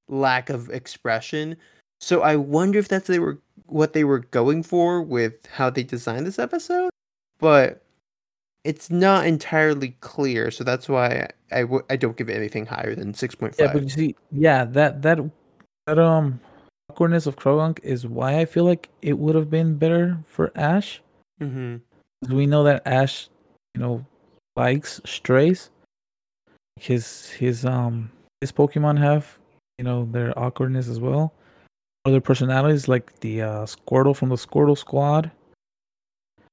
lack 0.10 0.50
of 0.50 0.72
expression. 0.72 1.56
So 2.02 2.22
I 2.22 2.36
wonder 2.38 2.80
if 2.80 2.88
that's 2.88 3.06
they 3.08 3.20
were 3.20 3.38
what 3.68 3.94
they 3.94 4.04
were 4.04 4.20
going 4.20 4.64
for 4.64 5.02
with 5.02 5.34
how 5.48 5.70
they 5.70 5.84
designed 5.84 6.26
this 6.26 6.40
episode, 6.40 6.90
but 7.40 7.82
it's 8.64 8.90
not 8.90 9.26
entirely 9.28 9.96
clear. 10.02 10.52
So 10.52 10.64
that's 10.64 10.90
why 10.90 11.30
I, 11.52 11.58
I, 11.58 11.62
w- 11.62 11.86
I 11.90 11.96
don't 11.96 12.18
give 12.18 12.30
it 12.30 12.36
anything 12.36 12.66
higher 12.66 12.96
than 12.96 13.14
six 13.14 13.36
point 13.36 13.56
five. 13.56 13.68
Yeah, 13.68 13.74
but 13.74 13.84
you 13.84 13.90
see, 13.90 14.16
yeah, 14.32 14.66
that 14.66 15.02
that 15.04 15.20
that 15.88 16.00
um 16.00 16.40
awkwardness 16.90 17.28
of 17.28 17.36
Croagunk 17.36 17.80
is 17.84 18.08
why 18.08 18.40
I 18.40 18.46
feel 18.46 18.66
like 18.66 18.90
it 19.02 19.18
would 19.18 19.36
have 19.36 19.50
been 19.50 19.78
better 19.78 20.18
for 20.28 20.52
Ash. 20.56 21.02
mm-hmm. 21.42 21.78
we 22.34 22.46
know 22.46 22.64
that 22.64 22.82
Ash, 22.86 23.30
you 23.74 23.82
know, 23.82 24.06
likes 24.56 25.02
strays. 25.06 25.70
His 26.78 27.30
his 27.30 27.66
um 27.66 28.12
his 28.42 28.52
Pokemon 28.52 28.98
have, 28.98 29.38
you 29.78 29.86
know, 29.86 30.08
their 30.12 30.38
awkwardness 30.38 30.88
as 30.88 31.00
well. 31.00 31.34
Other 32.06 32.22
personalities 32.22 32.88
like 32.88 33.20
the 33.22 33.42
uh, 33.42 33.66
Squirtle 33.66 34.16
from 34.16 34.30
the 34.30 34.36
Squirtle 34.36 34.78
Squad. 34.78 35.32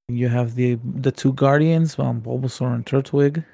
You 0.08 0.28
have 0.28 0.54
the 0.54 0.78
the 1.00 1.12
two 1.12 1.32
Guardians, 1.34 1.98
um, 1.98 2.20
Bulbasaur 2.22 2.74
and 2.74 2.84
Turtwig. 2.86 3.44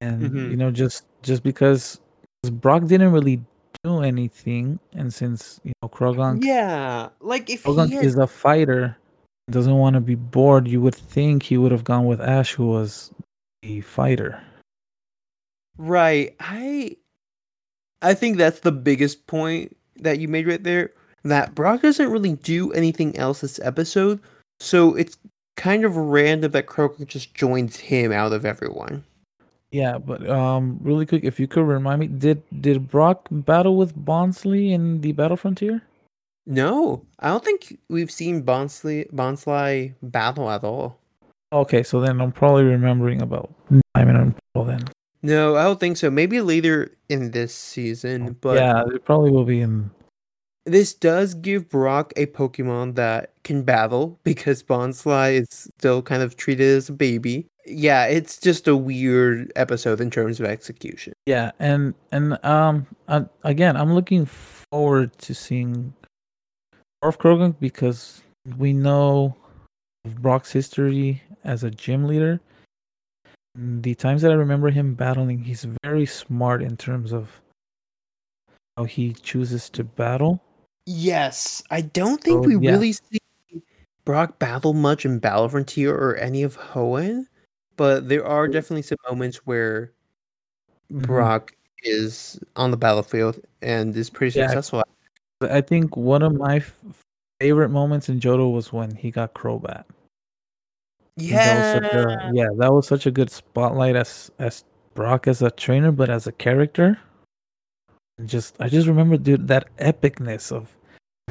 and 0.00 0.22
Mhm. 0.32 0.50
you 0.50 0.56
know 0.56 0.70
just 0.72 1.04
just 1.22 1.44
because 1.44 2.00
Brock 2.54 2.86
didn't 2.86 3.12
really 3.12 3.40
do 3.84 4.02
anything, 4.02 4.78
and 4.94 5.14
since 5.14 5.60
you 5.62 5.72
know 5.80 5.88
Croagunk 5.88 6.42
Yeah, 6.44 7.10
like 7.20 7.48
if 7.48 7.62
he 7.64 7.76
had 7.76 8.04
is 8.04 8.16
a 8.16 8.26
fighter, 8.26 8.96
doesn't 9.50 9.76
want 9.76 9.94
to 9.94 10.00
be 10.00 10.16
bored, 10.16 10.66
you 10.66 10.80
would 10.80 10.94
think 10.96 11.44
he 11.44 11.56
would 11.56 11.70
have 11.70 11.84
gone 11.84 12.06
with 12.06 12.20
Ash, 12.20 12.52
who 12.52 12.66
was 12.66 13.12
a 13.62 13.80
fighter. 13.82 14.42
Right. 15.78 16.34
I 16.40 16.96
I 18.02 18.14
think 18.14 18.38
that's 18.38 18.60
the 18.60 18.72
biggest 18.72 19.26
point 19.28 19.76
that 19.96 20.18
you 20.18 20.28
made 20.28 20.46
right 20.46 20.62
there. 20.62 20.90
That 21.24 21.54
Brock 21.54 21.82
doesn't 21.82 22.10
really 22.10 22.34
do 22.34 22.72
anything 22.72 23.16
else 23.16 23.42
this 23.42 23.60
episode, 23.60 24.20
so 24.58 24.94
it's 24.94 25.16
kind 25.56 25.84
of 25.84 25.96
random 25.96 26.50
that 26.52 26.66
Croagunk 26.66 27.06
just 27.06 27.34
joins 27.34 27.76
him 27.76 28.10
out 28.10 28.32
of 28.32 28.44
everyone. 28.44 29.04
Yeah, 29.70 29.98
but 29.98 30.28
um, 30.28 30.78
really 30.82 31.06
quick, 31.06 31.24
if 31.24 31.40
you 31.40 31.46
could 31.46 31.62
remind 31.64 32.00
me, 32.00 32.06
did 32.06 32.42
did 32.60 32.90
Brock 32.90 33.28
battle 33.30 33.76
with 33.76 33.96
Bonsly 33.96 34.70
in 34.72 35.00
the 35.00 35.12
Battle 35.12 35.36
Frontier? 35.36 35.82
No, 36.44 37.06
I 37.20 37.28
don't 37.28 37.44
think 37.44 37.78
we've 37.88 38.10
seen 38.10 38.42
Bonsley 38.42 39.10
Bonsly 39.12 39.94
battle 40.02 40.50
at 40.50 40.64
all. 40.64 40.98
Okay, 41.52 41.82
so 41.82 42.00
then 42.00 42.20
I'm 42.20 42.32
probably 42.32 42.64
remembering 42.64 43.22
about 43.22 43.52
Diamond 43.94 44.18
and 44.18 44.34
Pearl 44.54 44.64
then. 44.64 44.84
No, 45.22 45.56
I 45.56 45.64
don't 45.64 45.78
think 45.78 45.96
so. 45.96 46.10
Maybe 46.10 46.40
later 46.40 46.90
in 47.08 47.30
this 47.30 47.54
season, 47.54 48.36
but 48.40 48.56
yeah, 48.56 48.82
it 48.92 49.04
probably 49.04 49.30
will 49.30 49.44
be 49.44 49.60
in. 49.60 49.90
this 50.66 50.94
does 50.94 51.34
give 51.34 51.68
Brock 51.68 52.12
a 52.16 52.26
Pokemon 52.26 52.94
that 52.96 53.32
can 53.44 53.62
battle 53.62 54.18
because 54.24 54.62
Bonsly 54.62 55.40
is 55.42 55.68
still 55.78 56.02
kind 56.02 56.22
of 56.22 56.36
treated 56.36 56.76
as 56.76 56.88
a 56.88 56.92
baby. 56.92 57.46
Yeah, 57.66 58.06
it's 58.06 58.38
just 58.38 58.66
a 58.66 58.76
weird 58.76 59.52
episode 59.54 60.00
in 60.00 60.10
terms 60.10 60.40
of 60.40 60.46
execution. 60.46 61.12
Yeah, 61.26 61.52
and 61.60 61.94
and 62.10 62.44
um, 62.44 62.86
uh, 63.06 63.24
again, 63.44 63.76
I'm 63.76 63.94
looking 63.94 64.26
forward 64.26 65.16
to 65.18 65.34
seeing 65.34 65.94
Orf 67.02 67.18
Croagunk 67.18 67.60
because 67.60 68.22
we 68.58 68.72
know 68.72 69.36
of 70.04 70.20
Brock's 70.20 70.50
history 70.50 71.22
as 71.44 71.62
a 71.62 71.70
gym 71.70 72.04
leader. 72.08 72.40
The 73.54 73.94
times 73.94 74.22
that 74.22 74.30
I 74.32 74.34
remember 74.34 74.70
him 74.70 74.94
battling, 74.94 75.40
he's 75.44 75.66
very 75.84 76.06
smart 76.06 76.62
in 76.62 76.76
terms 76.76 77.12
of 77.12 77.40
how 78.76 78.84
he 78.84 79.12
chooses 79.12 79.68
to 79.70 79.84
battle. 79.84 80.42
Yes, 80.86 81.62
I 81.70 81.82
don't 81.82 82.22
think 82.22 82.44
So, 82.44 82.48
we 82.48 82.56
yeah. 82.56 82.72
really 82.72 82.92
see 82.92 83.18
Brock 84.04 84.38
battle 84.38 84.72
much 84.72 85.04
in 85.04 85.18
Battle 85.18 85.48
Frontier 85.48 85.94
or 85.94 86.16
any 86.16 86.42
of 86.42 86.56
Hoenn, 86.56 87.26
but 87.76 88.08
there 88.08 88.26
are 88.26 88.48
definitely 88.48 88.82
some 88.82 88.98
moments 89.08 89.38
where 89.46 89.92
Mhm. 90.90 91.06
Brock 91.06 91.54
is 91.82 92.40
on 92.56 92.70
the 92.70 92.76
battlefield 92.76 93.38
and 93.60 93.94
is 93.96 94.08
pretty 94.08 94.38
Yeah. 94.38 94.46
successful. 94.46 94.82
I 95.42 95.60
think 95.60 95.96
one 95.96 96.22
of 96.22 96.34
my 96.34 96.56
f- 96.56 96.74
favorite 97.40 97.68
moments 97.70 98.08
in 98.08 98.18
Johto 98.18 98.52
was 98.52 98.72
when 98.72 98.94
he 98.96 99.10
got 99.10 99.34
Crobat. 99.34 99.84
Think 101.18 101.30
that 101.32 101.82
Yeah, 101.94 102.30
a, 102.30 102.32
yeah, 102.34 102.48
that 102.56 102.72
was 102.72 102.86
such 102.86 103.06
a 103.06 103.10
good 103.10 103.30
spotlight 103.30 103.96
as 103.96 104.30
as 104.38 104.64
Brock 104.94 105.26
as 105.28 105.42
a 105.42 105.50
trainer, 105.50 105.92
but 105.92 106.08
as 106.10 106.26
a 106.26 106.32
character. 106.32 106.98
And 108.18 108.28
just 108.28 108.56
I 108.60 108.68
just 108.68 108.86
remember, 108.88 109.16
dude, 109.16 109.48
that 109.48 109.74
epicness 109.78 110.52
of, 110.52 110.68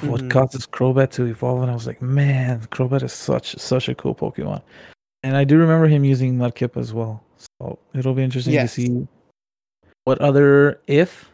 what 0.01 0.21
Mhm. 0.21 0.31
causes 0.31 0.65
Crobat 0.65 1.11
to 1.11 1.25
evolve, 1.25 1.61
and 1.61 1.69
I 1.69 1.73
was 1.73 1.85
like, 1.85 2.01
man, 2.01 2.61
Crobat 2.71 3.03
is 3.03 3.13
such 3.13 3.55
such 3.57 3.89
a 3.89 3.95
cool 3.95 4.15
Pokemon. 4.15 4.61
And 5.23 5.35
I 5.37 5.43
do 5.43 5.57
remember 5.59 5.87
him 5.87 6.03
using 6.03 6.37
Mudkip 6.37 6.77
as 6.77 6.93
well. 6.93 7.23
So 7.37 7.77
it'll 7.93 8.13
be 8.15 8.23
interesting 8.23 8.53
Yes. 8.53 8.75
to 8.75 8.81
see 8.81 9.07
what 10.05 10.19
other 10.21 10.79
if 10.87 11.31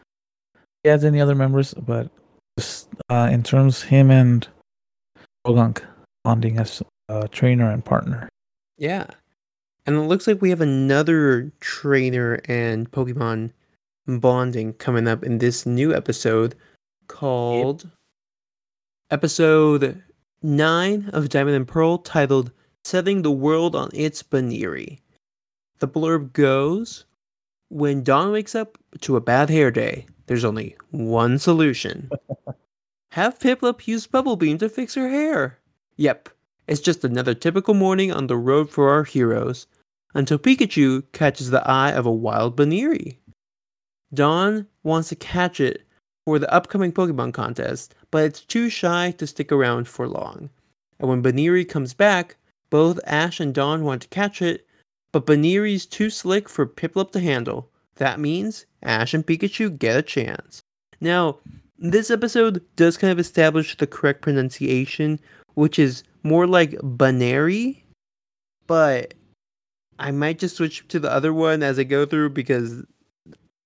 he 0.84 0.90
has 0.90 1.04
any 1.04 1.20
other 1.20 1.34
members, 1.34 1.72
but 1.74 2.10
just 2.58 2.88
uh, 3.10 3.28
in 3.30 3.42
terms 3.42 3.82
him 3.82 4.10
and 4.10 4.46
Croagunk 5.46 5.82
bonding 6.24 6.58
as 6.58 6.82
a 7.08 7.28
trainer 7.28 7.70
and 7.70 7.84
partner. 7.84 8.28
Yeah. 8.78 9.06
And 9.84 9.96
it 9.96 10.00
looks 10.00 10.26
like 10.26 10.40
we 10.40 10.50
have 10.50 10.60
another 10.60 11.52
trainer 11.60 12.40
and 12.46 12.90
Pokemon 12.90 13.52
bonding 14.06 14.72
coming 14.74 15.06
up 15.06 15.22
in 15.22 15.38
this 15.38 15.66
new 15.66 15.94
episode 15.94 16.54
called 17.08 17.90
episode 19.10 20.02
9 20.42 21.10
of 21.12 21.28
Diamond 21.28 21.56
and 21.56 21.68
Pearl 21.68 21.98
titled 21.98 22.52
Setting 22.84 23.22
the 23.22 23.30
World 23.30 23.74
on 23.74 23.90
Its 23.92 24.22
Buneary. 24.22 25.00
The 25.78 25.88
blurb 25.88 26.32
goes 26.32 27.04
When 27.68 28.02
Dawn 28.02 28.32
wakes 28.32 28.54
up 28.54 28.78
to 29.00 29.16
a 29.16 29.20
bad 29.20 29.50
hair 29.50 29.70
day, 29.70 30.06
there's 30.26 30.44
only 30.44 30.76
one 30.90 31.38
solution. 31.38 32.10
Have 33.12 33.38
Piplup 33.38 33.86
use 33.86 34.06
Bubble 34.06 34.36
Beam 34.36 34.58
to 34.58 34.68
fix 34.68 34.94
her 34.94 35.08
hair. 35.08 35.58
Yep, 35.96 36.28
it's 36.68 36.80
just 36.80 37.02
another 37.04 37.34
typical 37.34 37.74
morning 37.74 38.12
on 38.12 38.26
the 38.26 38.36
road 38.36 38.70
for 38.70 38.90
our 38.90 39.04
heroes, 39.04 39.66
until 40.14 40.38
Pikachu 40.38 41.02
catches 41.12 41.50
the 41.50 41.66
eye 41.68 41.90
of 41.90 42.06
a 42.06 42.12
wild 42.12 42.54
Buneary. 42.54 43.18
Dawn 44.14 44.66
wants 44.82 45.08
to 45.08 45.16
catch 45.16 45.60
it 45.60 45.86
for 46.24 46.38
the 46.38 46.52
upcoming 46.52 46.92
Pokemon 46.92 47.32
contest, 47.32 47.94
but 48.10 48.24
it's 48.24 48.40
too 48.40 48.68
shy 48.68 49.12
to 49.18 49.26
stick 49.26 49.50
around 49.50 49.88
for 49.88 50.06
long. 50.06 50.50
And 51.00 51.08
when 51.08 51.22
Buneary 51.22 51.64
comes 51.64 51.94
back, 51.94 52.36
both 52.70 53.00
Ash 53.06 53.40
and 53.40 53.54
Dawn 53.54 53.84
want 53.84 54.02
to 54.02 54.08
catch 54.08 54.42
it, 54.42 54.66
but 55.10 55.26
Buneary's 55.26 55.86
too 55.86 56.10
slick 56.10 56.48
for 56.48 56.66
Piplup 56.66 57.12
to 57.12 57.20
handle. 57.20 57.70
That 57.96 58.20
means 58.20 58.66
Ash 58.82 59.14
and 59.14 59.26
Pikachu 59.26 59.78
get 59.78 59.96
a 59.96 60.02
chance. 60.02 60.62
Now, 61.00 61.38
this 61.78 62.10
episode 62.10 62.62
does 62.76 62.96
kind 62.96 63.12
of 63.12 63.18
establish 63.18 63.76
the 63.76 63.86
correct 63.86 64.20
pronunciation, 64.20 65.20
which 65.58 65.76
is 65.76 66.04
more 66.22 66.46
like 66.46 66.76
Buneary, 66.84 67.84
but 68.68 69.14
I 69.98 70.12
might 70.12 70.38
just 70.38 70.56
switch 70.56 70.86
to 70.86 71.00
the 71.00 71.10
other 71.12 71.32
one 71.32 71.64
as 71.64 71.80
I 71.80 71.82
go 71.82 72.06
through 72.06 72.30
because 72.30 72.84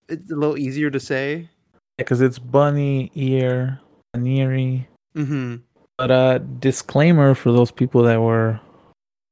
it's 0.08 0.30
a 0.30 0.34
little 0.34 0.56
easier 0.56 0.90
to 0.90 0.98
say. 0.98 1.50
Because 1.98 2.22
it's 2.22 2.38
bunny, 2.38 3.12
ear, 3.14 3.78
Buneary. 4.14 4.88
Mm-hmm. 5.14 5.56
But 5.98 6.10
uh 6.10 6.38
disclaimer 6.38 7.34
for 7.34 7.52
those 7.52 7.70
people 7.70 8.02
that 8.04 8.22
were 8.22 8.58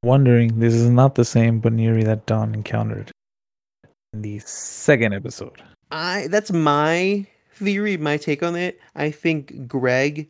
wondering, 0.04 0.60
this 0.60 0.74
is 0.74 0.90
not 0.90 1.14
the 1.14 1.24
same 1.24 1.60
Buneary 1.60 2.04
that 2.04 2.26
Dawn 2.26 2.54
encountered 2.54 3.10
in 4.12 4.20
the 4.20 4.38
second 4.40 5.14
episode. 5.14 5.62
I 5.92 6.26
that's 6.28 6.52
my 6.52 7.26
theory, 7.54 7.96
my 7.96 8.18
take 8.18 8.42
on 8.42 8.54
it. 8.54 8.78
I 8.94 9.10
think 9.10 9.66
Greg 9.66 10.28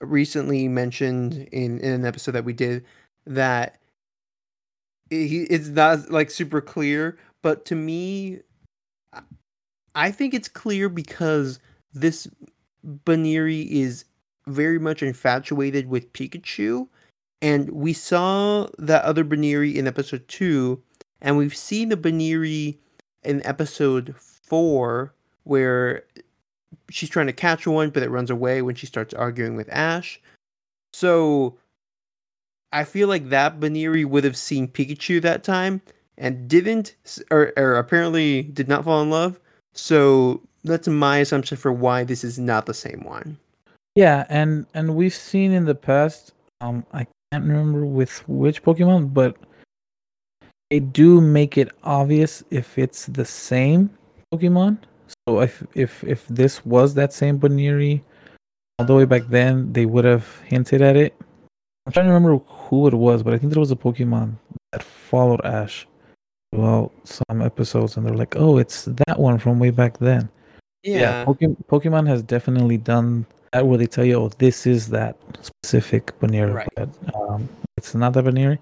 recently 0.00 0.68
mentioned 0.68 1.48
in, 1.52 1.78
in 1.80 1.92
an 1.92 2.04
episode 2.06 2.32
that 2.32 2.44
we 2.44 2.52
did 2.52 2.84
that 3.26 3.78
he 5.10 5.42
it's 5.44 5.68
not 5.68 6.10
like 6.10 6.30
super 6.30 6.60
clear, 6.60 7.18
but 7.42 7.64
to 7.66 7.74
me 7.74 8.40
I- 9.94 10.10
think 10.10 10.34
it's 10.34 10.48
clear 10.48 10.88
because 10.88 11.58
this 11.92 12.28
Buneary 13.04 13.62
is 13.62 14.04
very 14.46 14.78
much 14.78 15.02
infatuated 15.02 15.88
with 15.88 16.12
Pikachu 16.12 16.88
and 17.42 17.70
we 17.70 17.92
saw 17.92 18.68
that 18.78 19.04
other 19.04 19.24
Buneary 19.24 19.76
in 19.78 19.86
episode 19.86 20.26
2 20.28 20.82
and 21.20 21.36
we've 21.36 21.56
seen 21.56 21.88
the 21.90 21.96
Buneary 21.96 22.78
in 23.22 23.44
episode 23.46 24.14
4 24.18 25.14
where 25.44 26.04
she's 26.90 27.08
trying 27.08 27.26
to 27.26 27.32
catch 27.32 27.66
one 27.66 27.90
but 27.90 28.02
it 28.02 28.10
runs 28.10 28.30
away 28.30 28.62
when 28.62 28.74
she 28.74 28.86
starts 28.86 29.14
arguing 29.14 29.56
with 29.56 29.68
Ash. 29.70 30.20
So 30.92 31.56
I 32.72 32.84
feel 32.84 33.08
like 33.08 33.28
that 33.30 33.60
Buneary 33.60 34.04
would 34.04 34.24
have 34.24 34.36
seen 34.36 34.68
Pikachu 34.68 35.20
that 35.22 35.42
time 35.42 35.80
and 36.18 36.48
didn't 36.48 36.96
or, 37.30 37.52
or 37.56 37.76
apparently 37.76 38.42
did 38.42 38.68
not 38.68 38.84
fall 38.84 39.02
in 39.02 39.10
love. 39.10 39.40
So 39.72 40.40
that's 40.64 40.88
my 40.88 41.18
assumption 41.18 41.56
for 41.56 41.72
why 41.72 42.04
this 42.04 42.22
is 42.22 42.38
not 42.38 42.66
the 42.66 42.74
same 42.74 43.02
one. 43.04 43.38
Yeah, 43.96 44.26
and 44.28 44.66
and 44.74 44.94
we've 44.94 45.14
seen 45.14 45.52
in 45.52 45.64
the 45.64 45.74
past, 45.74 46.32
um, 46.60 46.84
I 46.92 47.06
can't 47.32 47.44
remember 47.44 47.84
with 47.84 48.26
which 48.28 48.62
Pokemon, 48.62 49.12
but 49.12 49.36
they 50.70 50.78
do 50.78 51.20
make 51.20 51.58
it 51.58 51.72
obvious 51.82 52.44
if 52.50 52.78
it's 52.78 53.06
the 53.06 53.24
same 53.24 53.90
Pokemon. 54.32 54.78
So 55.28 55.40
if 55.40 55.64
if 55.74 56.04
if 56.04 56.26
this 56.28 56.64
was 56.64 56.94
that 56.94 57.12
same 57.12 57.38
Buneary, 57.38 58.02
all 58.78 58.86
the 58.86 58.94
way 58.94 59.04
back 59.04 59.22
then, 59.28 59.72
they 59.72 59.86
would 59.86 60.04
have 60.04 60.26
hinted 60.46 60.82
at 60.82 60.96
it. 60.96 61.14
I'm 61.86 61.92
trying 61.92 62.06
to 62.06 62.12
remember 62.12 62.42
who 62.46 62.86
it 62.86 62.94
was, 62.94 63.22
but 63.22 63.34
I 63.34 63.38
think 63.38 63.52
there 63.52 63.60
was 63.60 63.70
a 63.72 63.76
Pokemon 63.76 64.34
that 64.72 64.82
followed 64.82 65.44
Ash 65.44 65.86
throughout 66.52 66.92
some 67.04 67.42
episodes, 67.42 67.96
and 67.96 68.06
they're 68.06 68.14
like, 68.14 68.36
"Oh, 68.36 68.58
it's 68.58 68.84
that 69.06 69.18
one 69.18 69.38
from 69.38 69.58
way 69.58 69.70
back 69.70 69.98
then." 69.98 70.28
Yeah. 70.82 71.24
Pokemon, 71.24 71.56
Pokemon 71.68 72.06
has 72.08 72.22
definitely 72.22 72.76
done 72.78 73.26
that 73.52 73.66
where 73.66 73.76
they 73.78 73.86
tell 73.86 74.04
you, 74.04 74.14
oh, 74.14 74.28
this 74.38 74.66
is 74.66 74.88
that 74.88 75.16
specific 75.42 76.18
Buneary, 76.20 76.52
Right. 76.52 76.68
but 76.76 76.88
um, 77.14 77.48
it's 77.76 77.94
not 77.94 78.12
that 78.14 78.22
Buneary. 78.24 78.58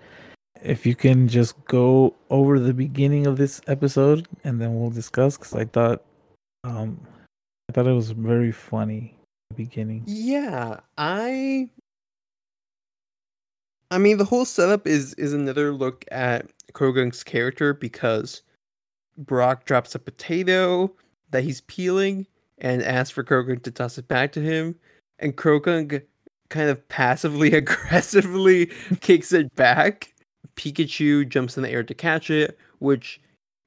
if 0.63 0.85
you 0.85 0.95
can 0.97 1.29
just 1.29 1.55
go 1.67 2.13
over 2.31 2.59
the 2.59 2.75
beginning 2.75 3.27
of 3.29 3.37
this 3.37 3.61
episode 3.69 4.27
and 4.43 4.61
then 4.61 4.75
we'll 4.81 4.91
discuss 4.91 5.37
because 5.37 5.55
I 5.55 5.65
thought 5.67 6.03
um 6.65 7.01
I 7.69 7.73
thought 7.73 7.87
it 7.87 7.93
was 7.93 8.11
very 8.13 8.53
funny 8.53 9.15
the 9.51 9.57
beginning. 9.57 10.05
Yeah, 10.07 10.81
I 10.97 11.69
I 13.91 13.99
mean 13.99 14.19
the 14.19 14.25
whole 14.25 14.45
setup 14.45 14.87
is 14.87 15.15
is 15.15 15.33
another 15.33 15.73
look 15.73 16.05
at 16.11 16.47
Croagunk's 16.73 17.25
character 17.25 17.75
because 17.75 18.43
Brock 19.17 19.65
drops 19.65 19.95
a 19.95 19.99
potato 19.99 20.93
that 21.31 21.45
he's 21.45 21.63
peeling 21.63 22.27
and 22.59 22.83
asks 22.83 23.11
for 23.11 23.25
Croagunk 23.25 23.63
to 23.63 23.71
toss 23.71 23.99
it 23.99 24.09
back 24.09 24.33
to 24.33 24.41
him 24.41 24.75
and 25.19 25.37
Croagunk 25.37 26.03
kind 26.49 26.71
of 26.71 26.87
passively 26.89 27.53
aggressively 27.55 28.67
kicks 29.01 29.33
it 29.33 29.55
back. 29.55 30.15
Pikachu 30.57 31.29
jumps 31.29 31.57
in 31.57 31.63
the 31.63 31.71
air 31.71 31.85
to 31.85 31.95
catch 31.95 32.31
it, 32.31 32.59
which 32.81 33.21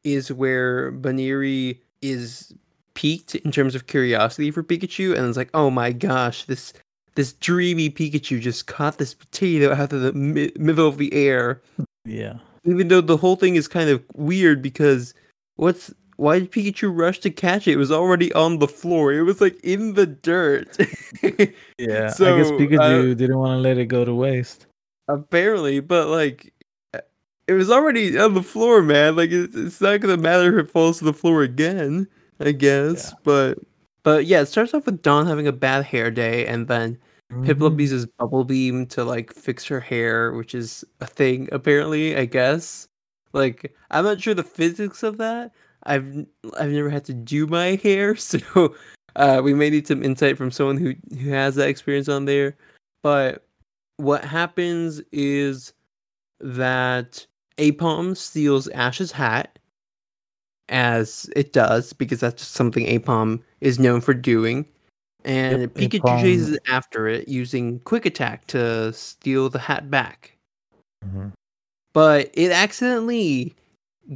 is 0.04 0.32
where 0.32 0.92
Buneary 0.92 1.82
is 2.02 2.54
peaked 2.94 3.36
in 3.36 3.52
terms 3.52 3.76
of 3.76 3.88
curiosity 3.88 4.52
for 4.52 4.64
Pikachu, 4.64 5.16
and 5.18 5.28
it's 5.28 5.38
like, 5.38 5.50
oh 5.54 5.70
my 5.70 5.92
gosh, 5.92 6.46
this 6.46 6.74
this 7.16 7.34
dreamy 7.34 7.90
Pikachu 7.90 8.40
just 8.40 8.68
caught 8.68 8.98
this 8.98 9.14
potato 9.14 9.74
out 9.74 9.92
of 9.92 10.02
the 10.02 10.14
mi- 10.14 10.52
middle 10.58 10.88
of 10.88 10.98
the 10.98 11.14
air. 11.14 11.62
Yeah. 12.06 12.36
Even 12.64 12.88
though 12.88 13.02
the 13.02 13.18
whole 13.18 13.36
thing 13.36 13.56
is 13.56 13.68
kind 13.68 13.90
of 13.90 14.04
weird 14.16 14.62
because 14.62 15.14
what's 15.56 15.94
why 16.18 16.40
did 16.40 16.52
Pikachu 16.52 16.96
rush 16.96 17.20
to 17.20 17.32
catch 17.32 17.68
it? 17.68 17.74
It 17.74 17.78
was 17.78 17.92
already 17.92 18.32
on 18.34 18.60
the 18.60 18.68
floor. 18.68 19.12
It 19.12 19.24
was 19.24 19.42
like 19.42 19.60
in 19.64 19.94
the 19.94 20.06
dirt. 20.06 20.78
Yeah. 21.78 22.10
So, 22.10 22.36
I 22.36 22.38
guess 22.38 22.52
Pikachu 22.52 23.12
uh, 23.12 23.14
didn't 23.16 23.38
want 23.38 23.58
to 23.58 23.62
let 23.62 23.78
it 23.78 23.88
go 23.88 24.06
to 24.06 24.14
waste. 24.14 24.68
Apparently, 25.08 25.80
but 25.80 26.08
like 26.08 26.54
it 27.48 27.54
was 27.54 27.70
already 27.70 28.18
on 28.18 28.34
the 28.34 28.44
floor, 28.44 28.82
man. 28.82 29.16
Like 29.16 29.32
it's, 29.32 29.56
it's 29.56 29.82
not 29.82 30.00
gonna 30.00 30.18
matter 30.18 30.58
if 30.58 30.66
it 30.68 30.72
falls 30.72 31.00
to 31.00 31.06
the 31.06 31.14
floor 31.14 31.42
again, 31.44 32.08
I 32.42 32.52
guess. 32.52 33.10
Yeah. 33.12 33.18
But 33.24 33.60
but 34.04 34.26
yeah, 34.26 34.42
it 34.42 34.48
starts 34.48 34.74
off 34.74 34.86
with 34.86 35.02
Dawn 35.02 35.28
having 35.28 35.48
a 35.48 35.52
bad 35.52 35.86
hair 35.86 36.10
day, 36.12 36.46
and 36.48 36.68
then 36.68 36.98
Piplup 37.32 37.76
Mhm. 37.76 37.80
uses 37.80 38.06
Bubble 38.06 38.44
Beam 38.44 38.86
to 38.88 39.04
like 39.06 39.32
fix 39.34 39.66
her 39.66 39.80
hair, 39.80 40.34
which 40.34 40.54
is 40.56 40.84
a 41.00 41.06
thing 41.06 41.48
apparently. 41.52 42.16
I 42.18 42.26
guess. 42.26 42.88
Like 43.34 43.74
I'm 43.92 44.04
not 44.04 44.20
sure 44.22 44.34
the 44.34 44.44
physics 44.44 45.04
of 45.04 45.18
that. 45.18 45.52
I've 45.84 46.26
I've 46.60 46.72
never 46.72 46.90
had 46.90 47.06
to 47.06 47.14
do 47.14 47.48
my 47.48 47.76
hair, 47.84 48.16
so 48.16 48.76
uh, 49.16 49.42
we 49.44 49.54
may 49.54 49.70
need 49.70 49.88
some 49.88 50.04
insight 50.04 50.38
from 50.38 50.52
someone 50.52 50.78
who 50.78 50.94
who 51.20 51.30
has 51.30 51.56
that 51.56 51.70
experience 51.70 52.10
on 52.10 52.26
there. 52.26 52.56
But 53.04 53.46
what 53.98 54.24
happens 54.26 55.02
is 55.12 55.74
that 56.40 57.26
Aipom 57.58 58.18
steals 58.18 58.68
Ash's 58.70 59.12
hat, 59.12 59.58
as 60.72 61.30
it 61.36 61.54
does, 61.54 61.94
because 61.94 62.20
that's 62.20 62.42
just 62.42 62.54
something 62.54 62.86
Aipom 62.86 63.42
is 63.60 63.78
known 63.78 64.02
for 64.02 64.14
doing. 64.14 64.66
And 65.24 65.62
Yep, 65.62 65.74
Pikachu 65.76 66.22
chases 66.22 66.58
after 66.68 67.08
it 67.08 67.28
using 67.28 67.80
Quick 67.82 68.06
Attack 68.08 68.48
to 68.48 68.92
steal 68.94 69.50
the 69.50 69.60
hat 69.60 69.92
back. 69.92 70.38
Mhm. 71.06 71.34
But 71.94 72.32
it 72.34 72.52
accidentally 72.52 73.54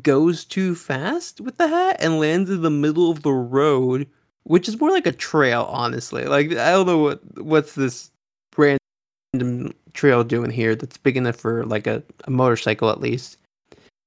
goes 0.01 0.45
too 0.45 0.73
fast 0.73 1.41
with 1.41 1.57
the 1.57 1.67
hat 1.67 1.97
and 1.99 2.19
lands 2.19 2.49
in 2.49 2.63
the 2.63 2.71
middle 2.71 3.11
of 3.11 3.21
the 3.21 3.31
road, 3.31 4.07
which 4.43 4.67
is 4.67 4.79
more 4.79 4.89
like 4.89 5.05
a 5.05 5.11
trail, 5.11 5.67
honestly. 5.69 6.25
Like 6.25 6.51
I 6.51 6.71
don't 6.71 6.87
know 6.87 6.97
what 6.97 7.21
what's 7.37 7.75
this 7.75 8.09
random 8.57 9.73
trail 9.93 10.23
doing 10.23 10.49
here 10.49 10.75
that's 10.75 10.97
big 10.97 11.17
enough 11.17 11.35
for 11.35 11.65
like 11.65 11.85
a, 11.87 12.01
a 12.23 12.31
motorcycle 12.31 12.89
at 12.89 12.99
least. 13.01 13.37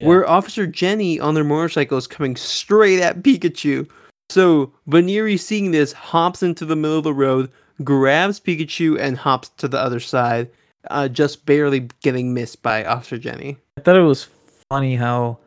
Yeah. 0.01 0.09
Where 0.09 0.29
Officer 0.29 0.67
Jenny 0.67 1.19
on 1.19 1.35
their 1.35 1.45
motorcycle 1.45 1.99
is 1.99 2.07
coming 2.07 2.37
straight 2.37 3.01
at 3.01 3.23
Pikachu. 3.23 3.89
So 4.31 4.73
Buneary 4.87 5.37
seeing 5.37 5.71
this 5.71 5.93
hops 5.93 6.43
into 6.43 6.65
the 6.65 6.77
middle 6.77 6.99
of 6.99 7.05
the 7.05 7.15
road, 7.15 7.51
grabs 7.83 8.39
Pikachu 8.39 8.99
and 9.01 9.17
hops 9.17 9.49
to 9.57 9.67
the 9.69 9.79
other 9.79 10.01
side, 10.01 10.51
uh, 10.91 11.09
just 11.09 11.47
barely 11.47 11.89
getting 12.03 12.35
missed 12.35 12.63
by 12.63 12.85
Officer 12.85 13.19
Jenny. 13.19 13.57
I 13.77 13.81
thought 13.81 13.97
it 13.97 14.03
was 14.03 14.29
funny 14.71 14.95
how 14.97 15.39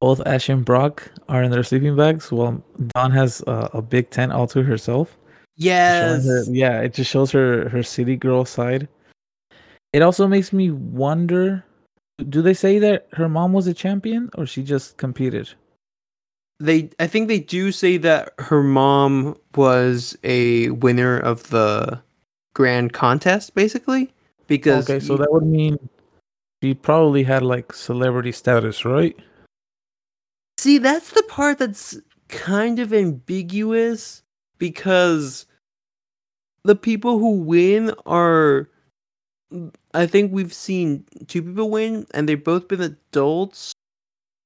both 0.00 0.26
Ash 0.26 0.48
and 0.48 0.64
Brock 0.64 1.08
are 1.28 1.42
in 1.42 1.50
their 1.52 1.62
sleeping 1.62 1.94
bags 1.94 2.32
while 2.32 2.60
Dawn 2.94 3.12
has 3.12 3.42
a, 3.46 3.70
a 3.74 3.82
big 3.82 4.10
tent 4.10 4.32
all 4.32 4.48
to 4.48 4.62
herself. 4.62 5.16
Yes. 5.56 6.24
her- 6.24 6.44
yeah, 6.48 6.80
it 6.80 6.94
just 6.94 7.10
shows 7.10 7.30
her 7.30 7.68
her 7.68 7.82
city 7.84 8.16
girl 8.16 8.44
side. 8.44 8.88
It 9.92 10.02
also 10.02 10.26
makes 10.26 10.52
me 10.52 10.70
wonder 10.70 11.64
do 12.22 12.42
they 12.42 12.54
say 12.54 12.78
that 12.78 13.08
her 13.12 13.28
mom 13.28 13.52
was 13.52 13.66
a 13.66 13.74
champion 13.74 14.30
or 14.36 14.46
she 14.46 14.62
just 14.62 14.96
competed? 14.96 15.50
They 16.60 16.90
I 17.00 17.06
think 17.06 17.28
they 17.28 17.40
do 17.40 17.72
say 17.72 17.96
that 17.98 18.34
her 18.38 18.62
mom 18.62 19.36
was 19.54 20.16
a 20.22 20.70
winner 20.70 21.18
of 21.18 21.48
the 21.50 22.00
grand 22.54 22.92
contest 22.92 23.54
basically 23.54 24.12
because 24.46 24.88
Okay, 24.88 25.04
so 25.04 25.16
that 25.16 25.32
would 25.32 25.46
mean 25.46 25.78
she 26.62 26.74
probably 26.74 27.24
had 27.24 27.42
like 27.42 27.72
celebrity 27.72 28.30
status, 28.30 28.84
right? 28.84 29.18
See, 30.58 30.78
that's 30.78 31.10
the 31.10 31.24
part 31.24 31.58
that's 31.58 31.98
kind 32.28 32.78
of 32.78 32.92
ambiguous 32.92 34.22
because 34.58 35.46
the 36.62 36.76
people 36.76 37.18
who 37.18 37.40
win 37.40 37.92
are 38.06 38.68
I 39.94 40.06
think 40.06 40.32
we've 40.32 40.52
seen 40.52 41.04
two 41.26 41.42
people 41.42 41.70
win 41.70 42.06
and 42.14 42.28
they've 42.28 42.42
both 42.42 42.68
been 42.68 42.80
adults. 42.80 43.72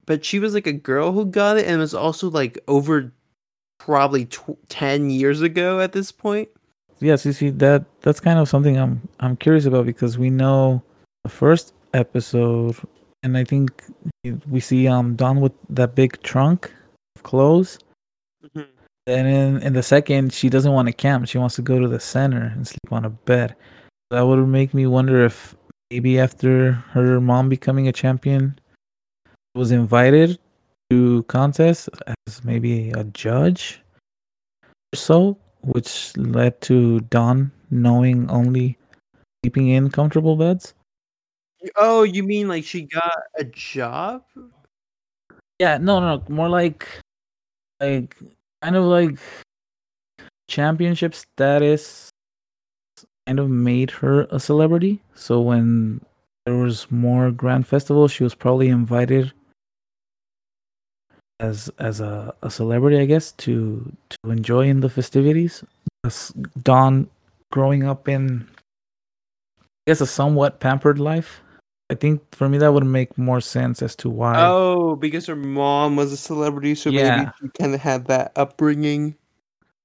But 0.07 0.25
she 0.25 0.39
was 0.39 0.55
like 0.55 0.67
a 0.67 0.73
girl 0.73 1.13
who 1.13 1.25
got 1.25 1.57
it 1.59 1.67
and 1.67 1.77
it 1.77 1.79
was 1.79 1.95
also 1.95 2.31
like 2.31 2.59
over 2.69 3.13
probably 3.79 4.27
tw- 4.27 4.59
10 4.69 5.11
years 5.11 5.43
ago 5.43 5.81
at 5.81 5.93
this 5.93 6.13
point. 6.13 6.49
Yes, 7.01 7.27
you 7.27 7.33
see 7.33 7.51
that 7.51 7.85
that's 8.01 8.21
kind 8.21 8.39
of 8.39 8.49
something 8.49 8.79
I'm 8.79 9.07
I'm 9.21 9.37
curious 9.37 9.67
about 9.67 9.85
because 9.85 10.17
we 10.17 10.31
know 10.31 10.83
the 11.25 11.29
first 11.29 11.75
episode 11.93 12.77
and 13.23 13.37
I 13.37 13.45
think 13.45 13.85
we 14.49 14.61
see 14.61 14.89
um 14.89 15.15
Dawn 15.17 15.41
with 15.41 15.53
that 15.71 15.95
big 15.95 16.23
trunk 16.23 16.73
of 17.17 17.23
clothes. 17.23 17.79
And 19.09 19.29
in, 19.29 19.63
in 19.63 19.73
the 19.73 19.83
second, 19.83 20.33
she 20.33 20.49
doesn't 20.49 20.73
want 20.73 20.89
to 20.89 20.93
camp. 20.93 21.29
She 21.29 21.39
wants 21.39 21.55
to 21.57 21.63
go 21.63 21.79
to 21.79 21.87
the 21.87 22.01
center 22.01 22.53
and 22.55 22.67
sleep 22.67 22.91
on 22.91 23.05
a 23.05 23.11
bed. 23.11 23.55
That 24.11 24.23
would 24.23 24.47
make 24.47 24.73
me 24.73 24.87
wonder 24.87 25.25
if 25.25 25.57
maybe 25.91 26.21
after 26.21 26.73
her 26.95 27.21
mom 27.21 27.49
becoming 27.49 27.89
a 27.89 27.93
champion 27.93 28.59
was 29.55 29.73
invited 29.73 30.39
to 30.91 31.25
contest 31.25 31.89
as 32.07 32.45
maybe 32.45 32.91
a 32.93 33.03
judge 33.05 33.81
or 34.63 34.97
so, 34.97 35.39
which 35.63 36.17
led 36.17 36.61
to 36.63 37.01
Dawn 37.01 37.51
knowing 37.71 38.31
only 38.31 38.79
sleeping 39.43 39.69
in 39.69 39.91
comfortable 39.91 40.37
beds. 40.37 40.75
Oh, 41.75 42.05
you 42.05 42.23
mean 42.23 42.47
like 42.47 42.65
she 42.65 42.83
got 42.83 43.19
a 43.37 43.45
job? 43.45 44.23
Yeah, 45.59 45.79
no, 45.79 45.99
no, 45.99 46.17
no, 46.17 46.23
more 46.29 46.49
like, 46.49 46.87
like, 47.81 48.15
kind 48.63 48.77
of 48.77 48.85
like 48.85 49.19
championship 50.49 51.15
status 51.15 52.11
kind 53.27 53.39
of 53.39 53.51
made 53.51 53.91
her 53.91 54.27
a 54.31 54.39
celebrity. 54.39 55.01
So 55.15 55.41
when 55.41 56.01
there 56.45 56.57
was 56.57 56.91
more 56.91 57.31
grand 57.31 57.67
festivals, 57.67 58.13
she 58.13 58.25
was 58.25 58.35
probably 58.35 58.69
invited 58.69 59.33
as 61.41 61.71
as 61.79 62.01
a, 62.01 62.35
a 62.43 62.51
celebrity, 62.51 62.99
I 62.99 63.05
guess, 63.07 63.33
to 63.33 63.93
to 64.11 64.31
enjoy 64.31 64.69
in 64.69 64.81
the 64.81 64.89
festivities. 64.89 65.65
As 66.05 66.33
Dawn 66.63 67.09
growing 67.51 67.85
up 67.85 68.09
in, 68.09 68.47
I 69.61 69.65
guess, 69.87 70.01
a 70.01 70.07
somewhat 70.07 70.61
pampered 70.61 70.99
life. 70.99 71.43
I 71.89 71.95
think 71.95 72.21
for 72.35 72.49
me 72.49 72.59
that 72.59 72.73
would 72.73 72.85
make 72.85 73.17
more 73.17 73.41
sense 73.41 73.81
as 73.81 73.95
to 73.97 74.11
why. 74.11 74.35
Oh, 74.39 74.97
because 74.97 75.27
her 75.27 75.37
mom 75.37 75.95
was 75.95 76.13
a 76.13 76.17
celebrity, 76.17 76.75
so 76.75 76.91
maybe 76.91 77.31
she 77.41 77.49
kind 77.51 77.75
of 77.75 77.81
had 77.81 78.07
that 78.07 78.33
upbringing. 78.35 79.15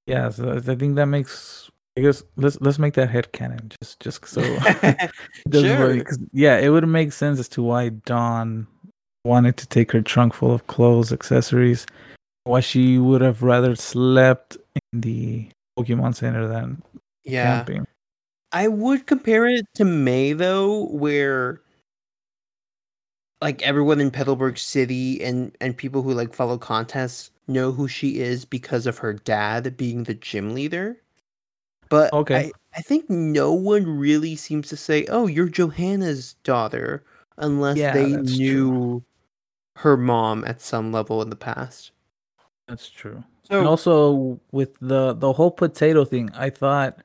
Yeah, 0.06 0.30
so 0.30 0.52
I 0.52 0.60
think 0.60 0.96
that 0.96 1.06
makes. 1.06 1.70
I 1.96 2.00
guess 2.00 2.22
let's 2.36 2.58
let's 2.60 2.78
make 2.78 2.94
that 2.94 3.10
head 3.10 3.32
canon 3.32 3.70
just 3.80 4.00
just 4.00 4.26
so. 4.26 4.40
Sure. 5.52 6.02
yeah, 6.32 6.58
it 6.58 6.70
would 6.70 6.86
make 6.88 7.12
sense 7.12 7.38
as 7.38 7.48
to 7.50 7.62
why 7.62 7.90
Dawn 7.90 8.66
wanted 9.24 9.56
to 9.58 9.66
take 9.66 9.92
her 9.92 10.00
trunk 10.00 10.34
full 10.34 10.52
of 10.52 10.66
clothes, 10.66 11.12
accessories, 11.12 11.86
why 12.44 12.60
she 12.60 12.98
would 12.98 13.20
have 13.20 13.42
rather 13.42 13.76
slept 13.76 14.56
in 14.74 15.00
the 15.00 15.48
Pokemon 15.78 16.14
Center 16.14 16.48
than 16.48 16.82
yeah. 17.24 17.58
camping. 17.58 17.86
I 18.52 18.68
would 18.68 19.06
compare 19.06 19.46
it 19.46 19.66
to 19.74 19.84
May 19.84 20.32
though, 20.32 20.86
where 20.86 21.60
like 23.40 23.62
everyone 23.62 24.00
in 24.00 24.10
Petalburg 24.10 24.58
City 24.58 25.22
and 25.22 25.54
and 25.60 25.76
people 25.76 26.02
who 26.02 26.14
like 26.14 26.34
follow 26.34 26.56
contests 26.56 27.30
know 27.48 27.72
who 27.72 27.88
she 27.88 28.20
is 28.20 28.44
because 28.44 28.86
of 28.86 28.98
her 28.98 29.12
dad 29.12 29.76
being 29.76 30.04
the 30.04 30.14
gym 30.14 30.54
leader. 30.54 30.96
But 31.92 32.10
Okay. 32.14 32.46
I, 32.46 32.52
I 32.74 32.80
think 32.80 33.10
no 33.10 33.52
one 33.52 33.84
really 33.86 34.34
seems 34.34 34.70
to 34.70 34.78
say, 34.78 35.04
"Oh, 35.10 35.26
you're 35.26 35.50
Johanna's 35.50 36.36
daughter," 36.42 37.04
unless 37.36 37.76
Yeah, 37.76 37.92
they 37.92 38.16
knew 38.16 38.70
true. 38.70 39.04
her 39.76 39.98
mom 39.98 40.42
at 40.46 40.62
some 40.62 40.90
level 40.90 41.20
in 41.20 41.28
the 41.28 41.36
past. 41.36 41.90
That's 42.68 42.88
true. 42.88 43.22
So 43.42 43.58
And 43.58 43.68
also 43.68 44.40
with 44.52 44.72
the 44.80 45.12
the 45.12 45.34
whole 45.34 45.50
potato 45.50 46.06
thing, 46.06 46.30
I 46.32 46.48
thought, 46.48 47.00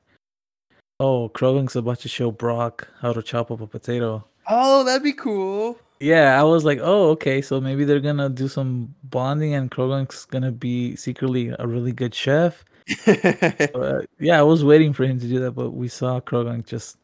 oh, 1.00 1.28
Croagunk's 1.34 1.76
about 1.76 1.98
to 2.00 2.08
show 2.08 2.30
Brock 2.30 2.88
how 3.02 3.12
to 3.12 3.22
chop 3.22 3.50
up 3.50 3.60
a 3.60 3.66
potato. 3.66 4.24
Oh, 4.48 4.84
that'd 4.84 5.02
be 5.02 5.12
cool. 5.12 5.78
Yeah, 6.00 6.40
I 6.40 6.44
was 6.44 6.64
like, 6.64 6.78
oh, 6.80 7.10
okay, 7.10 7.42
so 7.42 7.60
maybe 7.60 7.84
they're 7.84 8.00
gonna 8.00 8.30
do 8.30 8.48
some 8.48 8.94
bonding, 9.04 9.52
and 9.52 9.70
Croagunk's 9.70 10.24
gonna 10.24 10.52
be 10.52 10.96
secretly 10.96 11.52
a 11.58 11.66
really 11.66 11.92
good 11.92 12.14
chef. 12.14 12.64
But 13.72 14.06
yeah, 14.18 14.38
I 14.38 14.42
was 14.42 14.64
waiting 14.64 14.92
for 14.92 15.04
him 15.04 15.18
to 15.20 15.26
do 15.28 15.38
that, 15.40 15.52
but 15.52 15.70
we 15.70 15.88
saw 15.88 16.20
Croagunk 16.20 16.66
just 16.66 16.96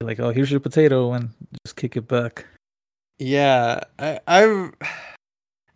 like, 0.00 0.20
oh, 0.20 0.30
here's 0.30 0.50
your 0.50 0.60
potato, 0.60 1.12
and 1.12 1.30
just 1.64 1.76
kick 1.76 1.96
it 1.96 2.06
back. 2.08 2.46
yeah, 3.18 3.80
I, 3.98 4.20
I'm. 4.26 4.74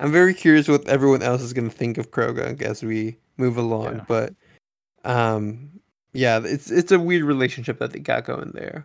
I'm 0.00 0.10
very 0.10 0.34
curious 0.34 0.66
what 0.66 0.88
everyone 0.88 1.22
else 1.22 1.42
is 1.42 1.52
going 1.52 1.70
to 1.70 1.76
think 1.76 1.96
of 1.96 2.10
Croagunk 2.10 2.60
as 2.60 2.82
we 2.82 3.16
move 3.36 3.56
along. 3.56 3.96
Yeah. 3.98 4.04
But, 4.08 4.34
um, 5.04 5.70
yeah, 6.12 6.40
it's 6.42 6.72
it's 6.72 6.90
a 6.90 6.98
weird 6.98 7.22
relationship 7.22 7.78
that 7.78 7.92
they 7.92 8.00
got 8.00 8.24
going 8.24 8.50
there. 8.52 8.84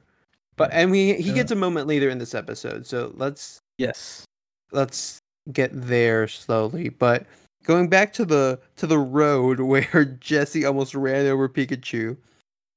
But 0.57 0.69
and 0.73 0.91
we 0.91 1.15
he 1.15 1.33
gets 1.33 1.51
a 1.51 1.55
moment 1.55 1.88
later 1.88 2.09
in 2.09 2.19
this 2.19 2.35
episode, 2.35 2.85
so 2.85 3.13
let's 3.15 3.57
Yes. 3.79 4.25
let's 4.71 5.17
get 5.51 5.71
there 5.73 6.27
slowly. 6.27 6.89
But 6.89 7.25
going 7.68 7.89
back 7.89 8.13
to 8.13 8.26
the 8.26 8.59
to 8.78 8.88
the 8.88 8.97
road 8.97 9.59
where 9.61 10.05
Jessie 10.20 10.65
almost 10.65 10.95
ran 10.95 11.28
over 11.28 11.47
Pikachu, 11.47 12.18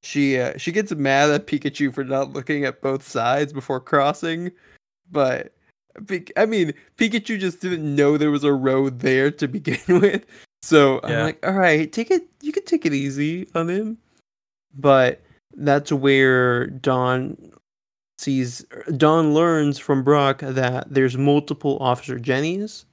she 0.03 0.39
uh, 0.39 0.57
she 0.57 0.71
gets 0.71 0.93
mad 0.93 1.31
at 1.31 1.47
Pikachu 1.47 1.91
for 1.91 2.03
not 2.03 2.33
looking 2.33 2.65
at 2.65 2.81
both 2.81 3.07
sides 3.07 3.53
before 3.53 3.79
crossing. 3.79 4.51
But 5.09 5.53
I 6.37 6.45
mean, 6.45 6.73
Pikachu 6.97 7.39
just 7.39 7.61
didn't 7.61 7.95
know 7.95 8.17
there 8.17 8.31
was 8.31 8.43
a 8.43 8.53
road 8.53 8.99
there 8.99 9.31
to 9.31 9.47
begin 9.47 9.79
with. 9.99 10.25
So 10.61 10.99
I'm 11.03 11.23
like, 11.23 11.45
all 11.45 11.53
right, 11.53 11.91
take 11.91 12.11
it. 12.11 12.27
You 12.41 12.51
can 12.51 12.65
take 12.65 12.85
it 12.85 12.93
easy 12.93 13.47
on 13.55 13.67
him. 13.67 13.97
But 14.75 15.21
that's 15.55 15.91
where 15.91 16.67
Dawn 16.67 17.35
sees 18.19 18.63
Dawn 18.95 19.33
learns 19.33 19.79
from 19.79 20.03
Brock 20.03 20.39
that 20.39 20.93
there's 20.93 21.17
multiple 21.17 21.77
Officer 21.81 22.19
Jennies. 22.19 22.85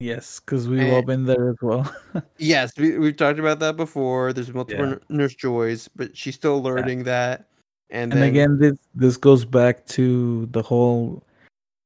Yes, 0.00 0.40
because 0.40 0.68
we've 0.68 0.92
all 0.92 1.02
been 1.02 1.24
there 1.24 1.50
as 1.50 1.56
well. 1.62 1.90
Yes, 2.38 2.72
we, 2.76 2.98
we've 2.98 3.16
talked 3.16 3.38
about 3.38 3.58
that 3.60 3.76
before. 3.76 4.32
There's 4.32 4.52
multiple 4.52 4.88
Yeah. 4.88 4.96
Nurse 5.08 5.34
Joys, 5.34 5.88
but 5.96 6.16
she's 6.16 6.34
still 6.34 6.62
learning 6.62 7.04
that. 7.04 7.48
And, 7.90 8.12
and 8.12 8.22
then, 8.22 8.28
again 8.28 8.58
this 8.58 8.78
this 8.94 9.16
goes 9.16 9.44
back 9.44 9.86
to 9.88 10.46
the 10.46 10.62
whole 10.62 11.22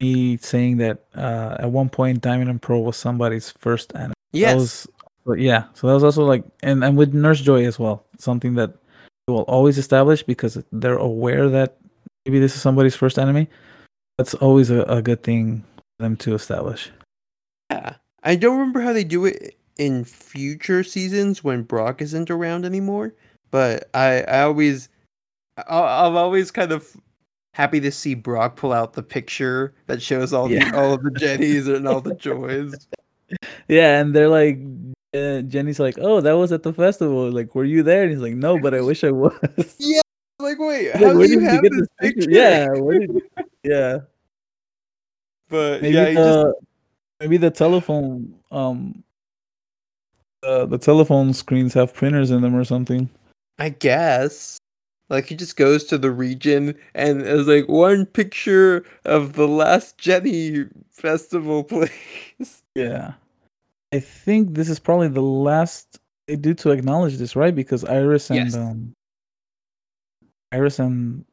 me 0.01 0.37
saying 0.39 0.77
that 0.79 1.05
uh 1.15 1.57
at 1.59 1.71
one 1.71 1.89
point 1.91 2.21
diamond 2.23 2.49
and 2.49 2.63
pearl 2.63 2.85
was 2.85 2.97
somebody's 2.97 3.51
first 3.51 3.95
anime 3.95 4.15
yes, 4.33 4.53
that 4.53 4.57
was 4.57 4.87
but 5.27 5.39
yeah 5.41 5.65
so 5.75 5.87
that 5.87 5.95
was 5.95 6.05
also 6.05 6.25
like 6.25 6.45
and 6.63 6.85
and 6.85 6.97
with 6.97 7.13
nurse 7.13 7.41
joy 7.41 7.67
as 7.67 7.79
well 7.79 8.07
something 8.17 8.55
that 8.55 8.75
they 9.27 9.33
will 9.33 9.43
always 9.43 9.77
establish 9.77 10.23
because 10.23 10.63
they're 10.73 10.97
aware 10.97 11.49
that 11.49 11.77
maybe 12.25 12.39
this 12.39 12.55
is 12.55 12.63
somebody's 12.63 12.97
first 12.97 13.19
anime 13.19 13.47
that's 14.17 14.35
always 14.35 14.71
a, 14.71 14.83
a 14.85 15.03
good 15.03 15.23
thing 15.23 15.65
for 15.77 16.05
them 16.05 16.17
to 16.17 16.33
establish 16.35 16.91
yeah. 17.71 17.95
I 18.23 18.35
don't 18.37 18.59
remember 18.59 18.81
how 18.81 18.93
they 18.93 19.05
do 19.05 19.25
it 19.27 19.57
in 19.79 20.05
future 20.05 20.83
seasons 20.83 21.45
when 21.45 21.63
Brock 21.63 22.03
isn't 22.03 22.31
around 22.31 22.65
anymore, 22.65 23.15
but 23.51 23.89
I, 23.95 24.23
I 24.23 24.43
always, 24.43 24.89
I, 25.57 26.07
I'm 26.07 26.17
always 26.17 26.51
kind 26.51 26.73
of 26.73 26.97
happy 27.55 27.81
to 27.81 27.91
see 27.93 28.15
Brock 28.15 28.57
pull 28.57 28.73
out 28.73 28.93
the 28.95 29.03
picture 29.03 29.75
that 29.87 30.03
shows 30.03 30.33
all 30.33 30.51
Yeah. 30.51 30.71
the 30.71 30.77
all 30.79 30.93
of 30.95 31.03
the 31.03 31.11
Jennies 31.13 31.67
and 31.69 31.87
all 31.89 32.01
the 32.01 32.15
Joys. 32.17 32.75
yeah 33.69 34.01
and 34.01 34.15
they're 34.15 34.29
like 34.29 34.59
uh, 35.15 35.43
jenny's 35.43 35.79
like 35.79 35.97
oh 36.01 36.19
that 36.23 36.33
was 36.33 36.51
at 36.51 36.63
the 36.63 36.73
festival 36.73 37.31
like 37.31 37.55
were 37.55 37.65
you 37.65 37.83
there 37.83 38.03
and 38.05 38.11
he's 38.11 38.21
like 38.23 38.33
no 38.35 38.59
but 38.59 38.73
i 38.75 38.81
wish 38.81 39.05
i 39.05 39.11
was 39.11 39.35
Yeah, 39.79 40.01
Like, 40.41 40.59
wait, 40.59 40.95
Like, 40.95 41.05
how 41.05 41.13
do 41.13 41.29
you 41.31 41.41
have 41.41 41.63
this 41.63 41.89
picture? 42.01 42.31
Yeah, 42.31 42.69
where 42.73 43.01
did 43.01 43.11
yeah. 43.65 43.99
but 45.51 45.83
Maybe 45.83 45.95
yeah, 45.95 46.05
the 46.13 46.55
just 46.55 46.68
maybe 47.21 47.37
the 47.37 47.51
telephone 47.51 48.35
um 48.51 49.03
uh, 50.43 50.67
the 50.67 50.79
telephone 50.79 51.33
screens 51.35 51.75
have 51.75 51.93
printers 51.93 52.31
in 52.31 52.43
them 52.43 52.55
or 52.55 52.65
something. 52.65 53.11
I 53.59 53.71
guess. 53.71 54.57
Like 55.11 55.27
he 55.27 55.35
just 55.35 55.57
goes 55.57 55.85
to 55.87 55.99
the 55.99 56.11
region 56.11 56.75
and 56.95 57.23
is 57.23 57.49
like 57.49 57.67
one 57.69 58.07
picture 58.07 58.85
of 59.05 59.33
the 59.33 59.49
last 59.49 59.99
Jenny 59.99 60.67
festival, 60.93 61.65
please. 62.39 62.63
Yeah. 62.75 63.15
I 63.93 64.01
think 64.01 64.55
this 64.55 64.69
is 64.69 64.79
probably 64.79 65.09
the 65.09 65.23
last 65.23 65.99
they 66.29 66.37
do 66.37 66.53
to 66.55 66.71
acknowledge 66.71 67.17
this, 67.17 67.35
right? 67.35 67.55
Because 67.55 67.85
Iris 67.85 68.31
and 68.31 68.39
Yes. 68.39 68.55
um 68.55 68.93
Iris 70.53 70.79
and 70.79 71.25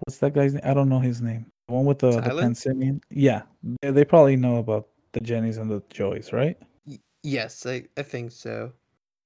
what's 0.00 0.18
that 0.18 0.34
guy's 0.34 0.52
name? 0.54 0.62
I 0.64 0.74
don't 0.74 0.88
know 0.88 1.00
his 1.00 1.22
name. 1.22 1.46
The 1.68 1.74
one 1.74 1.84
with 1.86 2.00
the, 2.00 2.20
the 2.20 2.60
Silence? 2.60 2.66
Yeah. 3.10 3.42
They, 3.82 3.92
they 3.92 4.04
probably 4.04 4.36
know 4.36 4.56
about 4.56 4.88
the 5.18 5.24
Jennies 5.24 5.56
and 5.56 5.70
the 5.70 5.82
Joys, 5.90 6.32
right? 6.32 6.56
Y- 6.86 6.98
yes, 7.22 7.64
I, 7.66 7.84
I 7.96 8.02
think 8.02 8.32
so. 8.32 8.72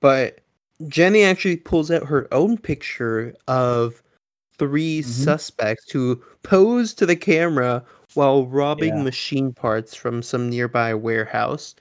But 0.00 0.40
Jenny 0.88 1.24
actually 1.24 1.56
pulls 1.56 1.90
out 1.90 2.04
her 2.06 2.28
own 2.32 2.56
picture 2.56 3.34
of 3.48 4.02
3 4.56 5.00
Mhm. 5.00 5.04
suspects 5.04 5.90
who 5.90 6.22
pose 6.42 6.94
to 6.94 7.06
the 7.06 7.16
camera 7.16 7.84
while 8.14 8.46
robbing 8.46 8.96
Yeah. 8.98 9.02
machine 9.02 9.52
parts 9.52 9.94
from 9.94 10.22
some 10.22 10.48
nearby 10.48 10.94
warehouse. 10.94 11.74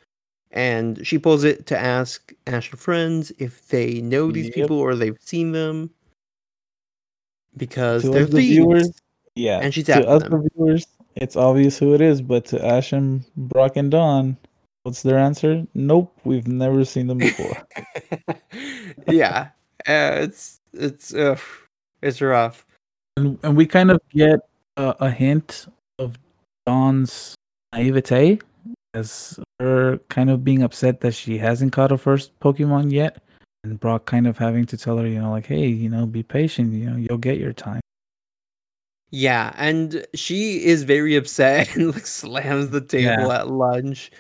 And 0.51 1.05
she 1.05 1.19
pulls 1.19 1.43
it 1.43 1.65
to 1.67 1.77
ask 1.77 2.33
Ash 2.47 2.71
and 2.71 2.79
friends 2.79 3.31
if 3.37 3.67
they 3.67 4.01
know 4.01 4.31
these 4.31 4.45
Yep. 4.47 4.53
people 4.55 4.79
or 4.79 4.95
they've 4.95 5.17
seen 5.21 5.51
them. 5.51 5.91
Because 7.57 8.01
To 8.03 8.09
they're 8.09 8.25
the 8.25 8.37
thieves. 8.37 8.49
viewers, 8.55 8.91
yeah. 9.35 9.59
And 9.59 9.73
she's 9.73 9.85
to 9.85 10.07
us, 10.07 10.23
them. 10.23 10.31
the 10.31 10.49
viewers, 10.55 10.87
it's 11.19 11.35
obvious 11.35 11.77
who 11.77 11.93
it 11.93 12.01
is, 12.01 12.21
but 12.21 12.45
to 12.45 12.65
Ash 12.65 12.93
and 12.93 13.25
Brock 13.35 13.75
and 13.75 13.91
Dawn, 13.91 14.37
what's 14.83 15.03
their 15.03 15.17
answer? 15.17 15.65
Nope, 15.73 16.17
we've 16.23 16.47
never 16.47 16.85
seen 16.85 17.07
them 17.07 17.17
before. 17.17 17.55
yeah, 19.07 19.49
uh, 19.87 20.23
it's 20.23 20.61
it's 20.73 21.13
uh, 21.13 21.37
it's 22.01 22.21
rough. 22.21 22.65
and, 23.17 23.37
and 23.43 23.57
we 23.57 23.65
kind 23.65 23.91
of 23.91 23.99
get 24.09 24.39
a, 24.77 24.95
a 25.01 25.11
hint 25.11 25.67
of 25.99 26.17
Dawn's 26.65 27.35
naivete 27.73 28.39
as 28.93 29.39
her 29.59 29.97
kind 30.09 30.29
of 30.29 30.43
being 30.43 30.63
upset 30.63 31.01
that 31.01 31.13
she 31.13 31.37
hasn't 31.37 31.73
caught 31.73 31.91
her 31.91 31.97
first 31.97 32.37
Pokemon 32.39 32.91
yet, 32.91 33.21
and 33.63 33.79
Brock 33.79 34.05
kind 34.05 34.25
of 34.25 34.37
having 34.37 34.65
to 34.67 34.77
tell 34.77 34.97
her, 34.97 35.05
you 35.07 35.19
know, 35.19 35.31
like, 35.31 35.47
hey, 35.47 35.67
you 35.67 35.89
know, 35.89 36.05
be 36.05 36.23
patient, 36.23 36.73
you 36.73 36.89
know, 36.89 36.95
you'll 36.95 37.17
get 37.17 37.37
your 37.37 37.53
time. 37.53 37.81
Yeah, 39.11 39.53
and 39.57 40.05
she 40.13 40.63
is 40.65 40.83
very 40.83 41.15
upset 41.15 41.75
and 41.75 41.93
like 41.93 42.05
slams 42.05 42.69
the 42.69 42.81
table 42.81 43.27
Yeah. 43.27 43.39
at 43.39 43.49
lunch. 43.49 44.11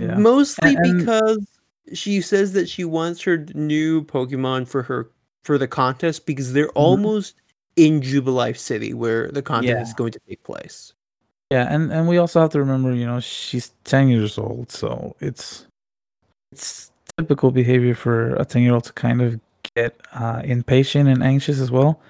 Yeah. 0.00 0.16
Mostly 0.16 0.74
And- 0.74 0.98
because 0.98 1.46
she 1.92 2.20
says 2.20 2.52
that 2.54 2.68
she 2.68 2.84
wants 2.84 3.20
her 3.22 3.44
new 3.54 4.02
Pokemon 4.04 4.66
for 4.68 4.82
her 4.82 5.10
for 5.44 5.58
the 5.58 5.68
contest 5.68 6.24
because 6.26 6.52
they're 6.52 6.70
almost 6.70 7.34
in 7.76 8.00
Jubilife 8.00 8.56
City 8.58 8.94
where 8.94 9.28
the 9.30 9.42
contest 9.42 9.68
Mm-hmm. 9.70 9.76
Yeah. 9.78 9.82
is 9.82 9.94
going 9.94 10.12
to 10.12 10.20
take 10.28 10.42
place. 10.44 10.92
Yeah, 11.50 11.66
and 11.72 11.92
and 11.92 12.08
we 12.08 12.16
also 12.18 12.40
have 12.40 12.50
to 12.50 12.58
remember, 12.60 12.94
you 12.94 13.04
know, 13.04 13.20
she's 13.20 13.72
ten 13.84 14.08
years 14.08 14.38
old, 14.38 14.70
so 14.70 15.14
it's 15.20 15.66
it's 16.50 16.90
typical 17.18 17.50
behavior 17.50 17.94
for 17.94 18.34
a 18.36 18.44
ten 18.44 18.62
year 18.62 18.72
old 18.72 18.84
to 18.84 18.92
kind 18.94 19.20
of 19.20 19.38
get 19.76 19.94
uh, 20.14 20.40
impatient 20.44 21.08
and 21.10 21.22
anxious 21.22 21.60
as 21.60 21.70
well, 21.70 22.00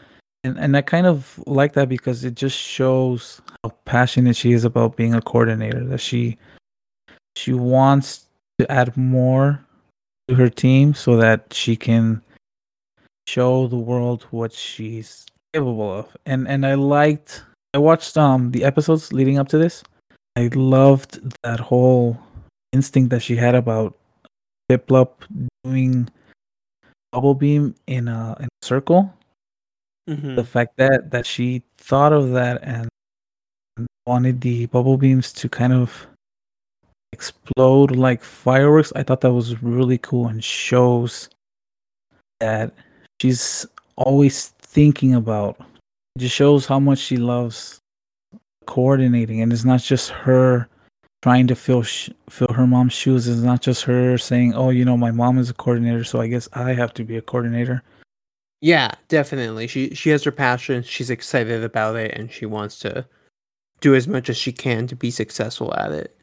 and 0.44 0.58
and 0.58 0.76
I 0.76 0.82
kind 0.82 1.06
of 1.06 1.42
like 1.46 1.74
that 1.74 1.88
because 1.88 2.24
it 2.24 2.34
just 2.34 2.58
shows 2.58 3.40
how 3.62 3.70
passionate 3.84 4.36
she 4.36 4.52
is 4.52 4.64
about 4.64 4.96
being 4.96 5.14
a 5.14 5.22
coordinator. 5.22 5.84
That 5.84 6.00
she 6.00 6.36
she 7.36 7.52
wants 7.52 8.26
to 8.58 8.70
add 8.70 8.96
more 8.96 9.64
to 10.28 10.34
her 10.34 10.48
team 10.48 10.94
so 10.94 11.16
that 11.16 11.52
she 11.52 11.76
can 11.76 12.22
show 13.26 13.68
the 13.68 13.76
world 13.76 14.26
what 14.30 14.52
she's 14.52 15.26
capable 15.54 15.92
of. 15.92 16.16
And 16.26 16.48
and 16.48 16.66
I 16.66 16.74
liked 16.74 17.44
I 17.74 17.78
watched 17.78 18.16
um 18.16 18.50
the 18.50 18.64
episodes 18.64 19.12
leading 19.12 19.38
up 19.38 19.48
to 19.48 19.58
this. 19.58 19.82
I 20.36 20.50
loved 20.54 21.20
that 21.44 21.60
whole 21.60 22.18
instinct 22.72 23.10
that 23.10 23.20
she 23.20 23.36
had 23.36 23.54
about 23.54 23.96
Piplup 24.70 25.10
doing 25.62 26.08
bubble 27.12 27.34
beam 27.34 27.74
in 27.86 28.08
a, 28.08 28.36
in 28.40 28.46
a 28.46 28.64
circle. 28.66 29.12
Mhm. 30.08 30.36
The 30.36 30.44
fact 30.44 30.76
that 30.78 31.10
that 31.10 31.26
she 31.26 31.62
thought 31.76 32.12
of 32.12 32.30
that 32.32 32.62
and 32.62 32.88
wanted 34.06 34.40
the 34.40 34.66
bubble 34.66 34.96
beams 34.96 35.32
to 35.32 35.48
kind 35.48 35.72
of 35.72 36.06
explode 37.12 37.94
like 37.94 38.22
fireworks, 38.22 38.92
I 38.96 39.02
thought 39.02 39.20
that 39.20 39.32
was 39.32 39.62
really 39.62 39.98
cool 39.98 40.28
and 40.28 40.42
shows 40.42 41.28
that 42.40 42.72
she's 43.20 43.66
always 43.96 44.48
thinking 44.60 45.14
about 45.14 45.56
it 46.16 46.20
just 46.20 46.34
shows 46.34 46.66
how 46.66 46.78
much 46.80 46.98
she 46.98 47.16
loves 47.16 47.78
coordinating, 48.66 49.42
and 49.42 49.52
it's 49.52 49.64
not 49.64 49.80
just 49.80 50.10
her 50.10 50.68
trying 51.22 51.46
to 51.48 51.54
fill 51.56 51.82
sh- 51.82 52.10
fill 52.30 52.52
her 52.54 52.66
mom's 52.66 52.92
shoes. 52.94 53.28
It's 53.28 53.40
not 53.42 53.62
just 53.62 53.84
her 53.84 54.18
saying, 54.18 54.54
"Oh, 54.54 54.70
you 54.70 54.84
know, 54.84 54.96
my 54.96 55.10
mom 55.10 55.38
is 55.38 55.50
a 55.50 55.54
coordinator, 55.54 56.04
so 56.04 56.20
I 56.20 56.28
guess 56.28 56.48
I 56.54 56.72
have 56.74 56.94
to 56.94 57.04
be 57.04 57.16
a 57.16 57.22
coordinator." 57.22 57.82
Yeah, 58.62 58.92
definitely. 59.08 59.66
She 59.66 59.90
she 59.90 60.10
has 60.10 60.22
her 60.22 60.30
passion. 60.30 60.84
She's 60.84 61.10
excited 61.10 61.64
about 61.64 61.96
it, 61.96 62.12
and 62.12 62.30
she 62.30 62.46
wants 62.46 62.78
to 62.80 63.04
do 63.80 63.96
as 63.96 64.06
much 64.06 64.30
as 64.30 64.36
she 64.36 64.52
can 64.52 64.86
to 64.86 64.96
be 64.96 65.10
successful 65.10 65.74
at 65.74 65.90
it. 65.90 66.16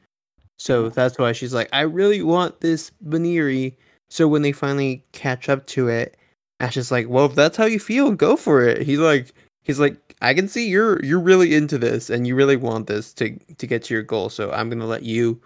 So 0.57 0.85
mm-hmm. 0.85 0.93
that's 0.93 1.19
why 1.19 1.33
she's 1.33 1.53
like, 1.53 1.69
I 1.73 1.81
really 1.81 2.23
want 2.23 2.61
this 2.61 2.91
Buneary. 3.01 3.77
So 4.09 4.27
when 4.27 4.41
they 4.41 4.53
finally 4.53 5.05
catch 5.11 5.49
up 5.49 5.67
to 5.67 5.89
it, 5.89 6.17
Ash 6.61 6.77
is 6.77 6.91
like, 6.91 7.09
Well, 7.09 7.25
if 7.25 7.35
that's 7.35 7.57
how 7.57 7.65
you 7.65 7.79
feel, 7.79 8.11
go 8.11 8.37
for 8.37 8.65
it. 8.65 8.83
He's 8.83 8.99
like 8.99 9.33
he's 9.63 9.79
like, 9.79 10.15
I 10.21 10.33
can 10.33 10.47
see 10.47 10.69
you're 10.69 11.03
you're 11.03 11.19
really 11.19 11.53
into 11.53 11.77
this 11.77 12.09
and 12.09 12.25
you 12.25 12.35
really 12.35 12.55
want 12.55 12.87
this 12.87 13.13
to 13.15 13.37
to 13.37 13.67
get 13.67 13.83
to 13.83 13.93
your 13.93 14.03
goal. 14.03 14.29
So 14.29 14.49
I'm 14.51 14.69
gonna 14.69 14.87
let 14.87 15.03
you 15.03 15.41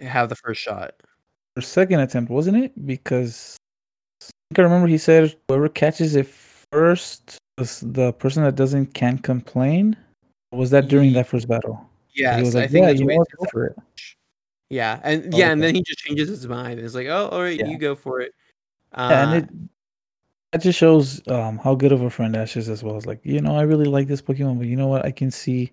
have 0.00 0.28
the 0.28 0.36
first 0.36 0.60
shot. 0.60 0.94
Her 1.56 1.62
second 1.62 2.00
attempt, 2.00 2.30
wasn't 2.30 2.58
it? 2.58 2.86
Because 2.86 3.56
think 4.50 4.58
I 4.58 4.62
remember 4.62 4.86
he 4.88 4.98
said 4.98 5.34
whoever 5.48 5.68
catches 5.68 6.16
it 6.16 6.26
first 6.72 7.38
is 7.58 7.80
the 7.80 8.12
person 8.12 8.42
that 8.44 8.56
doesn't 8.56 8.94
can't 8.94 9.22
complain. 9.22 9.96
Was 10.52 10.70
that 10.70 10.88
during 10.88 11.12
that 11.14 11.26
first 11.26 11.48
battle? 11.48 11.88
Was 12.16 12.54
like, 12.54 12.64
I 12.64 12.68
think 12.68 12.84
"Yeah, 12.86 12.90
you 12.90 13.04
know 13.06 13.12
he 13.12 13.18
what? 13.18 13.28
says. 13.30 13.36
Go 13.38 13.46
for 13.50 13.66
it." 13.66 13.76
Yeah, 14.70 15.00
and 15.02 15.34
Oh, 15.34 15.38
yeah, 15.38 15.50
and 15.50 15.62
then 15.62 15.74
he 15.74 15.82
just 15.82 15.98
changes 15.98 16.28
his 16.28 16.46
mind 16.46 16.78
and 16.78 16.86
is 16.86 16.94
like, 16.94 17.06
"Oh, 17.08 17.28
all 17.28 17.42
right, 17.42 17.58
Yeah. 17.58 17.66
you 17.66 17.78
go 17.78 17.94
for 17.94 18.20
it." 18.20 18.32
Uh, 18.92 19.08
Yeah, 19.10 19.22
and 19.24 19.34
it 19.34 19.48
that 20.52 20.62
just 20.62 20.78
shows 20.78 21.20
um, 21.26 21.58
how 21.58 21.74
good 21.74 21.90
of 21.90 22.02
a 22.02 22.10
friend 22.10 22.36
Ash 22.36 22.56
is 22.56 22.68
as 22.68 22.84
well. 22.84 22.96
It's 22.96 23.06
like, 23.06 23.18
you 23.24 23.40
know, 23.40 23.56
I 23.56 23.62
really 23.62 23.86
like 23.86 24.06
this 24.06 24.22
Pokemon, 24.22 24.58
but 24.58 24.68
you 24.68 24.76
know 24.76 24.86
what? 24.86 25.04
I 25.04 25.10
can 25.10 25.32
see 25.32 25.72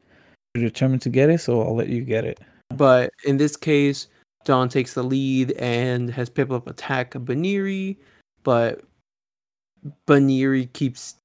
you're 0.56 0.64
determined 0.66 1.04
to 1.04 1.10
get 1.10 1.30
it, 1.30 1.40
so 1.40 1.62
I'll 1.62 1.76
let 1.76 1.88
you 1.90 2.02
get 2.04 2.26
it. 2.26 2.40
but 2.76 3.12
in 3.26 3.38
this 3.38 3.56
case, 3.56 4.08
Dawn 4.44 4.70
takes 4.70 4.96
the 4.96 5.04
lead 5.04 5.52
and 5.54 6.10
has 6.10 6.30
Piplup 6.32 6.68
attack 6.68 7.14
Buneary, 7.24 8.00
but 8.44 8.82
Buneary 10.06 10.68
keeps 10.68 11.16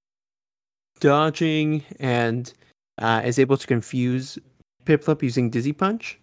dodging 1.01 1.85
and 2.01 2.53
uh, 2.99 3.23
is 3.25 3.39
able 3.39 3.57
to 3.57 3.67
confuse 3.67 4.39
Piplup 4.85 5.23
using 5.23 5.51
Dizzy 5.51 5.73
Punch. 5.73 6.19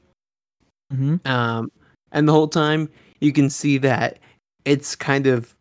Mm-hmm. 0.91 1.28
Um, 1.28 1.72
and 2.12 2.28
the 2.28 2.32
whole 2.32 2.48
time 2.48 2.89
you 3.20 3.32
can 3.32 3.50
see 3.50 3.78
that 3.80 4.20
it's 4.66 4.96
kind 4.96 5.28
of 5.28 5.56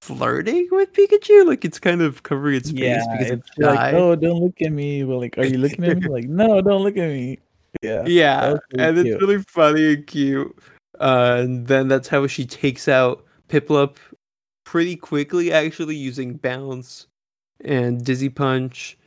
flirting 0.00 0.68
with 0.70 0.92
Pikachu, 0.92 1.46
like 1.46 1.64
it's 1.64 1.78
kind 1.78 2.00
of 2.00 2.22
covering 2.22 2.56
its 2.56 2.70
face 2.70 2.80
Yeah, 2.80 3.04
because 3.12 3.32
it's 3.32 3.48
it's 3.56 3.58
like, 3.58 3.94
oh, 3.94 4.16
don't 4.16 4.40
look 4.42 4.60
at 4.62 4.72
me. 4.72 5.02
But 5.02 5.16
like, 5.16 5.38
are 5.38 5.44
you 5.44 5.58
looking 5.58 5.84
at 5.84 5.98
me? 5.98 6.08
Like, 6.10 6.28
no, 6.28 6.60
don't 6.60 6.82
look 6.82 6.96
at 6.96 7.08
me. 7.08 7.38
Yeah, 7.82 8.04
yeah, 8.06 8.46
really 8.46 8.60
and 8.78 8.96
cute. 8.96 9.06
it's 9.06 9.22
really 9.22 9.42
funny 9.48 9.94
and 9.94 10.06
cute. 10.06 10.58
Uh, 10.98 11.36
and 11.40 11.66
then 11.66 11.88
that's 11.88 12.08
how 12.08 12.26
she 12.26 12.44
takes 12.44 12.88
out 12.88 13.24
Piplup 13.48 13.96
pretty 14.68 14.96
quickly, 14.96 15.50
actually 15.50 15.96
using 15.96 16.34
bounce 16.34 17.06
and 17.64 18.04
dizzy 18.04 18.28
punch. 18.28 18.98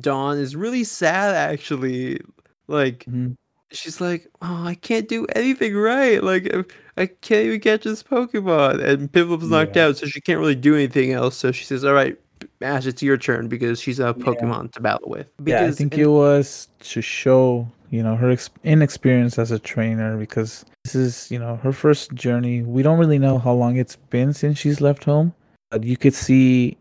Dawn 0.00 0.38
is 0.38 0.56
really 0.56 0.84
sad, 0.84 1.34
actually. 1.34 2.18
Like 2.66 3.04
Mhm. 3.04 3.36
she's 3.72 4.00
like, 4.00 4.26
"Oh, 4.40 4.64
I 4.64 4.74
can't 4.74 5.06
do 5.08 5.26
anything 5.36 5.76
right. 5.76 6.22
Like 6.24 6.48
I- 6.54 6.64
I 7.02 7.06
can't 7.06 7.44
even 7.46 7.60
catch 7.60 7.84
this 7.84 8.02
Pokemon." 8.02 8.82
And 8.82 9.12
Piplup's 9.12 9.44
knocked 9.48 9.76
Yeah. 9.76 9.88
out, 9.88 9.98
so 9.98 10.06
she 10.06 10.22
can't 10.22 10.38
really 10.40 10.54
do 10.54 10.74
anything 10.74 11.12
else. 11.12 11.36
So 11.36 11.52
she 11.52 11.64
says, 11.66 11.84
"All 11.84 11.92
right." 11.92 12.16
Ash, 12.62 12.86
it's 12.86 13.02
your 13.02 13.18
turn 13.18 13.48
because 13.48 13.80
she's 13.80 14.00
a 14.00 14.14
Yeah. 14.16 14.24
Pokemon 14.24 14.72
to 14.72 14.80
battle 14.80 15.10
with. 15.10 15.28
yeah. 15.44 15.64
I 15.66 15.72
think 15.72 15.92
in- 15.94 16.00
it 16.00 16.10
was 16.10 16.68
to 16.80 17.02
show 17.02 17.68
you 17.90 18.02
know 18.02 18.16
her 18.16 18.30
ex- 18.30 18.48
inexperience 18.64 19.38
as 19.38 19.50
a 19.50 19.58
trainer 19.58 20.16
because 20.16 20.64
this 20.84 20.94
is 20.94 21.30
you 21.30 21.38
know 21.38 21.56
her 21.56 21.72
first 21.72 22.12
journey. 22.14 22.62
We 22.62 22.82
don't 22.82 22.98
really 22.98 23.18
know 23.18 23.38
how 23.38 23.52
long 23.52 23.76
it's 23.76 23.96
been 23.96 24.32
since 24.32 24.58
she's 24.58 24.80
left 24.80 25.04
home, 25.04 25.34
but 25.70 25.84
you 25.84 25.96
could 25.96 26.14
see 26.14 26.76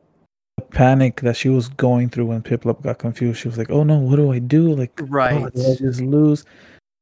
the 0.57 0.63
panic 0.65 1.21
that 1.21 1.35
she 1.37 1.49
was 1.49 1.69
going 1.69 2.09
through 2.09 2.25
when 2.27 2.41
Piplup 2.41 2.81
got 2.81 2.97
confused. 2.99 3.39
She 3.41 3.47
was 3.47 3.57
like, 3.57 3.69
"Oh 3.69 3.83
no, 3.83 3.97
what 3.97 4.15
do 4.15 4.31
I 4.31 4.39
do? 4.39 4.73
Like, 4.73 4.99
oh, 5.01 5.05
right. 5.05 5.53
did 5.53 5.65
I 5.65 5.75
just 5.75 6.01
lose?" 6.01 6.45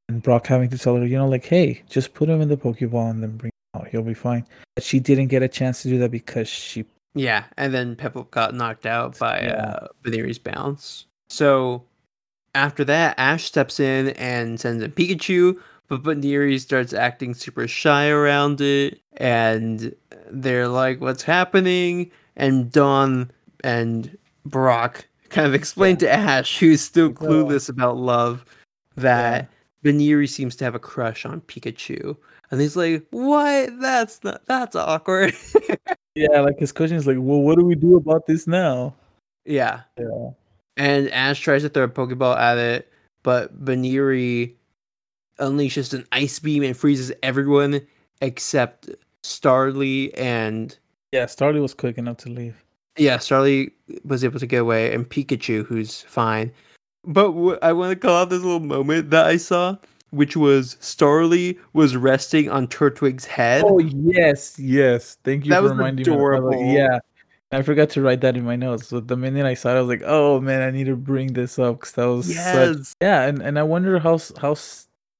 And 0.09 0.21
Brock 0.21 0.47
having 0.47 0.69
to 0.69 0.77
tell 0.77 0.95
her, 0.95 1.05
you 1.05 1.17
know, 1.17 1.27
like, 1.27 1.45
"Hey, 1.45 1.83
just 1.89 2.13
put 2.13 2.29
him 2.29 2.41
in 2.41 2.49
the 2.49 2.57
Pokeball 2.57 3.11
and 3.11 3.23
then 3.23 3.37
bring 3.37 3.51
him 3.73 3.81
out. 3.81 3.87
He'll 3.87 4.01
be 4.01 4.13
fine." 4.13 4.45
But 4.75 4.83
she 4.83 4.99
didn't 4.99 5.27
get 5.27 5.43
a 5.43 5.47
chance 5.47 5.81
to 5.83 5.89
do 5.89 5.97
that 5.99 6.11
because 6.11 6.47
she 6.47 6.85
Yeah, 7.15 7.45
and 7.57 7.73
then 7.73 7.95
Piplup 7.95 8.29
got 8.31 8.53
knocked 8.53 8.85
out 8.85 9.17
by 9.17 9.41
Yeah. 9.41 9.53
uh, 9.53 9.87
Buneary's 10.03 10.37
bounce. 10.39 11.05
So 11.29 11.83
after 12.55 12.83
that, 12.85 13.15
Ash 13.17 13.45
steps 13.45 13.79
in 13.79 14.09
and 14.09 14.59
sends 14.59 14.83
in 14.83 14.91
Pikachu, 14.91 15.59
but 15.89 16.03
Buneary 16.03 16.57
starts 16.59 16.93
acting 16.93 17.33
super 17.33 17.67
shy 17.67 18.07
around 18.07 18.61
it, 18.61 19.01
and 19.17 19.93
they're 20.29 20.67
like, 20.67 21.01
"What's 21.01 21.23
happening?" 21.23 22.11
And 22.35 22.71
Dawn 22.71 23.31
and 23.63 24.17
Brock 24.45 25.05
kind 25.29 25.45
of 25.45 25.53
explain 25.53 25.97
to 25.97 26.09
Ash, 26.09 26.57
who's 26.59 26.81
still 26.81 27.07
uh, 27.07 27.11
clueless 27.11 27.67
about 27.67 27.97
love, 27.97 28.45
that 28.95 29.49
Buneary 29.83 30.27
seems 30.27 30.55
to 30.57 30.63
have 30.63 30.75
a 30.75 30.79
crush 30.79 31.25
on 31.25 31.41
Pikachu. 31.41 32.15
And 32.51 32.61
he's 32.61 32.77
like, 32.77 33.05
"What? 33.09 33.71
That's 33.81 34.23
not. 34.23 34.45
That's 34.45 34.75
awkward." 34.75 35.33
Yeah, 36.15 36.41
like 36.41 36.59
his 36.59 36.73
question 36.73 36.97
is 36.97 37.07
like, 37.07 37.17
well, 37.19 37.39
what 37.39 37.57
do 37.57 37.63
we 37.63 37.75
do 37.75 37.95
about 37.95 38.25
this 38.27 38.45
now? 38.45 38.93
yeah. 39.45 39.81
Yeah. 39.97 40.31
And 40.75 41.09
Ash 41.11 41.39
tries 41.39 41.61
to 41.63 41.69
throw 41.69 41.83
a 41.83 41.87
Pokeball 41.89 42.37
at 42.37 42.57
it, 42.57 42.91
but 43.23 43.63
Buneary 43.63 44.57
unleashes 45.39 45.93
an 45.93 46.05
ice 46.11 46.39
beam 46.39 46.63
and 46.63 46.75
freezes 46.77 47.11
everyone 47.23 47.81
except 48.21 48.89
Starly 49.23 50.11
and 50.17 50.77
Yeah, 51.11 51.25
Starly 51.25 51.61
was 51.61 51.73
quick 51.73 51.97
enough 51.97 52.17
to 52.17 52.29
leave. 52.29 52.63
yeah, 52.97 53.17
Starly 53.17 53.71
was 54.03 54.23
able 54.23 54.39
to 54.39 54.47
get 54.47 54.61
away, 54.61 54.93
and 54.93 55.07
Pikachu, 55.09 55.65
who's 55.65 56.01
fine. 56.03 56.51
But 57.05 57.31
wh- 57.31 57.57
I 57.63 57.71
want 57.73 57.91
to 57.91 57.95
call 57.95 58.21
out 58.23 58.29
this 58.29 58.41
little 58.43 58.59
moment 58.59 59.09
that 59.11 59.25
I 59.25 59.37
saw, 59.37 59.77
which 60.11 60.35
was 60.35 60.75
Starly 60.81 61.57
was 61.73 61.95
resting 61.95 62.49
on 62.49 62.67
Turtwig's 62.67 63.25
head. 63.25 63.63
Oh 63.65 63.79
yes, 63.79 64.59
yes. 64.59 65.17
Thank 65.23 65.45
you 65.45 65.51
That 65.51 65.61
for 65.61 65.69
reminding 65.69 66.05
me. 66.05 66.11
I 66.13 66.15
was 66.15 66.19
adorable. 66.39 66.73
yeah, 66.73 66.99
I 67.51 67.61
forgot 67.61 67.89
to 67.91 68.01
write 68.01 68.19
that 68.21 68.35
in 68.35 68.43
my 68.43 68.55
notes. 68.57 68.87
So 68.89 68.99
the 68.99 69.15
minute 69.15 69.45
I 69.45 69.53
saw 69.53 69.69
it, 69.71 69.77
I 69.77 69.81
was 69.81 69.87
like, 69.87 70.03
oh 70.05 70.41
man, 70.41 70.61
I 70.61 70.71
need 70.71 70.85
to 70.87 70.95
bring 70.97 71.33
this 71.33 71.57
up 71.57 71.79
because 71.79 71.93
that 71.93 72.05
was 72.05 72.35
such 72.35 72.95
yeah. 73.01 73.21
And 73.27 73.41
and 73.41 73.57
I 73.57 73.63
wonder 73.63 73.97
how 73.99 74.19
how 74.41 74.55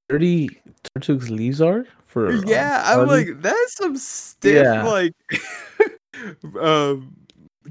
sturdy 0.09 0.49
Turtwig's 0.97 1.29
leaves 1.29 1.61
are 1.61 1.85
for. 2.05 2.29
um, 2.29 2.43
yeah, 2.47 2.83
I'm 2.85 3.07
like, 3.07 3.41
that's 3.41 3.75
some 3.75 3.95
stiff, 3.95 4.65
Yeah. 4.65 4.83
like, 4.83 5.13
um, 6.59 7.15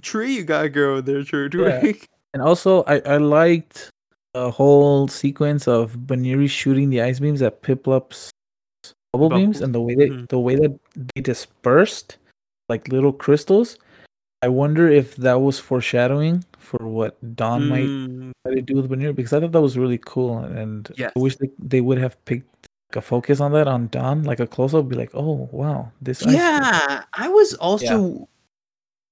tree 0.03 0.37
you 0.37 0.45
gotta 0.45 0.69
go 0.69 1.01
there, 1.01 1.23
Turtwig. 1.23 2.05
And 2.35 2.43
also, 2.43 2.83
I, 2.83 2.99
I 3.07 3.17
liked 3.17 3.89
a 4.35 4.51
whole 4.51 5.09
sequence 5.09 5.67
of 5.67 6.07
Buneary 6.07 6.47
shooting 6.47 6.91
the 6.91 7.01
ice 7.01 7.19
beams 7.19 7.41
at 7.41 7.63
Piplup's 7.63 8.31
bubble 9.15 9.31
beams, 9.31 9.63
and 9.63 9.75
the 9.75 9.81
way 9.81 9.95
they 9.95 10.11
Mhm. 10.11 10.29
the 10.29 10.39
way 10.39 10.55
that 10.55 10.79
they 11.15 11.23
dispersed 11.23 12.19
like 12.69 12.87
little 12.89 13.15
crystals. 13.15 13.79
I 14.43 14.49
wonder 14.49 14.89
if 14.89 15.17
that 15.17 15.41
was 15.41 15.59
foreshadowing 15.59 16.45
for 16.59 16.87
what 16.87 17.21
might 17.23 17.91
Mm, 17.91 18.31
try 18.47 18.55
to 18.55 18.63
do 18.63 18.77
with 18.77 18.89
Buneary 18.89 19.13
because 19.13 19.33
I 19.33 19.41
thought 19.41 19.53
that 19.53 19.61
was 19.61 19.77
really 19.77 19.99
cool, 19.99 20.39
and 20.39 20.91
Yes. 20.97 21.13
I 21.17 21.19
wish 21.19 21.37
they, 21.37 21.51
they 21.59 21.81
would 21.81 21.99
have 21.99 22.23
picked 22.25 22.47
like, 22.91 22.97
a 22.97 23.01
focus 23.01 23.41
on 23.41 23.53
that 23.53 23.67
on 23.67 23.89
Dawn, 23.89 24.23
like 24.23 24.39
a 24.39 24.47
close 24.47 24.75
up, 24.75 24.89
be 24.89 24.95
like, 24.97 25.11
oh 25.15 25.49
wow, 25.51 25.91
this 26.01 26.23
yeah, 26.25 27.03
I 27.15 27.29
was 27.29 27.55
also 27.55 28.29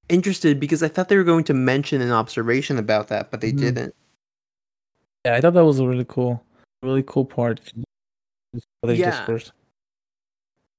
interested 0.08 0.60
because 0.60 0.84
I 0.84 0.88
thought 0.88 1.08
they 1.08 1.16
were 1.16 1.24
going 1.24 1.44
to 1.44 1.54
mention 1.54 2.00
an 2.00 2.12
observation 2.12 2.78
about 2.78 3.08
that, 3.08 3.30
but 3.32 3.40
they 3.40 3.52
Mhm. 3.52 3.58
didn't. 3.58 3.94
yeah, 5.24 5.34
I 5.34 5.40
thought 5.40 5.54
that 5.54 5.64
was 5.64 5.80
a 5.80 5.88
really 5.88 6.06
cool, 6.06 6.40
really 6.82 7.02
cool 7.02 7.24
part. 7.24 7.60
They 8.84 8.94
Yeah. 8.94 9.10
dispersed. 9.10 9.52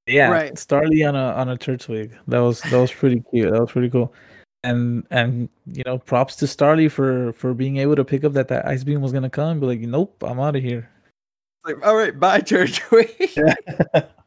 Yeah, 0.07 0.29
Right. 0.31 0.53
Starly 0.53 1.05
on 1.05 1.17
a 1.17 1.33
on 1.33 1.49
a 1.49 1.57
Turtwig. 1.57 2.13
That 2.29 2.39
was 2.39 2.61
that 2.61 2.79
was 2.79 2.93
pretty 2.93 3.21
cute. 3.29 3.51
That 3.51 3.59
was 3.59 3.71
pretty 3.73 3.89
cool. 3.89 4.13
And 4.63 5.05
and 5.11 5.49
you 5.71 5.83
know, 5.85 5.97
props 5.99 6.35
to 6.37 6.45
Starly 6.45 6.89
for 6.91 7.31
for 7.33 7.53
being 7.53 7.77
able 7.77 7.95
to 7.95 8.03
pick 8.03 8.23
up 8.23 8.33
that 8.33 8.47
that 8.49 8.65
ice 8.65 8.83
beam 8.83 9.01
was 9.01 9.11
gonna 9.13 9.29
come. 9.29 9.49
And 9.51 9.61
be 9.61 9.67
like, 9.67 9.79
nope, 9.81 10.21
I'm 10.23 10.39
out 10.39 10.55
of 10.55 10.63
here. 10.63 10.89
Like, 11.65 11.85
all 11.85 11.95
right, 11.95 12.17
bye, 12.19 12.41
Turtwig. 12.41 14.07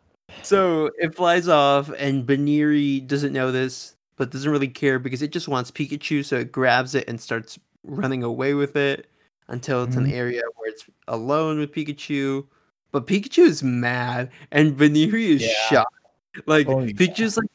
So 0.43 0.91
it 0.99 1.15
flies 1.15 1.49
off, 1.49 1.91
and 1.99 2.25
Buneary 2.25 3.01
doesn't 3.01 3.33
know 3.33 3.51
this, 3.51 3.97
but 4.17 4.31
doesn't 4.31 4.51
really 4.51 4.69
care 4.69 4.99
because 5.01 5.23
it 5.23 5.33
just 5.33 5.49
wants 5.49 5.71
Pikachu. 5.73 6.25
So 6.25 6.37
it 6.37 6.53
grabs 6.53 6.95
it 6.95 7.09
and 7.09 7.21
starts 7.21 7.59
running 7.85 8.23
away 8.23 8.55
with 8.55 8.77
it 8.77 9.07
until 9.49 9.83
it's 9.83 9.97
an 9.97 10.07
Mhm. 10.07 10.13
area 10.13 10.43
where 10.57 10.71
it's 10.71 10.85
alone 11.09 11.59
with 11.59 11.73
Pikachu. 11.73 12.47
But 12.93 13.07
Pikachu 13.09 13.43
is 13.43 13.63
mad, 13.63 14.31
and 14.53 14.77
Buneary 14.77 15.33
is 15.33 15.43
Yeah. 15.43 15.53
shocked. 15.69 15.95
Like 16.47 16.69
Oh, 16.69 16.81
yeah. 16.81 16.93
Pikachu's 16.93 17.37
like, 17.37 17.51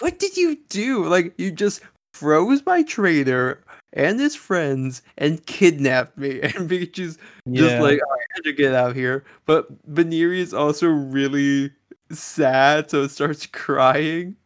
"What 0.00 0.18
did 0.18 0.36
you 0.36 0.56
do? 0.68 1.06
Like 1.06 1.32
you 1.38 1.50
just 1.50 1.80
froze 2.14 2.64
my 2.66 2.82
trainer. 2.82 3.62
and 3.92 4.20
his 4.20 4.36
friends 4.36 5.02
and 5.18 5.44
kidnapped 5.46 6.16
me. 6.16 6.40
And 6.42 6.70
Pikachu's 6.70 7.18
Yeah. 7.44 7.60
just 7.62 7.82
like, 7.82 7.98
all 8.04 8.10
right, 8.12 8.20
I 8.30 8.34
had 8.34 8.44
to 8.44 8.52
get 8.52 8.72
out 8.74 8.90
of 8.90 8.96
here. 8.96 9.24
But 9.46 9.66
Buneary 9.92 10.40
is 10.40 10.54
also 10.54 10.86
really 10.86 11.72
sad, 12.12 12.88
so 12.90 13.02
it 13.02 13.10
starts 13.10 13.46
crying. 13.46 14.36